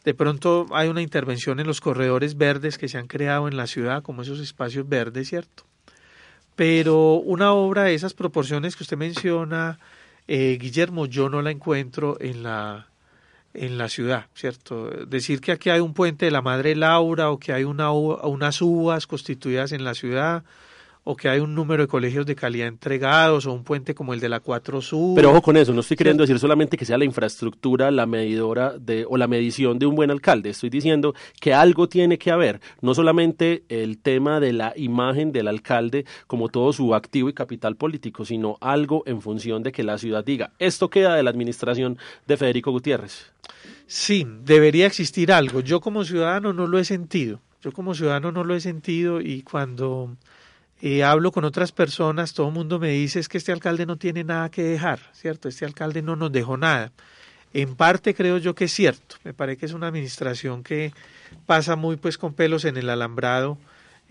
de 0.04 0.16
pronto 0.16 0.66
hay 0.72 0.90
una 0.90 1.04
intervención 1.04 1.60
en 1.60 1.68
los 1.68 1.82
corredores 1.82 2.36
verdes 2.36 2.80
que 2.80 2.88
se 2.88 2.98
han 2.98 3.06
creado 3.06 3.48
en 3.48 3.58
la 3.58 3.68
ciudad, 3.68 4.02
como 4.02 4.24
esos 4.24 4.40
espacios 4.40 4.90
verdes, 4.90 5.30
¿cierto? 5.30 5.66
Pero 6.56 7.14
una 7.14 7.54
obra 7.54 7.84
de 7.84 7.94
esas 7.94 8.16
proporciones 8.16 8.76
que 8.76 8.84
usted 8.84 8.98
menciona, 8.98 9.78
eh, 10.28 10.58
Guillermo, 10.60 11.06
yo 11.06 11.30
no 11.30 11.44
la 11.44 11.52
encuentro 11.52 12.18
en 12.20 12.42
la, 12.42 12.88
en 13.54 13.78
la 13.78 13.88
ciudad, 13.88 14.26
¿cierto? 14.34 14.90
Decir 15.06 15.42
que 15.42 15.52
aquí 15.52 15.70
hay 15.70 15.80
un 15.80 15.94
puente 15.94 16.26
de 16.26 16.32
la 16.32 16.42
Madre 16.42 16.76
Laura 16.76 17.30
o 17.30 17.38
que 17.38 17.54
hay 17.54 17.66
una, 17.66 17.92
unas 17.92 18.62
uvas 18.64 19.06
constituidas 19.06 19.74
en 19.74 19.84
la 19.84 19.94
ciudad 19.94 20.44
o 21.04 21.16
que 21.16 21.30
hay 21.30 21.40
un 21.40 21.56
número 21.56 21.84
de 21.84 21.88
colegios 21.88 22.26
de 22.26 22.36
calidad 22.36 22.68
entregados 22.68 23.46
o 23.46 23.54
un 23.54 23.64
puente 23.64 23.96
como 23.96 24.14
el 24.14 24.20
de 24.20 24.30
la 24.30 24.40
4 24.40 24.82
Sur. 24.82 25.16
Pero 25.16 25.32
ojo 25.32 25.42
con 25.42 25.58
eso, 25.58 25.74
no 25.74 25.82
estoy 25.82 25.98
queriendo 25.98 26.24
decir 26.24 26.38
solamente 26.38 26.78
que 26.78 26.86
sea 26.86 26.98
la 26.98 27.06
infraestructura, 27.06 27.90
la 27.90 28.06
medidora 28.06 28.78
de, 28.78 29.06
o 29.10 29.18
la 29.18 29.28
medición 29.28 29.80
de 29.80 29.88
un 29.88 29.96
buen 29.96 30.12
alcalde, 30.12 30.52
estoy 30.52 30.70
diciendo 30.70 31.16
que 31.40 31.54
algo 31.54 31.90
tiene 31.90 32.18
que 32.18 32.32
haber, 32.32 32.62
no 32.82 32.94
solamente 32.94 33.64
el 33.70 33.98
tema 33.98 34.40
de 34.40 34.54
la 34.54 34.74
imagen 34.76 35.32
del 35.32 35.48
alcalde 35.48 36.06
como 36.28 36.50
todo 36.50 36.72
su 36.74 36.94
activo 36.94 37.30
y 37.30 37.34
capital 37.34 37.76
político, 37.76 38.26
sino 38.26 38.58
algo 38.62 39.04
en 39.06 39.22
función 39.22 39.64
de 39.64 39.72
que 39.72 39.84
la 39.84 39.98
ciudad 39.98 40.24
diga, 40.24 40.52
esto 40.60 40.90
queda 40.90 41.16
de 41.16 41.24
la 41.24 41.32
administración 41.32 41.98
de 42.28 42.38
Federico 42.38 42.72
Gutiérrez. 42.72 43.32
Sí, 43.88 44.26
debería 44.44 44.86
existir 44.86 45.32
algo. 45.34 45.60
Yo 45.60 45.82
como 45.82 46.06
ciudadano 46.06 46.54
no 46.54 46.68
lo 46.68 46.80
he 46.80 46.86
sentido. 46.86 47.42
Yo 47.62 47.72
como 47.72 47.94
ciudadano 47.94 48.32
no 48.32 48.44
lo 48.44 48.56
he 48.56 48.62
sentido 48.62 49.22
y 49.22 49.44
cuando 49.44 50.16
hablo 51.04 51.32
con 51.32 51.44
otras 51.44 51.72
personas, 51.72 52.34
todo 52.34 52.48
el 52.48 52.54
mundo 52.54 52.80
me 52.80 52.90
dice 52.90 53.20
es 53.20 53.30
que 53.30 53.38
este 53.38 53.52
alcalde 53.52 53.86
no 53.86 53.98
tiene 53.98 54.24
nada 54.24 54.50
que 54.50 54.64
dejar, 54.64 55.00
¿cierto? 55.14 55.48
Este 55.48 55.66
alcalde 55.66 56.02
no 56.02 56.16
nos 56.16 56.32
dejó 56.32 56.58
nada. 56.58 56.92
En 57.54 57.76
parte 57.76 58.16
creo 58.16 58.38
yo 58.38 58.56
que 58.56 58.66
es 58.66 58.74
cierto, 58.74 59.18
me 59.24 59.34
parece 59.34 59.58
que 59.58 59.66
es 59.66 59.74
una 59.74 59.88
administración 59.88 60.64
que 60.64 60.94
pasa 61.46 61.76
muy 61.76 61.98
pues 61.98 62.18
con 62.18 62.34
pelos 62.34 62.66
en 62.66 62.78
el 62.78 62.90
alambrado 62.90 63.58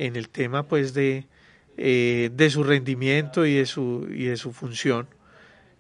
en 0.01 0.17
el 0.17 0.31
tema 0.31 0.63
pues 0.63 0.95
de, 0.95 1.27
eh, 1.77 2.31
de 2.33 2.51
su 2.51 2.65
rendimiento 2.65 3.45
y 3.45 3.55
de 3.55 3.67
su, 3.67 4.09
y 4.11 4.25
de 4.25 4.37
su 4.39 4.53
función, 4.53 5.07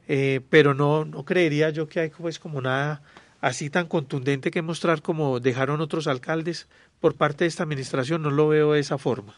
eh, 0.08 0.40
pero 0.50 0.74
no, 0.74 1.06
no 1.06 1.24
creería 1.24 1.70
yo 1.70 1.88
que 1.88 2.00
hay 2.00 2.10
pues 2.10 2.38
como 2.38 2.60
nada 2.60 3.02
así 3.40 3.70
tan 3.70 3.86
contundente 3.86 4.50
que 4.50 4.60
mostrar 4.60 5.00
como 5.00 5.40
dejaron 5.40 5.80
otros 5.80 6.06
alcaldes 6.06 6.68
por 7.00 7.14
parte 7.14 7.44
de 7.44 7.48
esta 7.48 7.62
administración, 7.62 8.20
no 8.20 8.30
lo 8.30 8.48
veo 8.48 8.72
de 8.72 8.80
esa 8.80 8.98
forma. 8.98 9.34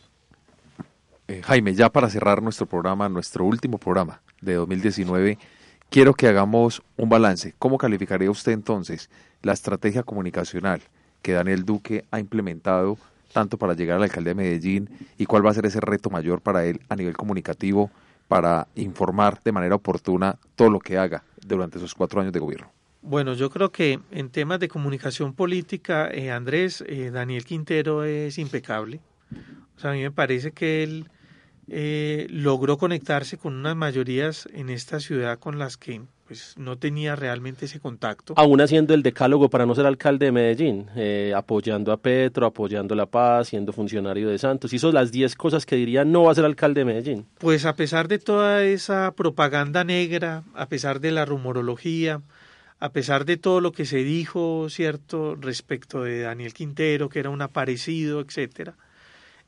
Eh, 1.28 1.40
Jaime, 1.44 1.74
ya 1.74 1.90
para 1.90 2.10
cerrar 2.10 2.42
nuestro 2.42 2.66
programa, 2.66 3.08
nuestro 3.08 3.44
último 3.44 3.78
programa 3.78 4.20
de 4.40 4.54
2019, 4.54 5.38
quiero 5.88 6.14
que 6.14 6.26
hagamos 6.26 6.82
un 6.96 7.08
balance. 7.08 7.54
¿Cómo 7.58 7.78
calificaría 7.78 8.30
usted 8.30 8.52
entonces 8.52 9.08
la 9.42 9.52
estrategia 9.52 10.02
comunicacional 10.02 10.82
que 11.22 11.32
Daniel 11.32 11.64
Duque 11.64 12.04
ha 12.10 12.18
implementado 12.18 12.98
tanto 13.32 13.56
para 13.56 13.74
llegar 13.74 13.96
al 13.96 14.02
alcalde 14.02 14.30
de 14.30 14.34
Medellín 14.34 14.90
y 15.16 15.26
cuál 15.26 15.44
va 15.44 15.50
a 15.50 15.54
ser 15.54 15.66
ese 15.66 15.80
reto 15.80 16.10
mayor 16.10 16.40
para 16.40 16.64
él 16.66 16.80
a 16.88 16.96
nivel 16.96 17.16
comunicativo 17.16 17.90
para 18.28 18.66
informar 18.74 19.40
de 19.42 19.52
manera 19.52 19.74
oportuna 19.74 20.38
todo 20.54 20.70
lo 20.70 20.80
que 20.80 20.98
haga 20.98 21.24
durante 21.46 21.78
esos 21.78 21.94
cuatro 21.94 22.20
años 22.20 22.32
de 22.32 22.40
gobierno? 22.40 22.70
Bueno, 23.02 23.34
yo 23.34 23.50
creo 23.50 23.72
que 23.72 23.98
en 24.10 24.30
temas 24.30 24.60
de 24.60 24.68
comunicación 24.68 25.34
política, 25.34 26.08
eh, 26.10 26.30
Andrés, 26.30 26.84
eh, 26.86 27.10
Daniel 27.10 27.44
Quintero 27.44 28.04
es 28.04 28.38
impecable. 28.38 29.00
Sea, 29.82 29.90
a 29.90 29.94
mí 29.94 30.02
me 30.02 30.12
parece 30.12 30.52
que 30.52 30.84
él 30.84 31.08
eh, 31.68 32.28
logró 32.30 32.78
conectarse 32.78 33.36
con 33.36 33.54
unas 33.54 33.74
mayorías 33.74 34.48
en 34.52 34.70
esta 34.70 35.00
ciudad 35.00 35.40
con 35.40 35.58
las 35.58 35.76
que 35.76 36.02
pues 36.28 36.54
no 36.56 36.78
tenía 36.78 37.16
realmente 37.16 37.64
ese 37.64 37.80
contacto. 37.80 38.34
Aún 38.36 38.60
haciendo 38.60 38.94
el 38.94 39.02
decálogo 39.02 39.50
para 39.50 39.66
no 39.66 39.74
ser 39.74 39.86
alcalde 39.86 40.26
de 40.26 40.32
Medellín, 40.32 40.86
eh, 40.94 41.32
apoyando 41.36 41.90
a 41.90 41.96
Petro, 41.96 42.46
apoyando 42.46 42.94
la 42.94 43.06
paz, 43.06 43.48
siendo 43.48 43.72
funcionario 43.72 44.28
de 44.28 44.38
Santos. 44.38 44.72
Hizo 44.72 44.92
las 44.92 45.10
10 45.10 45.34
cosas 45.34 45.66
que 45.66 45.74
diría 45.74 46.04
no 46.04 46.22
va 46.22 46.32
a 46.32 46.34
ser 46.36 46.44
alcalde 46.44 46.82
de 46.82 46.84
Medellín. 46.84 47.26
Pues 47.38 47.66
a 47.66 47.74
pesar 47.74 48.06
de 48.06 48.20
toda 48.20 48.62
esa 48.62 49.12
propaganda 49.16 49.82
negra, 49.82 50.44
a 50.54 50.66
pesar 50.66 51.00
de 51.00 51.10
la 51.10 51.24
rumorología, 51.24 52.22
a 52.78 52.92
pesar 52.92 53.24
de 53.24 53.36
todo 53.36 53.60
lo 53.60 53.72
que 53.72 53.84
se 53.84 54.04
dijo, 54.04 54.68
cierto, 54.70 55.34
respecto 55.34 56.04
de 56.04 56.20
Daniel 56.20 56.54
Quintero, 56.54 57.08
que 57.08 57.18
era 57.18 57.30
un 57.30 57.42
aparecido, 57.42 58.20
etcétera, 58.20 58.76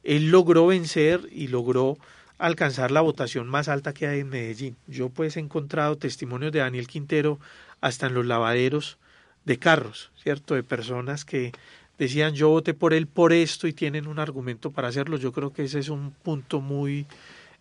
él 0.04 0.30
logró 0.30 0.66
vencer 0.66 1.28
y 1.32 1.48
logró 1.48 1.96
alcanzar 2.38 2.90
la 2.90 3.00
votación 3.00 3.48
más 3.48 3.68
alta 3.68 3.94
que 3.94 4.06
hay 4.06 4.20
en 4.20 4.28
Medellín. 4.28 4.76
Yo 4.86 5.08
pues 5.08 5.36
he 5.36 5.40
encontrado 5.40 5.96
testimonios 5.96 6.52
de 6.52 6.58
Daniel 6.60 6.86
Quintero 6.86 7.38
hasta 7.80 8.06
en 8.06 8.14
los 8.14 8.26
lavaderos 8.26 8.98
de 9.44 9.58
carros, 9.58 10.10
¿cierto? 10.22 10.54
De 10.54 10.62
personas 10.62 11.24
que 11.24 11.52
decían 11.98 12.34
yo 12.34 12.48
voté 12.48 12.74
por 12.74 12.92
él 12.92 13.06
por 13.06 13.32
esto 13.32 13.66
y 13.66 13.72
tienen 13.72 14.06
un 14.06 14.18
argumento 14.18 14.70
para 14.70 14.88
hacerlo. 14.88 15.16
Yo 15.16 15.32
creo 15.32 15.52
que 15.52 15.64
ese 15.64 15.78
es 15.78 15.88
un 15.88 16.10
punto 16.10 16.60
muy 16.60 17.06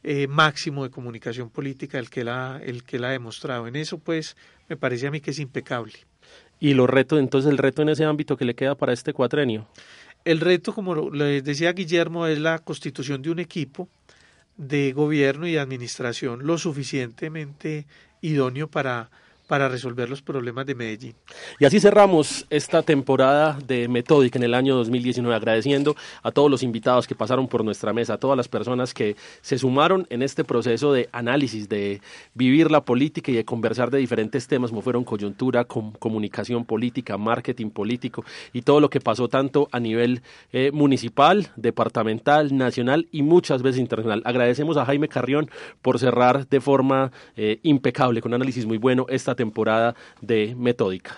eh, 0.03 0.27
máximo 0.27 0.83
de 0.83 0.89
comunicación 0.89 1.49
política 1.49 1.99
el 1.99 2.09
que, 2.09 2.21
el 2.21 2.83
que 2.83 2.99
la 2.99 3.09
ha 3.09 3.11
demostrado. 3.11 3.67
En 3.67 3.75
eso 3.75 3.99
pues 3.99 4.35
me 4.67 4.75
parece 4.75 5.07
a 5.07 5.11
mí 5.11 5.21
que 5.21 5.31
es 5.31 5.39
impecable. 5.39 5.93
¿Y 6.59 6.73
los 6.73 6.89
retos, 6.89 7.19
entonces 7.19 7.51
el 7.51 7.57
reto 7.57 7.81
en 7.81 7.89
ese 7.89 8.05
ámbito 8.05 8.37
que 8.37 8.45
le 8.45 8.55
queda 8.55 8.75
para 8.75 8.93
este 8.93 9.13
cuatrenio? 9.13 9.67
El 10.26 10.39
reto, 10.39 10.74
como 10.74 11.11
les 11.11 11.43
decía 11.43 11.74
Guillermo, 11.74 12.28
es 12.28 12.39
la 12.39 12.59
constitución 12.59 13.21
de 13.21 13.30
un 13.32 13.39
equipo 13.39 13.89
de 14.57 14.93
gobierno 14.93 15.47
y 15.47 15.57
administración 15.57 16.45
lo 16.45 16.57
suficientemente 16.57 17.86
idóneo 18.21 18.69
para, 18.69 19.09
para 19.47 19.67
resolver 19.69 20.09
los 20.09 20.21
problemas 20.21 20.65
de 20.65 20.75
Medellín. 20.75 21.15
Y 21.59 21.65
así 21.65 21.79
cerramos 21.79 22.45
esta 22.49 22.81
temporada 22.81 23.57
de 23.65 23.87
Metódica 23.87 24.39
en 24.39 24.43
el 24.43 24.53
año 24.53 24.75
2019, 24.75 25.35
agradeciendo 25.35 25.95
a 26.21 26.31
todos 26.31 26.49
los 26.49 26.63
invitados 26.63 27.07
que 27.07 27.15
pasaron 27.15 27.47
por 27.47 27.63
nuestra 27.63 27.93
mesa, 27.93 28.13
a 28.13 28.17
todas 28.17 28.37
las 28.37 28.47
personas 28.47 28.93
que 28.93 29.15
se 29.41 29.57
sumaron 29.57 30.07
en 30.09 30.21
este 30.23 30.43
proceso 30.43 30.93
de 30.93 31.09
análisis, 31.11 31.69
de 31.69 32.01
vivir 32.33 32.71
la 32.71 32.81
política 32.81 33.31
y 33.31 33.35
de 33.35 33.45
conversar 33.45 33.91
de 33.91 33.97
diferentes 33.97 34.47
temas, 34.47 34.69
como 34.69 34.81
fueron 34.81 35.03
coyuntura, 35.03 35.65
comunicación 35.65 36.65
política, 36.65 37.17
marketing 37.17 37.69
político 37.69 38.23
y 38.53 38.61
todo 38.61 38.79
lo 38.79 38.89
que 38.89 38.99
pasó 38.99 39.27
tanto 39.27 39.67
a 39.71 39.79
nivel 39.79 40.21
eh, 40.51 40.71
municipal, 40.71 41.51
departamental, 41.55 42.55
nacional 42.55 43.07
y 43.11 43.23
muchas 43.23 43.61
veces 43.61 43.79
internacional. 43.81 44.21
Agradecemos 44.25 44.77
a 44.77 44.85
Jaime 44.85 45.07
Carrión 45.07 45.49
por 45.81 45.99
cerrar 45.99 46.47
de 46.47 46.61
forma 46.61 47.11
eh, 47.35 47.59
impecable, 47.63 48.21
con 48.21 48.31
un 48.31 48.35
análisis 48.35 48.65
muy 48.65 48.77
bueno, 48.77 49.05
esta 49.09 49.32
temporada 49.36 49.53
temporada 49.53 49.95
de 50.21 50.55
Metódica. 50.57 51.15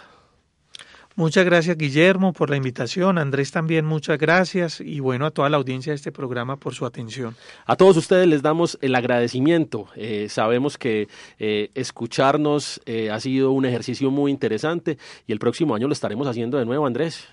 Muchas 1.17 1.45
gracias 1.45 1.77
Guillermo 1.77 2.33
por 2.33 2.49
la 2.49 2.57
invitación, 2.57 3.17
Andrés 3.17 3.49
también 3.49 3.85
muchas 3.85 4.19
gracias 4.19 4.81
y 4.81 4.99
bueno 4.99 5.25
a 5.25 5.31
toda 5.31 5.49
la 5.49 5.55
audiencia 5.55 5.91
de 5.91 5.95
este 5.95 6.11
programa 6.11 6.57
por 6.57 6.73
su 6.73 6.85
atención. 6.85 7.37
A 7.65 7.77
todos 7.77 7.95
ustedes 7.95 8.27
les 8.27 8.41
damos 8.41 8.77
el 8.81 8.93
agradecimiento, 8.95 9.87
eh, 9.95 10.27
sabemos 10.27 10.77
que 10.77 11.07
eh, 11.39 11.69
escucharnos 11.73 12.81
eh, 12.85 13.09
ha 13.11 13.19
sido 13.21 13.51
un 13.51 13.63
ejercicio 13.63 14.11
muy 14.11 14.29
interesante 14.29 14.97
y 15.25 15.31
el 15.31 15.39
próximo 15.39 15.73
año 15.73 15.87
lo 15.87 15.93
estaremos 15.93 16.27
haciendo 16.27 16.57
de 16.57 16.65
nuevo 16.65 16.85
Andrés. 16.85 17.25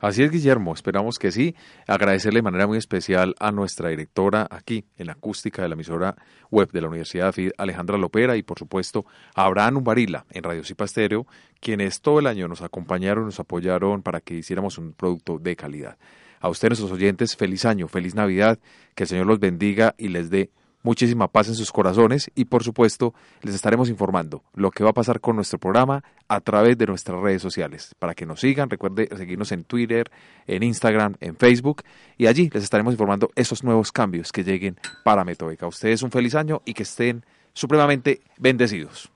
Así 0.00 0.22
es, 0.22 0.30
Guillermo, 0.30 0.72
esperamos 0.72 1.18
que 1.18 1.30
sí. 1.30 1.54
Agradecerle 1.86 2.38
de 2.38 2.42
manera 2.42 2.66
muy 2.66 2.78
especial 2.78 3.34
a 3.38 3.52
nuestra 3.52 3.90
directora 3.90 4.46
aquí 4.50 4.86
en 4.96 5.08
la 5.08 5.12
acústica 5.12 5.60
de 5.60 5.68
la 5.68 5.74
emisora 5.74 6.16
web 6.50 6.70
de 6.72 6.80
la 6.80 6.88
Universidad 6.88 7.32
FID, 7.32 7.50
Alejandra 7.58 7.98
Lopera, 7.98 8.34
y 8.38 8.42
por 8.42 8.58
supuesto 8.58 9.04
a 9.34 9.44
Abraham 9.44 9.78
Umbarila 9.78 10.24
en 10.30 10.42
Radio 10.42 10.64
Cipa 10.64 10.86
Estéreo, 10.86 11.26
quienes 11.60 12.00
todo 12.00 12.18
el 12.18 12.26
año 12.26 12.48
nos 12.48 12.62
acompañaron, 12.62 13.26
nos 13.26 13.40
apoyaron 13.40 14.02
para 14.02 14.22
que 14.22 14.34
hiciéramos 14.34 14.78
un 14.78 14.94
producto 14.94 15.38
de 15.38 15.54
calidad. 15.54 15.98
A 16.40 16.48
ustedes, 16.48 16.80
nuestros 16.80 16.98
oyentes, 16.98 17.36
feliz 17.36 17.66
año, 17.66 17.86
feliz 17.86 18.14
Navidad, 18.14 18.58
que 18.94 19.02
el 19.02 19.08
Señor 19.08 19.26
los 19.26 19.38
bendiga 19.38 19.94
y 19.98 20.08
les 20.08 20.30
dé 20.30 20.50
muchísima 20.82 21.28
paz 21.28 21.48
en 21.48 21.54
sus 21.54 21.72
corazones 21.72 22.30
y 22.34 22.46
por 22.46 22.64
supuesto 22.64 23.14
les 23.42 23.54
estaremos 23.54 23.88
informando 23.88 24.42
lo 24.54 24.70
que 24.70 24.84
va 24.84 24.90
a 24.90 24.94
pasar 24.94 25.20
con 25.20 25.36
nuestro 25.36 25.58
programa 25.58 26.02
a 26.28 26.40
través 26.40 26.78
de 26.78 26.86
nuestras 26.86 27.20
redes 27.20 27.42
sociales. 27.42 27.94
Para 27.98 28.14
que 28.14 28.26
nos 28.26 28.40
sigan, 28.40 28.70
recuerde 28.70 29.08
seguirnos 29.16 29.52
en 29.52 29.64
Twitter, 29.64 30.10
en 30.46 30.62
Instagram, 30.62 31.16
en 31.20 31.36
Facebook 31.36 31.82
y 32.16 32.26
allí 32.26 32.50
les 32.52 32.64
estaremos 32.64 32.94
informando 32.94 33.30
esos 33.34 33.62
nuevos 33.64 33.92
cambios 33.92 34.32
que 34.32 34.44
lleguen 34.44 34.76
para 35.04 35.24
Metódica. 35.24 35.66
ustedes 35.66 36.02
un 36.02 36.10
feliz 36.10 36.34
año 36.34 36.62
y 36.64 36.74
que 36.74 36.84
estén 36.84 37.24
supremamente 37.52 38.20
bendecidos. 38.38 39.10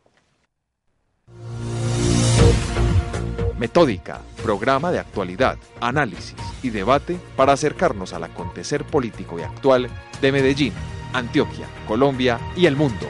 Metódica, 3.58 4.20
programa 4.42 4.90
de 4.90 4.98
actualidad, 4.98 5.56
análisis 5.80 6.36
y 6.62 6.70
debate 6.70 7.18
para 7.36 7.52
acercarnos 7.52 8.12
al 8.12 8.24
acontecer 8.24 8.84
político 8.84 9.38
y 9.38 9.42
actual 9.42 9.88
de 10.20 10.32
Medellín 10.32 10.72
Antioquia, 11.14 11.68
Colombia 11.86 12.40
y 12.56 12.66
el 12.66 12.76
mundo. 12.76 13.06